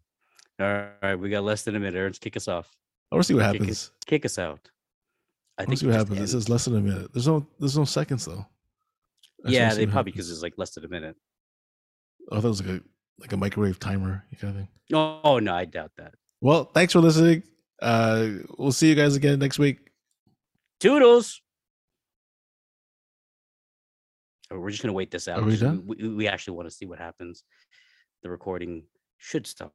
All 0.60 0.86
right, 1.02 1.16
we 1.16 1.30
got 1.32 1.44
less 1.44 1.64
than 1.64 1.76
a 1.76 1.80
minute. 1.80 1.98
Ernst, 1.98 2.22
kick 2.22 2.38
us 2.38 2.48
off. 2.48 2.70
I 3.12 3.16
want 3.16 3.24
to 3.26 3.28
see 3.28 3.34
what 3.34 3.52
Kick 3.52 3.62
happens. 3.62 3.92
Kick 4.06 4.24
us 4.24 4.38
out. 4.38 4.70
I 5.58 5.64
I 5.64 5.66
want 5.66 5.72
to 5.72 5.78
see 5.78 5.88
what 5.88 5.96
happens. 5.96 6.20
It 6.20 6.28
says 6.28 6.50
less 6.50 6.66
than 6.66 6.78
a 6.78 6.82
minute. 6.82 7.14
There's 7.14 7.28
no 7.28 7.46
there's 7.60 7.78
no 7.78 7.86
seconds 7.86 8.26
though. 8.26 8.46
I 9.46 9.50
yeah, 9.50 9.74
they 9.74 9.86
probably 9.86 10.12
because 10.12 10.30
it's 10.30 10.42
like 10.42 10.54
less 10.58 10.72
than 10.72 10.86
a 10.86 10.88
minute. 10.88 11.16
Oh, 12.32 12.40
that 12.40 12.48
was 12.48 12.62
like 12.62 12.80
a 12.80 12.84
like 13.20 13.32
a 13.32 13.38
microwave 13.38 13.80
timer 13.80 14.26
kind 14.40 14.52
of 14.52 14.62
thing. 14.62 14.68
Oh, 14.94 15.20
oh 15.24 15.40
no, 15.40 15.56
I 15.56 15.66
doubt 15.66 15.92
that. 15.98 16.14
Well, 16.42 16.66
thanks 16.66 16.94
for 16.94 17.00
listening. 17.00 17.44
Uh, 17.82 18.30
we'll 18.58 18.72
see 18.72 18.90
you 18.90 18.96
guys 18.96 19.16
again 19.16 19.40
next 19.40 19.60
week. 19.60 19.80
Toodles. 20.80 21.42
Oh, 24.52 24.60
we're 24.60 24.70
just 24.70 24.82
gonna 24.82 24.94
wait 24.94 25.12
this 25.12 25.28
out. 25.28 25.40
Are 25.40 25.46
we 25.46 25.58
done? 25.58 25.84
We, 25.86 26.08
we 26.10 26.28
actually 26.28 26.56
want 26.56 26.70
to 26.70 26.76
see 26.76 26.86
what 26.86 27.00
happens. 27.00 27.44
The 28.24 28.30
recording 28.30 28.84
should 29.18 29.48
stop. 29.48 29.74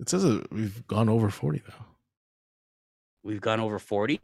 It 0.00 0.08
says 0.08 0.22
that 0.22 0.50
we've 0.50 0.86
gone 0.86 1.10
over 1.10 1.28
40 1.28 1.62
now. 1.68 1.86
We've 3.22 3.40
gone 3.40 3.60
over 3.60 3.78
40. 3.78 4.20